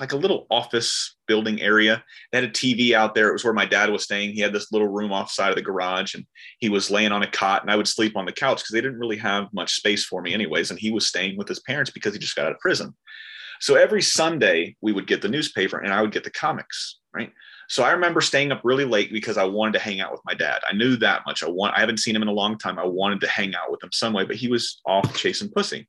[0.00, 2.02] like a little office building area.
[2.30, 3.28] They had a TV out there.
[3.28, 4.32] It was where my dad was staying.
[4.32, 6.24] He had this little room off side of the garage and
[6.58, 8.80] he was laying on a cot and I would sleep on the couch because they
[8.80, 10.70] didn't really have much space for me anyways.
[10.70, 12.94] And he was staying with his parents because he just got out of prison.
[13.60, 17.32] So every Sunday we would get the newspaper and I would get the comics, right?
[17.68, 20.34] So I remember staying up really late because I wanted to hang out with my
[20.34, 20.60] dad.
[20.68, 21.42] I knew that much.
[21.42, 22.78] I want I haven't seen him in a long time.
[22.78, 25.88] I wanted to hang out with him some way, but he was off chasing pussy.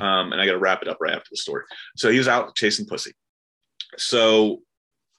[0.00, 1.64] Um, and I got to wrap it up right after the story.
[1.96, 3.12] So he was out chasing pussy.
[3.96, 4.60] So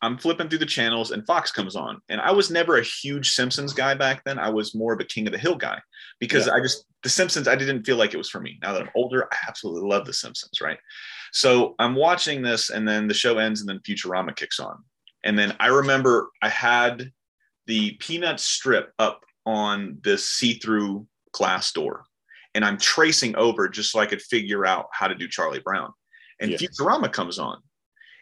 [0.01, 2.01] I'm flipping through the channels and Fox comes on.
[2.09, 4.37] And I was never a huge Simpsons guy back then.
[4.37, 5.79] I was more of a King of the Hill guy
[6.19, 6.53] because yeah.
[6.53, 8.59] I just, The Simpsons, I didn't feel like it was for me.
[8.61, 10.77] Now that I'm older, I absolutely love The Simpsons, right?
[11.31, 14.83] So I'm watching this and then the show ends and then Futurama kicks on.
[15.23, 17.11] And then I remember I had
[17.65, 22.03] the peanut strip up on this see through glass door.
[22.55, 25.91] And I'm tracing over just so I could figure out how to do Charlie Brown.
[26.39, 26.57] And yeah.
[26.57, 27.61] Futurama comes on.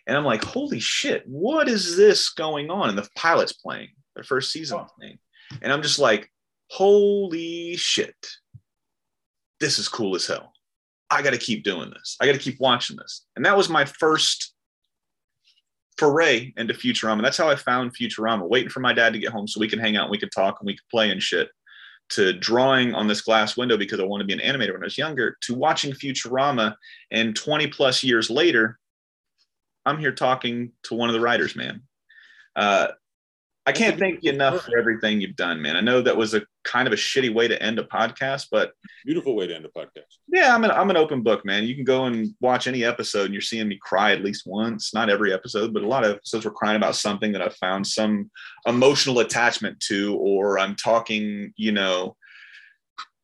[0.06, 2.90] And I'm like, holy shit, what is this going on?
[2.90, 4.88] And the pilot's playing, their first season oh.
[5.00, 5.20] playing.
[5.62, 6.30] And I'm just like,
[6.70, 8.16] holy shit,
[9.60, 10.52] this is cool as hell.
[11.10, 12.18] I got to keep doing this.
[12.20, 13.26] I got to keep watching this.
[13.36, 14.54] And that was my first
[15.98, 17.22] foray into Futurama.
[17.22, 19.80] That's how I found Futurama, waiting for my dad to get home so we can
[19.80, 21.50] hang out and we could talk and we could play and shit,
[22.16, 24.86] to drawing on this glass window because I wanted to be an animator when I
[24.86, 26.76] was younger, to watching Futurama.
[27.12, 28.80] And 20 plus years later,
[29.86, 31.82] I'm here talking to one of the writers, man.
[32.56, 32.90] Uh,
[33.66, 35.76] I can't thank you enough for everything you've done, man.
[35.76, 38.74] I know that was a kind of a shitty way to end a podcast, but
[39.06, 40.18] beautiful way to end a podcast.
[40.28, 41.66] Yeah, I'm an I'm an open book, man.
[41.66, 44.94] You can go and watch any episode, and you're seeing me cry at least once.
[44.94, 47.86] Not every episode, but a lot of episodes we're crying about something that I found
[47.86, 48.32] some
[48.66, 52.16] emotional attachment to, or I'm talking, you know,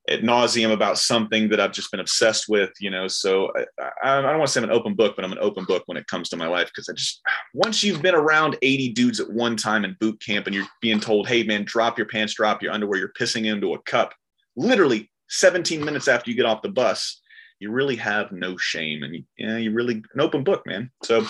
[0.10, 3.08] at nauseum about something that I've just been obsessed with, you know.
[3.08, 5.40] So I, I, I don't want to say I'm an open book, but I'm an
[5.40, 7.22] open book when it comes to my life because I just
[7.54, 11.00] once you've been around 80 dudes at one time in boot camp and you're being
[11.00, 14.14] told, "Hey, man, drop your pants, drop your underwear," you're pissing into a cup,
[14.56, 17.22] literally 17 minutes after you get off the bus.
[17.60, 20.90] You really have no shame, and you, you, know, you really an open book, man.
[21.04, 21.26] So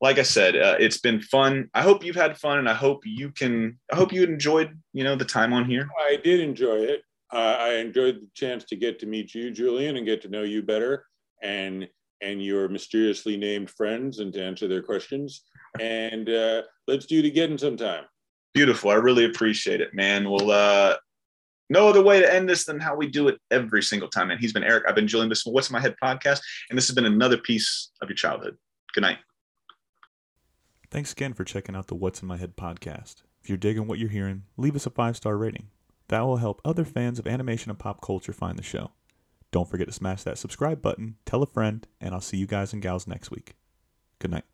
[0.00, 1.70] like I said, uh, it's been fun.
[1.74, 3.78] I hope you've had fun, and I hope you can.
[3.90, 5.88] I hope you enjoyed, you know, the time on here.
[5.98, 9.96] I did enjoy it uh, I enjoyed the chance to get to meet you, Julian,
[9.96, 11.04] and get to know you better.
[11.42, 11.88] And
[12.20, 15.44] and your mysteriously named friends and to answer their questions.
[15.78, 18.04] And uh, let's do it again sometime.
[18.52, 18.90] Beautiful.
[18.90, 20.28] I really appreciate it, man.
[20.28, 20.96] Well, uh,
[21.68, 24.30] no other way to end this than how we do it every single time.
[24.30, 24.84] And he's been Eric.
[24.88, 25.28] I've been Julian.
[25.28, 26.40] This is What's in My Head podcast.
[26.68, 28.56] And this has been another piece of your childhood.
[28.92, 29.18] Good night.
[30.90, 33.22] Thanks again for checking out the What's in My Head podcast.
[33.40, 35.68] If you're digging what you're hearing, leave us a five star rating.
[36.10, 38.90] That will help other fans of animation and pop culture find the show.
[39.52, 42.72] Don't forget to smash that subscribe button, tell a friend, and I'll see you guys
[42.72, 43.54] and gals next week.
[44.18, 44.44] Good night.